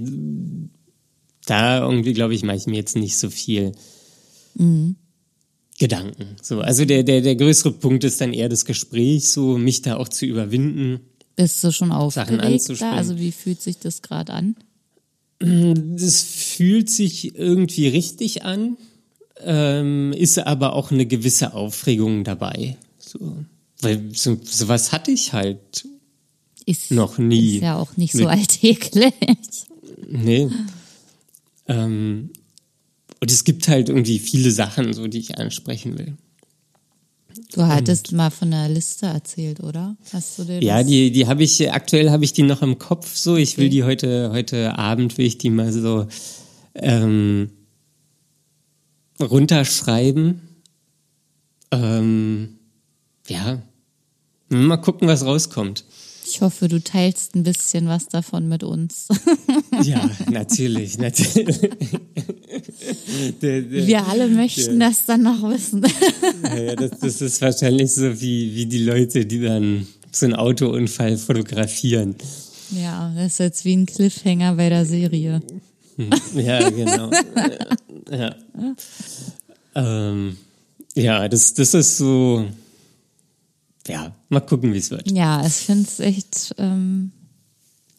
da 1.46 1.82
irgendwie, 1.82 2.12
glaube 2.12 2.34
ich, 2.34 2.42
mache 2.42 2.56
ich 2.56 2.66
mir 2.66 2.76
jetzt 2.76 2.96
nicht 2.96 3.16
so 3.16 3.30
viel 3.30 3.72
Gedanken. 5.78 6.36
So, 6.40 6.60
also 6.60 6.84
der, 6.84 7.02
der, 7.02 7.20
der 7.20 7.36
größere 7.36 7.72
Punkt 7.72 8.04
ist 8.04 8.20
dann 8.20 8.32
eher 8.32 8.48
das 8.48 8.64
Gespräch, 8.64 9.30
so 9.30 9.58
mich 9.58 9.82
da 9.82 9.96
auch 9.96 10.08
zu 10.08 10.24
überwinden. 10.26 11.00
Bist 11.36 11.62
du 11.64 11.72
schon 11.72 11.92
aufgeregt 11.92 12.42
da? 12.42 12.46
anzusprechen. 12.46 12.92
Also 12.94 13.18
wie 13.18 13.32
fühlt 13.32 13.60
sich 13.60 13.78
das 13.78 14.02
gerade 14.02 14.32
an? 14.32 14.56
Das 15.40 16.22
fühlt 16.22 16.88
sich 16.88 17.34
irgendwie 17.34 17.88
richtig 17.88 18.44
an, 18.44 18.76
ähm, 19.40 20.12
ist 20.12 20.38
aber 20.38 20.74
auch 20.74 20.90
eine 20.90 21.06
gewisse 21.06 21.54
Aufregung 21.54 22.24
dabei. 22.24 22.76
So. 22.98 23.44
Weil 23.80 24.10
so, 24.14 24.38
sowas 24.42 24.92
hatte 24.92 25.10
ich 25.10 25.32
halt. 25.32 25.86
Ist, 26.66 26.90
Noch 26.90 27.18
nie. 27.18 27.56
Ist 27.56 27.62
ja 27.62 27.76
auch 27.76 27.96
nicht 27.96 28.14
so 28.14 28.26
alltäglich. 28.26 29.12
Nee. 30.08 30.48
Ähm, 31.66 32.30
und 33.20 33.30
es 33.30 33.44
gibt 33.44 33.68
halt 33.68 33.88
irgendwie 33.88 34.18
viele 34.18 34.50
Sachen, 34.50 34.94
so 34.94 35.06
die 35.06 35.18
ich 35.18 35.38
ansprechen 35.38 35.98
will. 35.98 36.14
Du 37.54 37.62
hattest 37.66 38.12
mal 38.12 38.30
von 38.30 38.52
einer 38.52 38.68
Liste 38.68 39.06
erzählt, 39.06 39.60
oder? 39.60 39.96
Hast 40.12 40.38
du 40.38 40.44
dir 40.44 40.62
Ja, 40.62 40.82
die, 40.82 41.10
die 41.10 41.26
habe 41.26 41.42
ich, 41.42 41.72
aktuell 41.72 42.10
habe 42.10 42.24
ich 42.24 42.32
die 42.32 42.42
noch 42.42 42.62
im 42.62 42.78
Kopf 42.78 43.16
so. 43.16 43.36
Ich 43.36 43.56
will 43.58 43.64
Okay. 43.66 43.70
die 43.70 43.84
heute, 43.84 44.30
heute 44.32 44.78
Abend 44.78 45.18
will 45.18 45.26
ich 45.26 45.38
die 45.38 45.50
mal 45.50 45.72
so 45.72 46.06
ähm, 46.74 47.50
runterschreiben. 49.20 50.40
Ähm, 51.70 52.58
ja. 53.28 53.62
Mal 54.48 54.76
gucken, 54.76 55.08
was 55.08 55.24
rauskommt. 55.24 55.84
Ich 56.26 56.40
hoffe, 56.40 56.68
du 56.68 56.82
teilst 56.82 57.34
ein 57.34 57.42
bisschen 57.42 57.86
was 57.86 58.08
davon 58.08 58.48
mit 58.48 58.62
uns. 58.62 59.08
Ja, 59.82 60.08
natürlich, 60.30 60.98
natürlich. 60.98 61.60
Wir 63.40 64.06
alle 64.06 64.28
möchten 64.28 64.78
das 64.78 65.04
dann 65.04 65.22
noch 65.22 65.42
wissen. 65.50 65.84
Ja, 66.44 66.62
ja, 66.62 66.76
das, 66.76 67.00
das 67.00 67.20
ist 67.20 67.42
wahrscheinlich 67.42 67.92
so 67.92 68.20
wie, 68.20 68.54
wie 68.54 68.66
die 68.66 68.84
Leute, 68.84 69.26
die 69.26 69.40
dann 69.40 69.86
so 70.12 70.26
einen 70.26 70.36
Autounfall 70.36 71.16
fotografieren. 71.18 72.14
Ja, 72.70 73.12
das 73.16 73.32
ist 73.32 73.38
jetzt 73.40 73.64
wie 73.64 73.74
ein 73.74 73.86
Cliffhanger 73.86 74.54
bei 74.54 74.68
der 74.68 74.86
Serie. 74.86 75.42
Ja, 76.34 76.70
genau. 76.70 77.10
ja. 78.10 78.34
Ähm, 79.76 80.36
ja, 80.94 81.28
das, 81.28 81.54
das 81.54 81.74
ist 81.74 81.98
so. 81.98 82.46
Ja, 83.86 84.14
mal 84.28 84.40
gucken, 84.40 84.72
wie 84.72 84.78
es 84.78 84.90
wird. 84.90 85.10
Ja, 85.10 85.44
ich 85.46 85.52
finde 85.52 85.82
es 85.82 86.00
echt. 86.00 86.54
Ähm, 86.58 87.12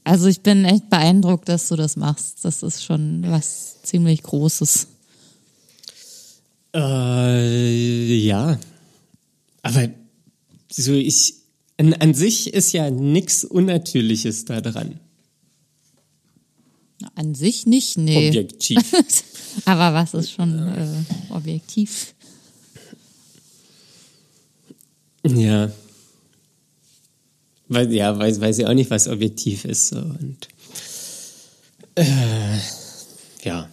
also 0.04 0.28
ich 0.28 0.42
bin 0.42 0.66
echt 0.66 0.90
beeindruckt, 0.90 1.50
dass 1.50 1.68
du 1.68 1.76
das 1.76 1.96
machst. 1.96 2.44
Das 2.44 2.64
ist 2.64 2.84
schon 2.84 3.24
was 3.28 3.82
ziemlich 3.84 4.24
Großes. 4.24 4.88
Äh, 6.76 8.16
ja. 8.16 8.60
Aber 9.62 9.90
so 10.72 10.94
ich. 10.94 11.36
An, 11.78 11.94
an 11.96 12.14
sich 12.14 12.54
ist 12.54 12.72
ja 12.72 12.90
nichts 12.90 13.44
Unnatürliches 13.44 14.46
da 14.46 14.62
dran. 14.62 15.00
An 17.16 17.36
sich 17.36 17.66
nicht, 17.66 17.98
nee. 17.98 18.30
Objektiv. 18.30 18.80
Aber 19.66 19.94
was 19.94 20.14
ist 20.14 20.32
schon 20.32 20.58
äh, 20.58 21.34
objektiv? 21.34 22.15
Ja. 25.26 25.72
Weil, 27.68 27.92
ja, 27.92 28.18
weiß, 28.18 28.40
weiß 28.42 28.60
ich 28.60 28.66
auch 28.68 28.74
nicht, 28.74 28.92
was 28.92 29.08
objektiv 29.08 29.66
ist. 29.66 29.88
So. 29.88 29.98
Und, 29.98 30.48
äh, 31.96 32.58
ja. 33.44 33.70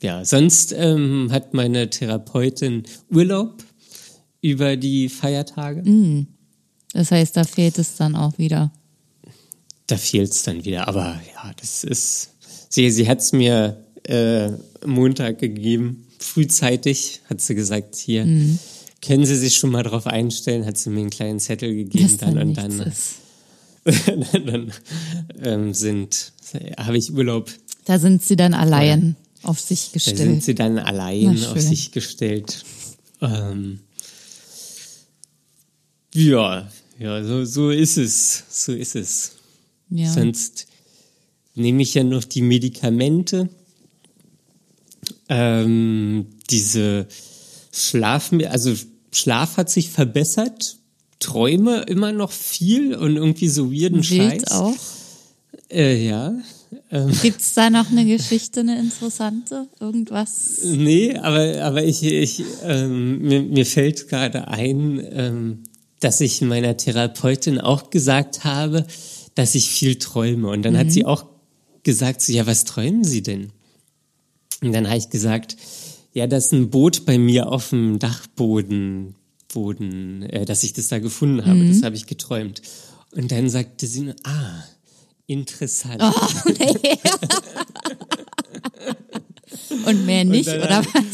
Ja, 0.00 0.24
sonst 0.24 0.72
ähm, 0.72 1.28
hat 1.30 1.54
meine 1.54 1.88
Therapeutin 1.88 2.84
Urlaub 3.10 3.62
über 4.40 4.76
die 4.76 5.08
Feiertage. 5.08 5.82
Das 6.92 7.10
heißt, 7.10 7.36
da 7.36 7.44
fehlt 7.44 7.78
es 7.78 7.96
dann 7.96 8.16
auch 8.16 8.36
wieder. 8.38 8.72
Da 9.86 9.96
fehlt 9.96 10.30
es 10.30 10.42
dann 10.42 10.64
wieder. 10.64 10.88
Aber 10.88 11.20
ja, 11.34 11.52
das 11.60 11.84
ist. 11.84 12.30
Sie, 12.68 12.90
sie 12.90 13.08
hat 13.08 13.20
es 13.20 13.32
mir 13.32 13.84
äh, 14.04 14.50
Montag 14.84 15.38
gegeben, 15.38 16.06
frühzeitig, 16.18 17.20
hat 17.28 17.40
sie 17.40 17.54
gesagt, 17.54 17.96
hier. 17.96 18.24
Können 19.04 19.26
Sie 19.26 19.36
sich 19.36 19.56
schon 19.56 19.70
mal 19.70 19.82
drauf 19.82 20.06
einstellen? 20.06 20.64
Hat 20.64 20.78
sie 20.78 20.90
mir 20.90 21.00
einen 21.00 21.10
kleinen 21.10 21.40
Zettel 21.40 21.74
gegeben, 21.74 22.16
dann 22.18 22.34
dann 22.36 22.48
und 22.48 22.54
dann. 22.54 22.80
ist. 22.80 23.14
dann 24.46 24.72
ähm, 25.42 25.74
sind, 25.74 26.32
habe 26.78 26.96
ich 26.96 27.12
Urlaub. 27.12 27.50
Da 27.84 27.98
sind 27.98 28.22
sie 28.22 28.36
dann 28.36 28.54
allein 28.54 29.16
auf 29.42 29.58
sich 29.58 29.90
Da 29.92 29.98
sind 29.98 30.14
gestellt. 30.14 30.42
sie 30.44 30.54
dann 30.54 30.78
allein 30.78 31.44
auf 31.46 31.60
sich 31.60 31.90
gestellt. 31.90 32.64
Ähm, 33.20 33.80
ja, 36.14 36.70
ja, 36.98 37.24
so, 37.24 37.44
so 37.44 37.70
ist 37.70 37.96
es. 37.98 38.44
So 38.50 38.72
ist 38.72 38.94
es. 38.94 39.32
Ja. 39.90 40.12
Sonst, 40.12 40.68
nehme 41.54 41.82
ich 41.82 41.94
ja 41.94 42.04
noch 42.04 42.24
die 42.24 42.42
Medikamente. 42.42 43.48
Ähm, 45.28 46.26
diese 46.50 47.08
Schlaf, 47.72 48.32
also 48.48 48.74
Schlaf 49.12 49.56
hat 49.56 49.70
sich 49.70 49.90
verbessert, 49.90 50.76
träume 51.18 51.82
immer 51.82 52.12
noch 52.12 52.32
viel 52.32 52.94
und 52.94 53.16
irgendwie 53.16 53.48
so 53.48 53.72
weirden 53.72 54.08
Wild 54.08 54.42
Scheiß. 54.42 54.50
auch. 54.52 54.74
Äh, 55.70 56.06
ja. 56.06 56.34
Ähm, 56.90 57.12
Gibt's 57.20 57.54
da 57.54 57.70
noch 57.70 57.90
eine 57.90 58.04
Geschichte, 58.04 58.60
eine 58.60 58.78
interessante? 58.78 59.68
Irgendwas? 59.78 60.60
nee, 60.64 61.16
aber, 61.16 61.62
aber 61.62 61.84
ich, 61.84 62.02
ich 62.02 62.42
ähm, 62.64 63.18
mir, 63.20 63.42
mir 63.42 63.66
fällt 63.66 64.08
gerade 64.08 64.48
ein, 64.48 65.02
ähm, 65.12 65.64
dass 66.00 66.20
ich 66.20 66.40
meiner 66.40 66.76
Therapeutin 66.76 67.60
auch 67.60 67.90
gesagt 67.90 68.44
habe, 68.44 68.86
dass 69.34 69.54
ich 69.54 69.70
viel 69.70 69.96
träume. 69.96 70.48
Und 70.48 70.62
dann 70.62 70.76
hat 70.76 70.90
sie 70.90 71.04
auch 71.04 71.26
gesagt, 71.82 72.22
so, 72.22 72.32
ja, 72.32 72.46
was 72.46 72.64
träumen 72.64 73.04
Sie 73.04 73.22
denn? 73.22 73.50
Und 74.62 74.72
dann 74.72 74.86
habe 74.86 74.98
ich 74.98 75.10
gesagt, 75.10 75.56
ja, 76.12 76.26
dass 76.26 76.52
ein 76.52 76.70
Boot 76.70 77.04
bei 77.06 77.18
mir 77.18 77.48
auf 77.48 77.70
dem 77.70 77.98
Dachboden, 77.98 79.14
Boden, 79.52 80.22
äh, 80.22 80.44
dass 80.44 80.62
ich 80.62 80.72
das 80.72 80.88
da 80.88 80.98
gefunden 80.98 81.44
habe. 81.46 81.66
Das 81.68 81.82
habe 81.82 81.96
ich 81.96 82.06
geträumt. 82.06 82.62
Und 83.12 83.30
dann 83.32 83.48
sagte 83.50 83.86
sie, 83.86 84.00
nur, 84.02 84.14
ah, 84.24 84.64
interessant. 85.26 86.00
Oh, 86.02 86.12
nee. 86.58 86.98
Und 89.86 90.06
mehr 90.06 90.24
nicht, 90.24 90.48
dann- 90.48 90.60
oder 90.60 90.84
was? 90.94 91.04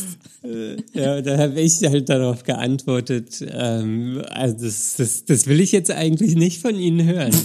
Ja, 0.95 1.21
da 1.21 1.37
habe 1.37 1.61
ich 1.61 1.83
halt 1.83 2.09
darauf 2.09 2.43
geantwortet, 2.45 3.45
ähm, 3.51 4.23
also 4.31 4.65
das, 4.65 4.95
das, 4.97 5.25
das 5.25 5.47
will 5.47 5.61
ich 5.61 5.73
jetzt 5.73 5.91
eigentlich 5.91 6.37
nicht 6.37 6.63
von 6.63 6.77
Ihnen 6.77 7.05
hören. 7.07 7.33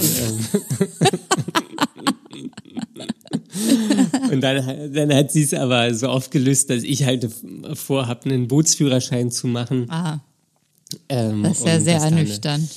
Und 4.33 4.41
dann, 4.41 4.93
dann 4.93 5.13
hat 5.13 5.31
sie 5.31 5.43
es 5.43 5.53
aber 5.53 5.93
so 5.93 6.07
aufgelöst, 6.07 6.69
dass 6.69 6.83
ich 6.83 7.03
halt 7.05 7.29
vorhabe, 7.73 8.25
einen 8.29 8.47
Bootsführerschein 8.47 9.31
zu 9.31 9.47
machen. 9.47 9.85
Ah, 9.89 10.19
Ähm, 11.09 11.43
das 11.43 11.59
ist 11.59 11.65
ja 11.65 11.79
sehr 11.79 11.97
ernüchternd. 11.97 12.69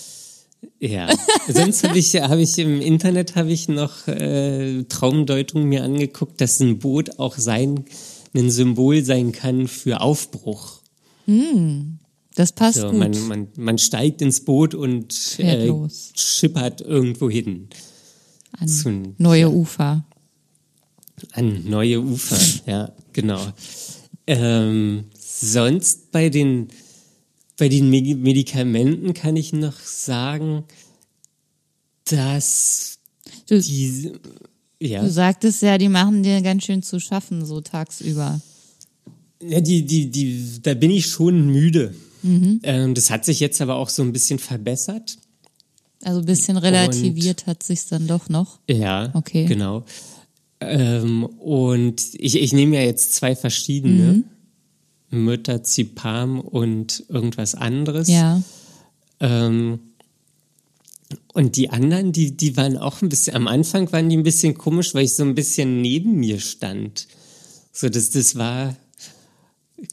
Ja, 0.80 1.08
sonst 1.48 1.84
habe 1.86 1.98
ich, 1.98 2.14
hab 2.16 2.38
ich 2.38 2.58
im 2.58 2.80
Internet 2.80 3.36
habe 3.36 3.52
ich 3.52 3.68
noch 3.68 4.08
äh, 4.08 4.82
Traumdeutungen 4.84 5.68
mir 5.68 5.84
angeguckt, 5.84 6.40
dass 6.40 6.60
ein 6.60 6.78
Boot 6.78 7.18
auch 7.18 7.36
sein, 7.38 7.84
ein 8.34 8.50
Symbol 8.50 9.04
sein 9.04 9.32
kann 9.32 9.68
für 9.68 10.00
Aufbruch. 10.00 10.80
Das 12.34 12.52
passt 12.52 12.78
So, 12.80 12.90
gut. 12.90 12.98
man, 12.98 13.28
man, 13.28 13.48
man 13.56 13.78
steigt 13.78 14.22
ins 14.22 14.44
Boot 14.44 14.74
und 14.74 15.38
äh, 15.38 15.72
schippert 16.14 16.80
irgendwo 16.80 17.28
hin. 17.30 17.68
An 18.58 18.68
Zu- 18.68 19.14
neue 19.18 19.50
Ufer. 19.50 20.04
An 21.32 21.68
neue 21.68 22.00
Ufer, 22.02 22.38
ja, 22.66 22.92
genau. 23.12 23.40
Ähm, 24.26 25.04
sonst 25.18 26.10
bei 26.12 26.28
den, 26.28 26.68
bei 27.56 27.68
den 27.68 27.88
Me- 27.90 28.14
Medikamenten 28.16 29.14
kann 29.14 29.36
ich 29.36 29.52
noch 29.52 29.78
sagen, 29.80 30.64
dass 32.04 32.98
Du, 33.48 33.60
die, 33.60 34.12
ja, 34.80 35.02
du 35.02 35.10
sagtest 35.10 35.62
ja, 35.62 35.78
die 35.78 35.88
machen 35.88 36.22
dir 36.22 36.40
ganz 36.42 36.64
schön 36.64 36.82
zu 36.82 37.00
schaffen, 37.00 37.44
so 37.44 37.60
tagsüber. 37.60 38.40
ja 39.42 39.60
die, 39.60 39.84
die, 39.84 40.10
die, 40.10 40.60
da 40.62 40.74
bin 40.74 40.90
ich 40.90 41.06
schon 41.06 41.46
müde. 41.50 41.94
Mhm. 42.22 42.60
Ähm, 42.62 42.94
das 42.94 43.10
hat 43.10 43.24
sich 43.24 43.40
jetzt 43.40 43.60
aber 43.60 43.76
auch 43.76 43.88
so 43.88 44.02
ein 44.02 44.12
bisschen 44.12 44.38
verbessert. 44.38 45.18
Also 46.02 46.20
ein 46.20 46.26
bisschen 46.26 46.56
relativiert 46.56 47.46
hat 47.46 47.62
sich's 47.62 47.86
dann 47.86 48.06
doch 48.06 48.28
noch. 48.28 48.58
Ja, 48.68 49.10
Okay. 49.14 49.46
genau. 49.46 49.84
Ähm, 50.60 51.24
und 51.24 52.02
ich, 52.14 52.36
ich 52.36 52.52
nehme 52.52 52.76
ja 52.76 52.82
jetzt 52.82 53.14
zwei 53.14 53.36
verschiedene. 53.36 54.12
Mhm. 54.12 54.24
Myrtazepam 55.10 56.40
und 56.40 57.04
irgendwas 57.08 57.54
anderes. 57.54 58.08
Ja. 58.08 58.42
Ähm, 59.20 59.78
und 61.32 61.56
die 61.56 61.70
anderen, 61.70 62.12
die, 62.12 62.36
die 62.36 62.56
waren 62.56 62.76
auch 62.76 63.02
ein 63.02 63.08
bisschen, 63.08 63.36
am 63.36 63.46
Anfang 63.46 63.92
waren 63.92 64.08
die 64.08 64.16
ein 64.16 64.24
bisschen 64.24 64.58
komisch, 64.58 64.94
weil 64.94 65.04
ich 65.04 65.14
so 65.14 65.22
ein 65.22 65.34
bisschen 65.34 65.80
neben 65.80 66.16
mir 66.16 66.40
stand. 66.40 67.06
So, 67.72 67.88
das, 67.88 68.10
das 68.10 68.36
war 68.36 68.74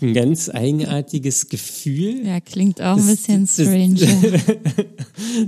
ein 0.01 0.13
ganz 0.13 0.49
eigenartiges 0.49 1.49
Gefühl. 1.49 2.25
Ja, 2.25 2.39
klingt 2.39 2.81
auch 2.81 2.97
ein 2.97 3.07
Das- 3.07 3.17
bisschen 3.17 3.45
das- 3.45 3.53
strange. 3.53 4.57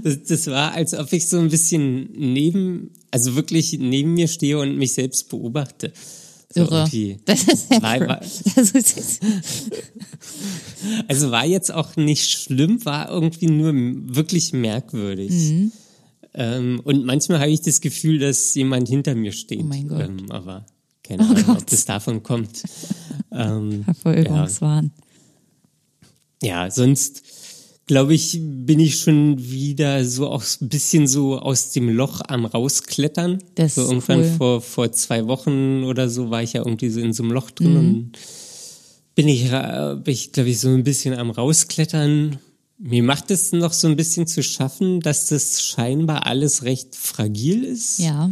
Das, 0.04 0.24
das 0.24 0.48
war, 0.48 0.74
als 0.74 0.94
ob 0.94 1.12
ich 1.14 1.28
so 1.28 1.38
ein 1.38 1.50
bisschen 1.50 2.10
neben, 2.14 2.92
also 3.12 3.36
wirklich 3.36 3.74
neben 3.74 4.14
mir 4.14 4.28
stehe 4.28 4.58
und 4.60 4.78
mich 4.78 4.94
selbst 4.94 5.30
beobachte. 5.30 5.92
So 6.54 6.62
Irre. 6.62 7.18
Das 7.26 7.44
ist 7.44 7.72
ja 7.72 7.82
War- 7.82 8.00
war- 8.08 8.22
Also 11.08 11.32
war 11.32 11.46
jetzt 11.46 11.74
auch 11.74 11.96
nicht 11.96 12.30
schlimm, 12.32 12.84
war 12.86 13.10
irgendwie 13.10 13.48
nur 13.48 13.74
wirklich 14.16 14.54
merkwürdig. 14.54 15.32
Mhm. 15.32 15.72
Ähm, 16.34 16.82
und 16.84 17.06
manchmal 17.06 17.40
habe 17.40 17.52
ich 17.52 17.62
das 17.62 17.82
Gefühl, 17.82 18.20
dass 18.20 18.54
jemand 18.56 18.90
hinter 18.90 19.16
mir 19.16 19.32
steht. 19.32 19.62
Oh 19.62 19.64
mein 19.64 19.88
Gott. 19.88 20.02
Ähm, 20.10 20.32
aber 20.32 20.66
keine 21.04 21.24
Oh 21.24 21.28
Ahnung, 21.28 21.44
ob 21.50 21.58
Gott. 21.60 21.72
das 21.72 21.86
davon 21.86 22.24
kommt. 22.24 22.64
Ähm, 23.32 23.84
Verfolgungswahn. 23.84 24.92
ja, 26.42 26.70
sonst 26.72 27.24
glaube 27.88 28.16
ich, 28.16 28.40
bin 28.42 28.80
ich 28.80 29.00
schon 29.00 29.38
wieder 29.38 30.04
so 30.06 30.28
auch 30.30 30.44
ein 30.62 30.70
bisschen 30.70 31.08
so 31.08 31.38
aus 31.40 31.72
dem 31.72 31.90
Loch 31.90 32.22
am 32.28 32.46
rausklettern. 32.46 33.38
Das 33.56 33.76
so 33.76 33.84
irgendwann 33.84 34.22
cool. 34.22 34.32
vor, 34.38 34.62
vor 34.62 34.92
zwei 34.92 35.28
Wochen 35.28 35.84
oder 35.84 36.10
so 36.10 36.32
war 36.32 36.42
ich 36.42 36.54
ja 36.54 36.62
irgendwie 36.66 36.90
so 36.90 37.00
in 37.00 37.14
so 37.14 37.24
einem 37.24 37.32
Loch 37.32 37.52
Mhm. 37.52 37.56
drin 37.56 37.78
und 37.78 38.12
bin 39.14 39.28
ich, 39.28 39.50
bin 39.52 40.02
ich 40.14 40.32
glaube 40.32 40.50
ich, 40.50 40.60
so 40.60 40.70
ein 40.70 40.84
bisschen 40.84 41.14
am 41.14 41.30
rausklettern. 41.30 42.40
Mir 42.78 43.04
macht 43.04 43.32
es 43.32 43.52
noch 43.54 43.72
so 43.72 43.88
ein 43.88 43.96
bisschen 43.96 44.28
zu 44.28 44.42
schaffen, 44.44 45.00
dass 45.00 45.28
das 45.28 45.62
scheinbar 45.64 46.26
alles 46.26 46.64
recht 46.64 46.96
fragil 46.96 47.64
ist. 47.64 48.00
Ja. 48.00 48.32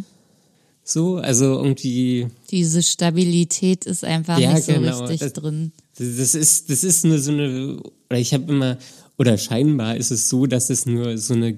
So, 0.85 1.15
also 1.17 1.45
irgendwie 1.63 2.27
Diese 2.51 2.83
Stabilität 2.83 3.85
ist 3.85 4.03
einfach 4.03 4.37
Ja, 4.37 4.53
nicht 4.53 4.65
so 4.65 4.73
genau. 4.73 4.99
richtig 5.05 5.19
Das- 5.19 5.33
drin. 5.33 5.71
Das 5.97 6.33
ist, 6.35 6.69
das 6.71 6.83
ist 6.83 7.05
nur 7.05 7.19
so 7.19 7.31
eine, 7.31 7.79
oder 8.09 8.19
ich 8.19 8.33
habe 8.33 8.51
immer, 8.51 8.77
oder 9.17 9.37
scheinbar 9.37 9.95
ist 9.95 10.09
es 10.11 10.27
so, 10.27 10.47
dass 10.47 10.69
es 10.71 10.85
nur 10.87 11.17
so 11.19 11.35
eine 11.35 11.57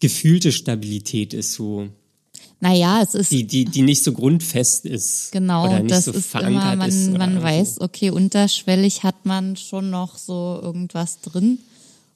gefühlte 0.00 0.52
Stabilität 0.52 1.34
ist, 1.34 1.54
so, 1.54 1.88
Naja, 2.60 3.02
es 3.02 3.14
ist 3.14 3.32
die, 3.32 3.44
die, 3.46 3.64
die 3.64 3.82
nicht 3.82 4.04
so 4.04 4.12
grundfest 4.12 4.84
ist. 4.86 5.32
Genau, 5.32 5.64
oder 5.66 5.80
nicht 5.80 5.90
das 5.92 6.04
so 6.06 6.12
ist 6.12 6.26
verankert 6.26 6.62
immer, 6.62 6.76
man, 6.76 6.88
ist. 6.88 7.10
man 7.12 7.42
weiß, 7.42 7.80
okay, 7.80 8.10
unterschwellig 8.10 9.02
hat 9.02 9.24
man 9.26 9.56
schon 9.56 9.90
noch 9.90 10.16
so 10.18 10.60
irgendwas 10.62 11.20
drin 11.20 11.58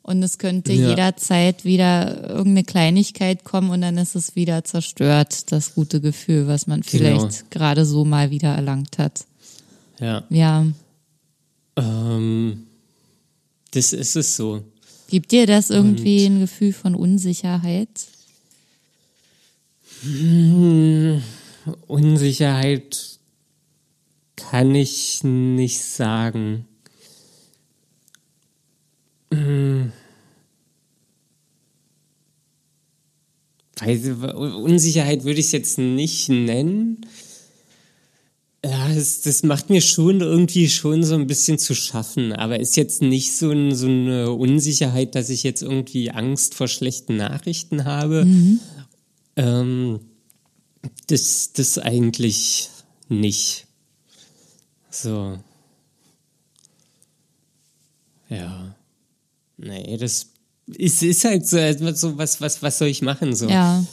und 0.05 0.23
es 0.23 0.39
könnte 0.39 0.73
Ja. 0.73 0.91
jederzeit 0.91 1.65
wieder 1.65 2.29
irgendeine 2.29 2.63
Kleinigkeit 2.65 3.43
kommen 3.43 3.71
und 3.71 3.81
dann 3.81 3.97
ist 3.99 4.15
es 4.15 4.37
wieder 4.37 4.63
zerstört, 4.63 5.51
das 5.51 5.75
gute 5.75 6.01
Gefühl, 6.01 6.47
was 6.47 6.67
man 6.69 6.83
vielleicht 6.85 7.21
Genau. 7.39 7.49
gerade 7.51 7.85
so 7.85 8.05
mal 8.05 8.31
wieder 8.31 8.55
erlangt 8.55 8.99
hat. 8.99 9.25
Ja, 9.99 10.23
Ja, 10.31 10.67
ähm, 11.77 12.67
das 13.73 13.93
ist 13.93 14.15
es 14.17 14.37
so. 14.37 14.63
gibt 15.09 15.33
dir 15.33 15.47
das 15.47 15.71
irgendwie 15.71 16.27
ein 16.27 16.39
Gefühl 16.41 16.73
von 16.73 16.95
Unsicherheit? 16.95 17.89
Unsicherheit 21.87 23.19
kann 24.37 24.75
ich 24.75 25.21
nicht 25.25 25.81
sagen. 25.83 26.67
Hm. 29.35 29.93
Weiß, 33.81 34.07
Unsicherheit 34.35 35.25
würde 35.25 35.41
ich 35.41 35.47
es 35.47 35.53
jetzt 35.53 35.79
nicht 35.79 36.29
nennen. 36.29 37.07
Ja, 38.65 38.95
das, 38.95 39.21
das 39.21 39.43
macht 39.43 39.69
mir 39.69 39.83
schon 39.83 40.21
irgendwie 40.21 40.71
schon 40.71 41.03
so 41.03 41.17
ein 41.17 41.27
bisschen 41.27 41.59
zu 41.59 41.75
schaffen, 41.75 42.33
aber 42.33 42.61
ist 42.61 42.77
jetzt 42.77 43.03
nicht 43.03 43.37
so, 43.37 43.51
ein, 43.51 43.75
so 43.75 43.87
eine 43.87 44.31
Unsicherheit, 44.31 45.15
dass 45.15 45.29
ich 45.29 45.43
jetzt 45.43 45.63
irgendwie 45.63 46.11
Angst 46.11 46.55
vor 46.55 46.69
schlechten 46.69 47.17
Nachrichten 47.17 47.85
habe. 47.85 48.27
Ähm, 49.37 50.01
das, 51.09 51.53
das 51.53 51.79
eigentlich 51.79 52.71
nicht. 53.09 53.67
So. 54.91 55.39
Ja. 58.31 58.74
Nee, 59.65 59.97
das 59.97 60.27
ist, 60.67 61.03
ist 61.03 61.25
halt 61.25 61.47
so, 61.47 61.59
so 61.95 62.19
was, 62.19 62.41
was, 62.41 62.63
was 62.63 62.79
soll 62.79 62.89
ich 62.89 63.03
machen? 63.03 63.35
So. 63.35 63.49
Ja, 63.49 63.85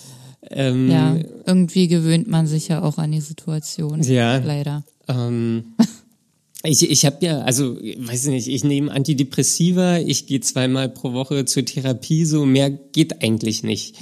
Ähm, 0.49 0.89
ja. 0.89 1.17
Irgendwie 1.45 1.87
gewöhnt 1.87 2.27
man 2.27 2.47
sich 2.47 2.67
ja 2.67 2.81
auch 2.81 2.97
an 2.97 3.11
die 3.11 3.21
Situation. 3.21 4.01
Ja. 4.03 4.37
Leider. 4.37 4.83
Ähm, 5.07 5.73
ich 6.63 6.89
ich 6.89 7.05
habe 7.05 7.23
ja, 7.25 7.41
also, 7.41 7.75
weiß 7.75 8.25
ich 8.25 8.31
nicht, 8.31 8.47
ich 8.47 8.63
nehme 8.63 8.91
Antidepressiva, 8.91 9.97
ich 9.99 10.27
gehe 10.27 10.41
zweimal 10.41 10.89
pro 10.89 11.13
Woche 11.13 11.45
zur 11.45 11.63
Therapie, 11.65 12.25
so 12.25 12.45
mehr 12.45 12.69
geht 12.69 13.21
eigentlich 13.23 13.63
nicht. 13.63 13.95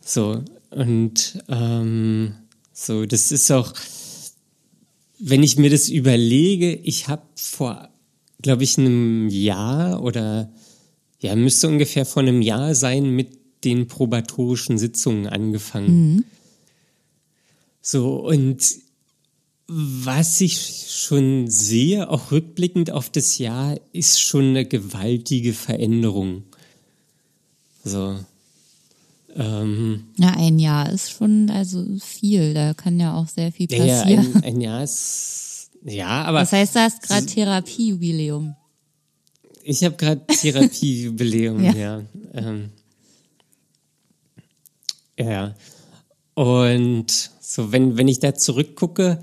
So, 0.00 0.42
und 0.70 1.38
ähm, 1.48 2.34
So, 2.72 3.04
das 3.04 3.30
ist 3.30 3.50
auch, 3.50 3.74
wenn 5.18 5.42
ich 5.42 5.58
mir 5.58 5.68
das 5.70 5.88
überlege, 5.90 6.74
ich 6.74 7.08
habe 7.08 7.22
vor, 7.34 7.90
glaube 8.40 8.64
ich, 8.64 8.78
einem 8.78 9.28
Jahr 9.28 10.02
oder 10.02 10.50
ja, 11.20 11.36
müsste 11.36 11.68
ungefähr 11.68 12.06
vor 12.06 12.22
einem 12.22 12.42
Jahr 12.42 12.74
sein 12.74 13.10
mit 13.10 13.38
den 13.64 13.88
probatorischen 13.88 14.78
Sitzungen 14.78 15.26
angefangen. 15.26 16.14
Mhm. 16.14 16.24
So, 17.82 18.16
und 18.16 18.62
was 19.66 20.40
ich 20.40 20.86
schon 20.88 21.48
sehe, 21.48 22.10
auch 22.10 22.32
rückblickend 22.32 22.90
auf 22.90 23.10
das 23.10 23.38
Jahr, 23.38 23.78
ist 23.92 24.20
schon 24.20 24.46
eine 24.46 24.64
gewaltige 24.64 25.52
Veränderung. 25.52 26.44
So. 27.84 28.18
Ähm, 29.36 30.06
ja, 30.18 30.34
ein 30.36 30.58
Jahr 30.58 30.90
ist 30.90 31.12
schon 31.12 31.50
also 31.50 31.86
viel. 32.00 32.52
Da 32.52 32.74
kann 32.74 32.98
ja 32.98 33.14
auch 33.14 33.28
sehr 33.28 33.52
viel 33.52 33.68
passieren. 33.68 34.32
Ja, 34.32 34.40
ein, 34.40 34.44
ein 34.44 34.60
Jahr 34.60 34.82
ist 34.82 35.70
ja, 35.84 36.24
aber. 36.24 36.40
Das 36.40 36.52
heißt, 36.52 36.74
du 36.74 36.80
hast 36.80 37.02
gerade 37.02 37.26
Therapiejubiläum. 37.26 38.54
Ich 39.62 39.84
habe 39.84 39.96
gerade 39.96 40.26
Therapiejubiläum, 40.26 41.64
ja. 41.64 41.72
Ja. 41.72 42.02
Ähm, 42.34 42.70
ja. 45.18 45.54
Und 46.34 47.30
so, 47.40 47.72
wenn, 47.72 47.96
wenn 47.96 48.08
ich 48.08 48.20
da 48.20 48.34
zurückgucke, 48.34 49.20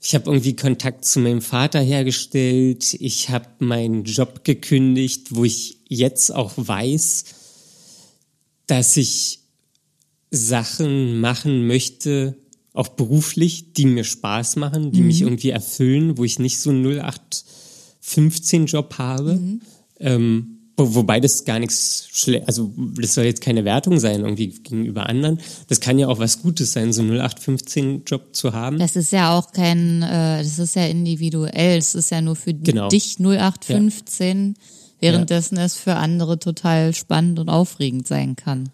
ich 0.00 0.14
habe 0.14 0.30
irgendwie 0.30 0.54
Kontakt 0.54 1.04
zu 1.04 1.18
meinem 1.18 1.42
Vater 1.42 1.80
hergestellt. 1.80 2.94
Ich 2.94 3.30
habe 3.30 3.46
meinen 3.58 4.04
Job 4.04 4.44
gekündigt, 4.44 5.34
wo 5.34 5.44
ich 5.44 5.78
jetzt 5.88 6.32
auch 6.32 6.52
weiß, 6.56 7.24
dass 8.66 8.96
ich 8.96 9.40
Sachen 10.30 11.20
machen 11.20 11.66
möchte, 11.66 12.36
auch 12.74 12.88
beruflich, 12.88 13.72
die 13.72 13.86
mir 13.86 14.04
Spaß 14.04 14.56
machen, 14.56 14.92
die 14.92 15.00
mhm. 15.00 15.06
mich 15.08 15.22
irgendwie 15.22 15.50
erfüllen, 15.50 16.16
wo 16.16 16.24
ich 16.24 16.38
nicht 16.38 16.60
so 16.60 16.70
08 16.70 17.44
15-Job 18.08 18.98
habe. 18.98 19.34
Mhm. 19.34 19.60
Ähm, 20.00 20.58
wobei 20.78 21.18
das 21.18 21.44
gar 21.44 21.58
nichts 21.58 22.08
schlecht, 22.12 22.46
also 22.46 22.72
das 22.76 23.14
soll 23.14 23.24
jetzt 23.24 23.40
keine 23.40 23.64
Wertung 23.64 23.98
sein 23.98 24.20
irgendwie 24.20 24.48
gegenüber 24.48 25.08
anderen. 25.08 25.40
Das 25.66 25.80
kann 25.80 25.98
ja 25.98 26.06
auch 26.06 26.20
was 26.20 26.40
Gutes 26.40 26.72
sein, 26.72 26.92
so 26.92 27.02
0815-Job 27.02 28.34
zu 28.34 28.52
haben. 28.52 28.78
Das 28.78 28.94
ist 28.94 29.10
ja 29.10 29.36
auch 29.36 29.50
kein, 29.52 30.02
äh, 30.02 30.38
das 30.38 30.58
ist 30.58 30.76
ja 30.76 30.86
individuell, 30.86 31.78
es 31.78 31.94
ist 31.94 32.10
ja 32.10 32.20
nur 32.20 32.36
für 32.36 32.54
genau. 32.54 32.88
dich 32.88 33.18
0815, 33.18 34.54
ja. 34.56 34.64
währenddessen 35.00 35.56
ja. 35.56 35.64
es 35.64 35.74
für 35.74 35.96
andere 35.96 36.38
total 36.38 36.94
spannend 36.94 37.40
und 37.40 37.48
aufregend 37.48 38.06
sein 38.06 38.36
kann. 38.36 38.70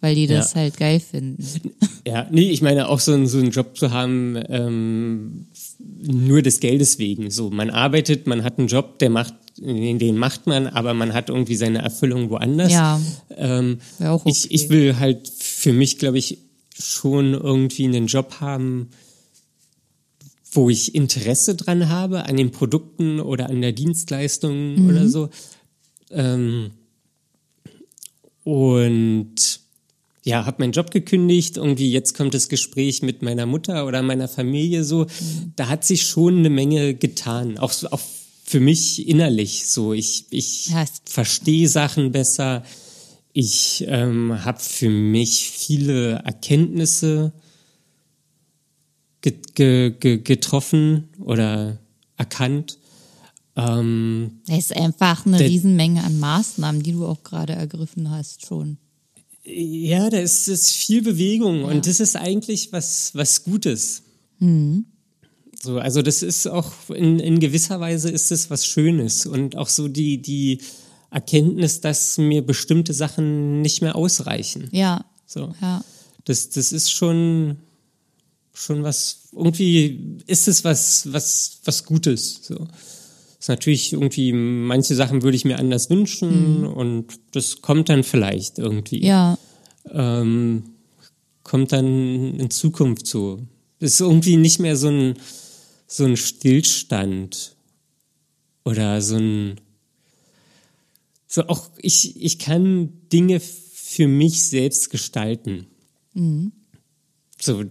Weil 0.00 0.16
die 0.16 0.26
das 0.26 0.54
ja. 0.54 0.60
halt 0.60 0.78
geil 0.78 1.00
finden. 1.00 1.44
Ja, 2.04 2.26
nee, 2.32 2.50
ich 2.50 2.62
meine 2.62 2.88
auch 2.88 2.98
so, 2.98 3.12
einen, 3.12 3.28
so 3.28 3.38
einen 3.38 3.52
Job 3.52 3.78
zu 3.78 3.92
haben, 3.92 4.36
ähm, 4.48 5.46
nur 6.02 6.42
des 6.42 6.60
Geldes 6.60 6.98
wegen. 6.98 7.30
So, 7.30 7.50
man 7.50 7.70
arbeitet, 7.70 8.26
man 8.26 8.44
hat 8.44 8.58
einen 8.58 8.68
Job, 8.68 8.98
der 8.98 9.10
macht, 9.10 9.34
den 9.56 10.16
macht 10.16 10.46
man, 10.46 10.66
aber 10.66 10.94
man 10.94 11.12
hat 11.12 11.28
irgendwie 11.28 11.56
seine 11.56 11.80
Erfüllung 11.82 12.30
woanders. 12.30 12.72
Ja. 12.72 13.00
Ähm, 13.36 13.78
auch 14.00 14.24
okay. 14.24 14.30
ich, 14.30 14.50
ich 14.50 14.68
will 14.70 14.98
halt 14.98 15.28
für 15.28 15.72
mich, 15.72 15.98
glaube 15.98 16.18
ich, 16.18 16.38
schon 16.78 17.34
irgendwie 17.34 17.84
einen 17.84 18.06
Job 18.06 18.40
haben, 18.40 18.90
wo 20.50 20.68
ich 20.68 20.94
Interesse 20.94 21.54
dran 21.54 21.88
habe, 21.88 22.26
an 22.26 22.36
den 22.36 22.50
Produkten 22.50 23.20
oder 23.20 23.48
an 23.48 23.60
der 23.60 23.72
Dienstleistung 23.72 24.76
mhm. 24.76 24.88
oder 24.88 25.08
so. 25.08 25.30
Ähm, 26.10 26.72
und 28.44 29.61
ja, 30.24 30.46
habe 30.46 30.62
meinen 30.62 30.72
Job 30.72 30.90
gekündigt. 30.90 31.56
Irgendwie 31.56 31.90
jetzt 31.90 32.16
kommt 32.16 32.34
das 32.34 32.48
Gespräch 32.48 33.02
mit 33.02 33.22
meiner 33.22 33.46
Mutter 33.46 33.86
oder 33.86 34.02
meiner 34.02 34.28
Familie 34.28 34.84
so. 34.84 35.04
Mhm. 35.04 35.52
Da 35.56 35.68
hat 35.68 35.84
sich 35.84 36.04
schon 36.04 36.38
eine 36.38 36.50
Menge 36.50 36.94
getan, 36.94 37.58
auch, 37.58 37.72
auch 37.90 38.00
für 38.44 38.60
mich 38.60 39.08
innerlich. 39.08 39.66
So, 39.66 39.92
ich 39.92 40.26
ich 40.30 40.70
verstehe 41.04 41.68
Sachen 41.68 42.12
besser. 42.12 42.62
Ich 43.32 43.84
ähm, 43.88 44.44
habe 44.44 44.60
für 44.60 44.90
mich 44.90 45.50
viele 45.50 46.16
Erkenntnisse 46.24 47.32
ge 49.22 49.38
ge 49.52 50.18
getroffen 50.18 51.08
oder 51.18 51.78
erkannt. 52.16 52.78
Ähm, 53.56 54.40
es 54.48 54.70
ist 54.70 54.76
einfach 54.76 55.26
eine 55.26 55.40
Riesenmenge 55.40 56.04
an 56.04 56.20
Maßnahmen, 56.20 56.82
die 56.82 56.92
du 56.92 57.06
auch 57.06 57.22
gerade 57.22 57.54
ergriffen 57.54 58.10
hast 58.10 58.46
schon. 58.46 58.78
Ja, 59.44 60.08
da 60.08 60.18
ist, 60.18 60.48
ist 60.48 60.70
viel 60.70 61.02
Bewegung 61.02 61.60
ja. 61.60 61.66
und 61.66 61.86
das 61.86 62.00
ist 62.00 62.16
eigentlich 62.16 62.72
was, 62.72 63.14
was 63.14 63.42
Gutes. 63.42 64.02
Mhm. 64.38 64.86
So, 65.60 65.78
also 65.78 66.02
das 66.02 66.22
ist 66.22 66.46
auch 66.48 66.72
in, 66.90 67.20
in 67.20 67.38
gewisser 67.38 67.80
Weise 67.80 68.10
ist 68.10 68.32
es 68.32 68.50
was 68.50 68.66
Schönes 68.66 69.26
und 69.26 69.56
auch 69.56 69.68
so 69.68 69.88
die, 69.88 70.20
die 70.20 70.60
Erkenntnis, 71.10 71.80
dass 71.80 72.18
mir 72.18 72.44
bestimmte 72.44 72.94
Sachen 72.94 73.62
nicht 73.62 73.82
mehr 73.82 73.94
ausreichen. 73.94 74.68
Ja. 74.72 75.04
So. 75.26 75.54
Ja. 75.60 75.84
Das, 76.24 76.50
das 76.50 76.72
ist 76.72 76.90
schon, 76.90 77.58
schon 78.52 78.82
was, 78.82 79.28
irgendwie 79.32 80.18
ist 80.26 80.48
es 80.48 80.64
was, 80.64 81.12
was, 81.12 81.60
was 81.64 81.84
Gutes. 81.84 82.40
So. 82.42 82.66
Ist 83.42 83.48
natürlich 83.48 83.92
irgendwie, 83.92 84.32
manche 84.32 84.94
Sachen 84.94 85.22
würde 85.22 85.36
ich 85.36 85.44
mir 85.44 85.58
anders 85.58 85.90
wünschen 85.90 86.60
mhm. 86.60 86.66
und 86.68 87.06
das 87.32 87.60
kommt 87.60 87.88
dann 87.88 88.04
vielleicht 88.04 88.60
irgendwie. 88.60 89.04
Ja. 89.04 89.36
Ähm, 89.90 90.62
kommt 91.42 91.72
dann 91.72 92.38
in 92.38 92.50
Zukunft 92.50 93.08
so. 93.08 93.40
Ist 93.80 94.00
irgendwie 94.00 94.36
nicht 94.36 94.60
mehr 94.60 94.76
so 94.76 94.90
ein, 94.90 95.14
so 95.88 96.04
ein 96.04 96.16
Stillstand 96.16 97.56
oder 98.64 99.02
so 99.02 99.16
ein, 99.16 99.60
so 101.26 101.48
auch 101.48 101.68
ich, 101.78 102.22
ich 102.22 102.38
kann 102.38 102.92
Dinge 103.12 103.40
für 103.40 104.06
mich 104.06 104.44
selbst 104.50 104.88
gestalten. 104.88 105.66
Mhm. 106.14 106.52
So, 107.40 107.64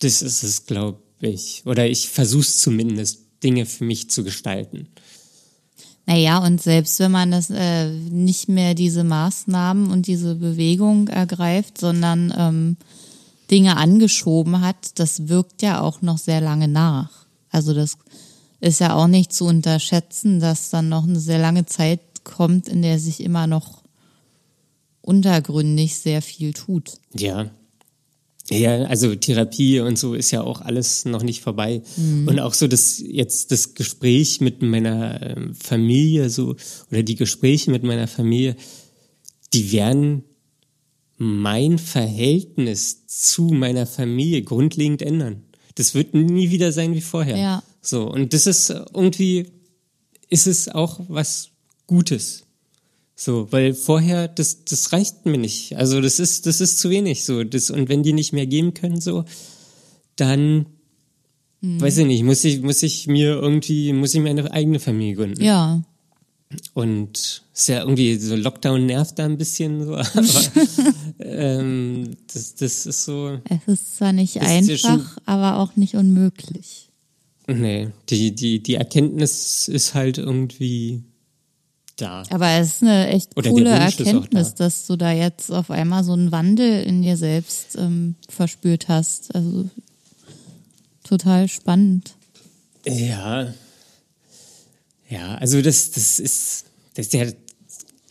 das 0.00 0.20
ist 0.20 0.42
es, 0.42 0.66
glaube 0.66 1.00
ich. 1.22 1.62
Oder 1.64 1.88
ich 1.88 2.10
versuche 2.10 2.42
es 2.42 2.58
zumindest, 2.58 3.27
Dinge 3.42 3.66
für 3.66 3.84
mich 3.84 4.10
zu 4.10 4.24
gestalten. 4.24 4.88
Naja, 6.06 6.38
und 6.38 6.62
selbst 6.62 6.98
wenn 7.00 7.10
man 7.10 7.30
das 7.30 7.50
äh, 7.50 7.90
nicht 7.90 8.48
mehr 8.48 8.74
diese 8.74 9.04
Maßnahmen 9.04 9.90
und 9.90 10.06
diese 10.06 10.36
Bewegung 10.36 11.08
ergreift, 11.08 11.76
sondern 11.76 12.32
ähm, 12.36 12.76
Dinge 13.50 13.76
angeschoben 13.76 14.62
hat, 14.62 14.98
das 14.98 15.28
wirkt 15.28 15.60
ja 15.60 15.82
auch 15.82 16.00
noch 16.00 16.16
sehr 16.16 16.40
lange 16.40 16.66
nach. 16.66 17.26
Also 17.50 17.74
das 17.74 17.98
ist 18.60 18.80
ja 18.80 18.94
auch 18.94 19.06
nicht 19.06 19.32
zu 19.32 19.44
unterschätzen, 19.44 20.40
dass 20.40 20.70
dann 20.70 20.88
noch 20.88 21.04
eine 21.04 21.20
sehr 21.20 21.38
lange 21.38 21.66
Zeit 21.66 22.00
kommt, 22.24 22.68
in 22.68 22.82
der 22.82 22.98
sich 22.98 23.22
immer 23.22 23.46
noch 23.46 23.82
untergründig 25.02 25.98
sehr 25.98 26.22
viel 26.22 26.52
tut. 26.52 26.98
Ja, 27.14 27.50
ja, 28.50 28.84
also 28.84 29.14
Therapie 29.14 29.80
und 29.80 29.98
so 29.98 30.14
ist 30.14 30.30
ja 30.30 30.42
auch 30.42 30.60
alles 30.60 31.04
noch 31.04 31.22
nicht 31.22 31.42
vorbei. 31.42 31.82
Mhm. 31.96 32.28
Und 32.28 32.40
auch 32.40 32.54
so 32.54 32.66
das 32.66 32.98
jetzt 32.98 33.50
das 33.52 33.74
Gespräch 33.74 34.40
mit 34.40 34.62
meiner 34.62 35.36
ähm, 35.36 35.54
Familie 35.54 36.30
so 36.30 36.56
oder 36.90 37.02
die 37.02 37.16
Gespräche 37.16 37.70
mit 37.70 37.82
meiner 37.82 38.08
Familie, 38.08 38.56
die 39.52 39.72
werden 39.72 40.24
mein 41.16 41.78
Verhältnis 41.78 43.06
zu 43.06 43.48
meiner 43.48 43.86
Familie 43.86 44.42
grundlegend 44.42 45.02
ändern. 45.02 45.42
Das 45.74 45.94
wird 45.94 46.14
nie 46.14 46.50
wieder 46.50 46.72
sein 46.72 46.94
wie 46.94 47.00
vorher. 47.00 47.36
Ja. 47.36 47.62
So 47.82 48.10
und 48.10 48.32
das 48.32 48.46
ist 48.46 48.70
irgendwie 48.70 49.52
ist 50.28 50.46
es 50.46 50.68
auch 50.68 51.00
was 51.08 51.50
Gutes. 51.86 52.44
So, 53.20 53.50
weil 53.50 53.74
vorher, 53.74 54.28
das, 54.28 54.64
das 54.64 54.92
reicht 54.92 55.26
mir 55.26 55.38
nicht. 55.38 55.76
Also 55.76 56.00
das 56.00 56.20
ist, 56.20 56.46
das 56.46 56.60
ist 56.60 56.78
zu 56.78 56.88
wenig. 56.88 57.24
So, 57.24 57.42
das, 57.42 57.68
und 57.68 57.88
wenn 57.88 58.04
die 58.04 58.12
nicht 58.12 58.32
mehr 58.32 58.46
geben 58.46 58.74
können, 58.74 59.00
so, 59.00 59.24
dann 60.14 60.66
mhm. 61.60 61.80
weiß 61.80 61.98
ich 61.98 62.06
nicht, 62.06 62.22
muss 62.22 62.44
ich, 62.44 62.62
muss 62.62 62.80
ich 62.84 63.08
mir 63.08 63.30
irgendwie, 63.30 63.92
muss 63.92 64.14
ich 64.14 64.20
mir 64.20 64.30
eine 64.30 64.52
eigene 64.52 64.78
Familie 64.78 65.16
gründen. 65.16 65.42
Ja. 65.42 65.82
Und 66.74 67.42
ist 67.52 67.68
ja 67.68 67.80
irgendwie 67.80 68.14
so 68.18 68.36
Lockdown 68.36 68.86
nervt 68.86 69.18
da 69.18 69.24
ein 69.24 69.36
bisschen 69.36 69.84
so, 69.84 69.96
aber 69.96 70.22
ähm, 71.18 72.16
das, 72.32 72.54
das 72.54 72.86
ist 72.86 73.04
so. 73.04 73.40
Es 73.48 73.66
ist 73.66 73.96
zwar 73.96 74.12
nicht 74.12 74.40
einfach, 74.40 75.18
aber 75.26 75.58
auch 75.58 75.74
nicht 75.74 75.96
unmöglich. 75.96 76.88
Nee, 77.48 77.88
die, 78.10 78.32
die, 78.32 78.62
die 78.62 78.76
Erkenntnis 78.76 79.66
ist 79.66 79.94
halt 79.94 80.18
irgendwie 80.18 81.02
da. 82.00 82.22
Aber 82.30 82.48
es 82.52 82.74
ist 82.74 82.82
eine 82.82 83.08
echt 83.08 83.36
Oder 83.36 83.50
coole 83.50 83.70
Erkenntnis, 83.70 84.54
da. 84.54 84.64
dass 84.64 84.86
du 84.86 84.96
da 84.96 85.12
jetzt 85.12 85.50
auf 85.50 85.70
einmal 85.70 86.04
so 86.04 86.12
einen 86.12 86.32
Wandel 86.32 86.82
in 86.82 87.02
dir 87.02 87.16
selbst 87.16 87.76
ähm, 87.76 88.14
verspürt 88.28 88.88
hast. 88.88 89.34
Also 89.34 89.68
total 91.04 91.48
spannend. 91.48 92.14
Ja. 92.86 93.52
Ja, 95.08 95.34
also 95.36 95.62
das, 95.62 95.90
das 95.90 96.18
ist, 96.18 96.64
das 96.94 97.08
der 97.08 97.34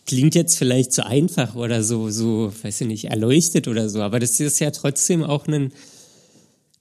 klingt 0.06 0.34
jetzt 0.34 0.56
vielleicht 0.56 0.92
zu 0.92 1.04
einfach 1.06 1.54
oder 1.54 1.84
so, 1.84 2.10
so, 2.10 2.52
weiß 2.62 2.80
ich 2.80 2.86
nicht, 2.86 3.04
erleuchtet 3.06 3.68
oder 3.68 3.88
so, 3.88 4.00
aber 4.00 4.18
das 4.18 4.40
ist 4.40 4.58
ja 4.58 4.70
trotzdem 4.70 5.22
auch 5.22 5.46
ein, 5.46 5.72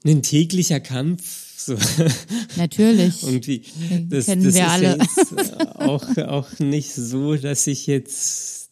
ein 0.06 0.24
täglicher 0.24 0.80
Kampf. 0.80 1.47
So. 1.58 1.76
Natürlich. 2.56 3.24
Irgendwie. 3.24 3.64
Das, 4.10 4.28
kennen 4.28 4.44
das 4.44 4.54
wir 4.54 4.62
ist 4.62 4.70
alle. 4.70 4.84
Ja 4.84 4.96
jetzt 4.96 5.76
auch, 5.76 6.18
auch 6.18 6.60
nicht 6.60 6.94
so, 6.94 7.36
dass 7.36 7.66
ich 7.66 7.88
jetzt 7.88 8.70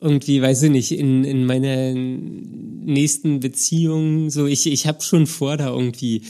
irgendwie, 0.00 0.40
weiß 0.40 0.62
ich 0.64 0.70
nicht, 0.70 0.92
in, 0.92 1.24
in 1.24 1.44
meiner 1.44 1.92
nächsten 1.92 3.40
Beziehung 3.40 4.30
so, 4.30 4.46
ich, 4.46 4.66
ich 4.66 4.86
habe 4.86 5.02
schon 5.02 5.26
vor, 5.26 5.58
da 5.58 5.68
irgendwie 5.68 6.22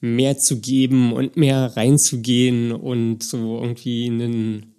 mehr 0.00 0.38
zu 0.38 0.58
geben 0.58 1.12
und 1.12 1.36
mehr 1.36 1.76
reinzugehen 1.76 2.72
und 2.72 3.22
so 3.22 3.60
irgendwie 3.60 4.06
einen 4.06 4.74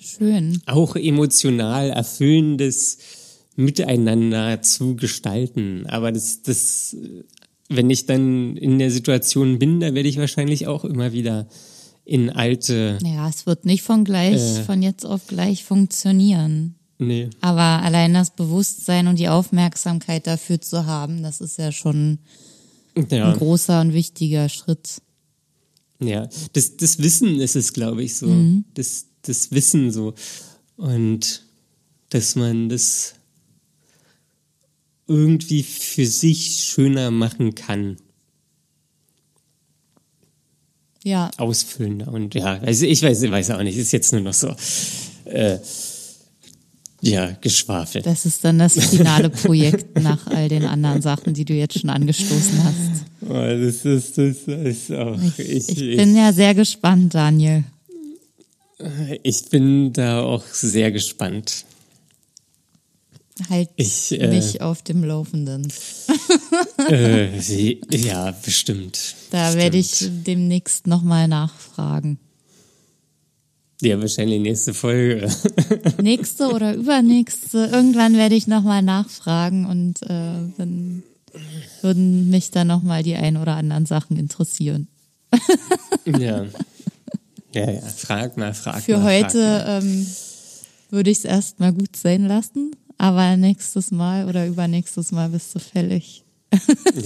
Schön. 0.00 0.60
auch 0.66 0.96
emotional 0.96 1.90
erfüllendes 1.90 2.98
Miteinander 3.54 4.62
zu 4.62 4.96
gestalten. 4.96 5.86
Aber 5.86 6.10
das, 6.10 6.42
das, 6.42 6.96
wenn 7.68 7.90
ich 7.90 8.06
dann 8.06 8.56
in 8.56 8.78
der 8.78 8.90
Situation 8.90 9.58
bin, 9.58 9.80
da 9.80 9.94
werde 9.94 10.08
ich 10.08 10.18
wahrscheinlich 10.18 10.66
auch 10.66 10.84
immer 10.84 11.12
wieder 11.12 11.46
in 12.04 12.28
alte, 12.30 12.98
Ja, 13.02 13.28
es 13.28 13.46
wird 13.46 13.64
nicht 13.64 13.82
von 13.82 14.04
gleich, 14.04 14.58
Äh. 14.58 14.62
von 14.64 14.82
jetzt 14.82 15.06
auf 15.06 15.26
gleich 15.26 15.64
funktionieren. 15.64 16.74
nee, 16.98 17.30
Aber 17.40 17.82
allein 17.82 18.12
das 18.14 18.30
Bewusstsein 18.30 19.06
und 19.08 19.18
die 19.18 19.28
Aufmerksamkeit 19.28 20.26
dafür 20.26 20.60
zu 20.60 20.84
haben, 20.86 21.22
das 21.22 21.40
ist 21.40 21.58
ja 21.58 21.72
schon 21.72 22.18
ja, 23.10 23.30
ein 23.32 23.38
großer 23.38 23.80
und 23.80 23.94
wichtiger 23.94 24.48
Schritt. 24.50 25.00
ja, 26.00 26.28
das, 26.52 26.76
das 26.76 26.98
Wissen 27.02 27.40
ist 27.40 27.56
es, 27.56 27.72
glaube 27.72 28.02
ich, 28.04 28.16
so, 28.16 28.28
das, 28.74 29.06
das 29.22 29.50
Wissen 29.52 29.90
so 29.90 30.12
und 30.76 31.42
dass 32.10 32.36
man 32.36 32.68
das 32.68 33.14
irgendwie 35.06 35.62
für 35.62 36.06
sich 36.06 36.64
schöner 36.64 37.10
machen 37.10 37.54
kann. 37.54 37.96
Ja, 41.02 41.30
ausfüllender 41.36 42.08
und 42.08 42.34
ja, 42.34 42.58
also 42.60 42.86
ich 42.86 43.02
weiß, 43.02 43.22
ich 43.22 43.30
weiß 43.30 43.50
auch 43.50 43.62
nicht, 43.62 43.76
ist 43.76 43.92
jetzt 43.92 44.12
nur 44.12 44.22
noch 44.22 44.32
so, 44.32 44.54
äh, 45.26 45.58
ja, 47.02 47.36
Geschwafel. 47.42 48.00
das 48.00 48.24
ist 48.24 48.42
dann 48.42 48.58
das 48.58 48.82
finale 48.82 49.28
Projekt 49.28 50.00
nach 50.02 50.26
all 50.28 50.48
den 50.48 50.64
anderen 50.64 51.02
Sachen, 51.02 51.34
die 51.34 51.44
du 51.44 51.52
jetzt 51.52 51.78
schon 51.78 51.90
angestoßen 51.90 52.64
hast. 52.64 53.04
Oh, 53.28 53.34
das 53.34 53.84
ist, 53.84 54.16
das 54.16 54.36
ist 54.46 54.92
auch, 54.92 55.18
ich, 55.36 55.76
Ich 55.78 55.96
bin 55.98 56.16
ja 56.16 56.32
sehr 56.32 56.54
gespannt, 56.54 57.14
Daniel. 57.14 57.64
ich 59.22 59.44
bin 59.50 59.92
da 59.92 60.22
auch 60.22 60.44
sehr 60.46 60.90
gespannt. 60.90 61.66
Halt 63.50 63.68
Ich, 63.76 64.12
äh, 64.18 64.28
mich 64.28 64.60
auf 64.60 64.82
dem 64.82 65.02
Laufenden. 65.02 65.66
äh, 66.88 67.28
wie- 67.48 67.80
ja, 67.90 68.30
bestimmt. 68.30 69.16
Da 69.30 69.54
werde 69.54 69.76
ich 69.78 70.08
demnächst 70.24 70.86
nochmal 70.86 71.26
nachfragen. 71.26 72.18
Ja, 73.82 74.00
wahrscheinlich 74.00 74.40
nächste 74.40 74.72
Folge. 74.72 75.28
Nächste 76.02 76.52
oder 76.52 76.74
übernächste, 76.74 77.68
irgendwann 77.72 78.14
werde 78.14 78.36
ich 78.36 78.46
nochmal 78.46 78.82
nachfragen 78.82 79.66
und 79.66 80.00
äh, 80.04 80.48
dann 80.56 81.02
würden 81.82 82.30
mich 82.30 82.50
dann 82.52 82.68
nochmal 82.68 83.02
die 83.02 83.16
ein 83.16 83.36
oder 83.36 83.56
anderen 83.56 83.84
Sachen 83.84 84.16
interessieren. 84.16 84.86
ja. 86.06 86.46
Ja, 87.52 87.70
ja, 87.70 87.80
frag 87.82 88.36
mal, 88.36 88.54
frag 88.54 88.82
Für 88.82 88.98
mal. 88.98 89.20
frag 89.20 89.34
heute 89.34 89.64
ähm, 89.68 90.06
würde 90.90 91.10
ich 91.10 91.18
es 91.18 91.24
erstmal 91.24 91.72
gut 91.72 91.96
sein 91.96 92.26
lassen, 92.26 92.70
aber 93.04 93.36
nächstes 93.36 93.90
Mal 93.90 94.26
oder 94.26 94.46
übernächstes 94.46 95.12
Mal 95.12 95.28
bist 95.28 95.54
du 95.54 95.58
fällig. 95.58 96.24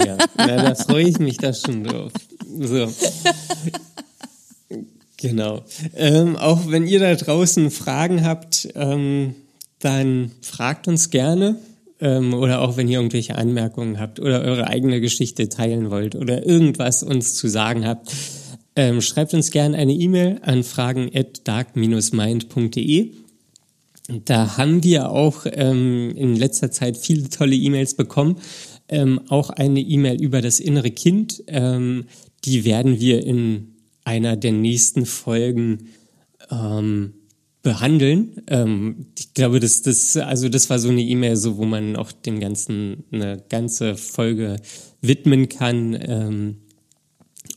Ja, 0.05 0.17
da 0.37 0.73
freue 0.75 1.09
ich 1.09 1.19
mich 1.19 1.37
da 1.37 1.53
schon 1.53 1.83
drauf. 1.83 2.13
So. 2.57 2.87
Genau. 5.17 5.65
Ähm, 5.97 6.37
auch 6.37 6.69
wenn 6.69 6.87
ihr 6.87 7.01
da 7.01 7.13
draußen 7.13 7.69
Fragen 7.71 8.23
habt, 8.23 8.69
ähm, 8.75 9.35
dann 9.79 10.31
fragt 10.41 10.87
uns 10.87 11.09
gerne. 11.09 11.57
Ähm, 11.99 12.33
oder 12.33 12.61
auch 12.61 12.77
wenn 12.77 12.87
ihr 12.87 12.99
irgendwelche 12.99 13.35
Anmerkungen 13.35 13.99
habt 13.99 14.21
oder 14.21 14.39
eure 14.41 14.67
eigene 14.67 15.01
Geschichte 15.01 15.49
teilen 15.49 15.91
wollt 15.91 16.15
oder 16.15 16.45
irgendwas 16.45 17.03
uns 17.03 17.35
zu 17.35 17.49
sagen 17.49 17.85
habt, 17.85 18.13
ähm, 18.77 19.01
schreibt 19.01 19.33
uns 19.33 19.51
gerne 19.51 19.75
eine 19.75 19.91
E-Mail 19.91 20.39
an 20.43 20.63
fragen 20.63 21.11
at 21.13 21.45
dark-mind.de. 21.45 23.11
Da 24.25 24.57
haben 24.57 24.83
wir 24.83 25.11
auch 25.11 25.45
ähm, 25.45 26.11
in 26.15 26.35
letzter 26.35 26.71
Zeit 26.71 26.97
viele 26.97 27.29
tolle 27.29 27.55
E-Mails 27.55 27.93
bekommen. 27.93 28.37
Ähm, 28.87 29.21
auch 29.29 29.51
eine 29.51 29.81
E-Mail 29.81 30.21
über 30.21 30.41
das 30.41 30.59
innere 30.59 30.89
Kind. 30.89 31.43
Ähm, 31.47 32.05
die 32.43 32.65
werden 32.65 32.99
wir 32.99 33.23
in 33.23 33.75
einer 34.03 34.35
der 34.35 34.51
nächsten 34.51 35.05
Folgen 35.05 35.89
ähm, 36.49 37.13
behandeln. 37.61 38.41
Ähm, 38.47 39.07
ich 39.17 39.33
glaube, 39.35 39.59
das, 39.59 39.83
das, 39.83 40.17
also 40.17 40.49
das 40.49 40.69
war 40.71 40.79
so 40.79 40.89
eine 40.89 41.03
E-Mail, 41.03 41.35
so 41.35 41.57
wo 41.57 41.65
man 41.65 41.95
auch 41.95 42.11
dem 42.11 42.39
Ganzen 42.39 43.03
eine 43.11 43.43
ganze 43.49 43.95
Folge 43.95 44.55
widmen 45.01 45.49
kann. 45.49 45.97
Ähm, 46.01 46.57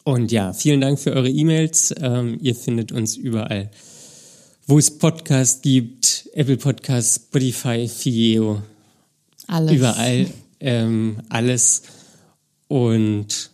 und 0.05 0.33
ja, 0.33 0.53
vielen 0.53 0.81
Dank 0.81 0.99
für 0.99 1.13
eure 1.13 1.31
E-Mails. 1.31 1.95
Ähm, 2.01 2.39
ihr 2.43 2.55
findet 2.55 2.93
uns 2.93 3.17
überall, 3.17 3.71
wo 4.67 4.79
es 4.79 4.99
Podcasts 4.99 5.63
gibt, 5.63 6.29
Apple 6.35 6.57
Podcasts, 6.57 7.17
Spotify, 7.17 7.89
Figeo, 7.89 8.63
Alles. 9.47 9.73
überall 9.73 10.27
ähm, 10.61 11.19
alles. 11.29 11.83
Und 12.69 13.51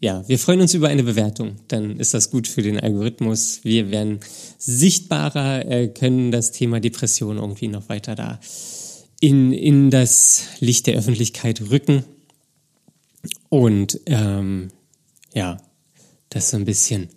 ja, 0.00 0.26
wir 0.28 0.38
freuen 0.38 0.60
uns 0.60 0.74
über 0.74 0.88
eine 0.88 1.02
Bewertung. 1.02 1.56
Dann 1.68 1.98
ist 1.98 2.14
das 2.14 2.30
gut 2.30 2.46
für 2.46 2.62
den 2.62 2.78
Algorithmus. 2.78 3.60
Wir 3.64 3.90
werden 3.90 4.20
sichtbarer, 4.58 5.66
äh, 5.66 5.88
können 5.88 6.30
das 6.30 6.52
Thema 6.52 6.78
Depression 6.78 7.38
irgendwie 7.38 7.68
noch 7.68 7.88
weiter 7.88 8.14
da 8.14 8.38
in, 9.20 9.52
in 9.52 9.90
das 9.90 10.44
Licht 10.60 10.86
der 10.86 10.96
Öffentlichkeit 10.96 11.62
rücken. 11.70 12.04
Und 13.48 13.98
ähm, 14.06 14.68
ja, 15.34 15.56
das 16.28 16.50
so 16.50 16.56
ein 16.56 16.64
bisschen 16.64 17.08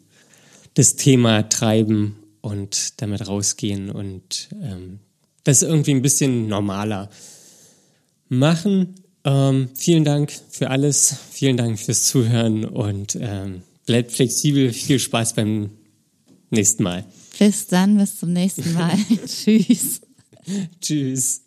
das 0.73 0.95
Thema 0.95 1.43
treiben 1.49 2.15
und 2.41 3.01
damit 3.01 3.27
rausgehen 3.27 3.89
und 3.89 4.49
ähm, 4.61 4.99
das 5.43 5.61
irgendwie 5.61 5.91
ein 5.91 6.01
bisschen 6.01 6.47
normaler 6.47 7.09
machen. 8.29 8.95
Ähm, 9.23 9.69
vielen 9.75 10.03
Dank 10.03 10.31
für 10.49 10.69
alles, 10.69 11.15
vielen 11.31 11.57
Dank 11.57 11.79
fürs 11.79 12.05
Zuhören 12.05 12.65
und 12.65 13.17
ähm, 13.19 13.61
bleibt 13.85 14.11
flexibel. 14.11 14.73
Viel 14.73 14.99
Spaß 14.99 15.33
beim 15.33 15.69
nächsten 16.49 16.83
Mal. 16.83 17.05
Bis 17.37 17.67
dann, 17.67 17.97
bis 17.97 18.19
zum 18.19 18.33
nächsten 18.33 18.73
Mal. 18.73 18.97
Tschüss. 19.25 20.01
Tschüss. 20.81 21.41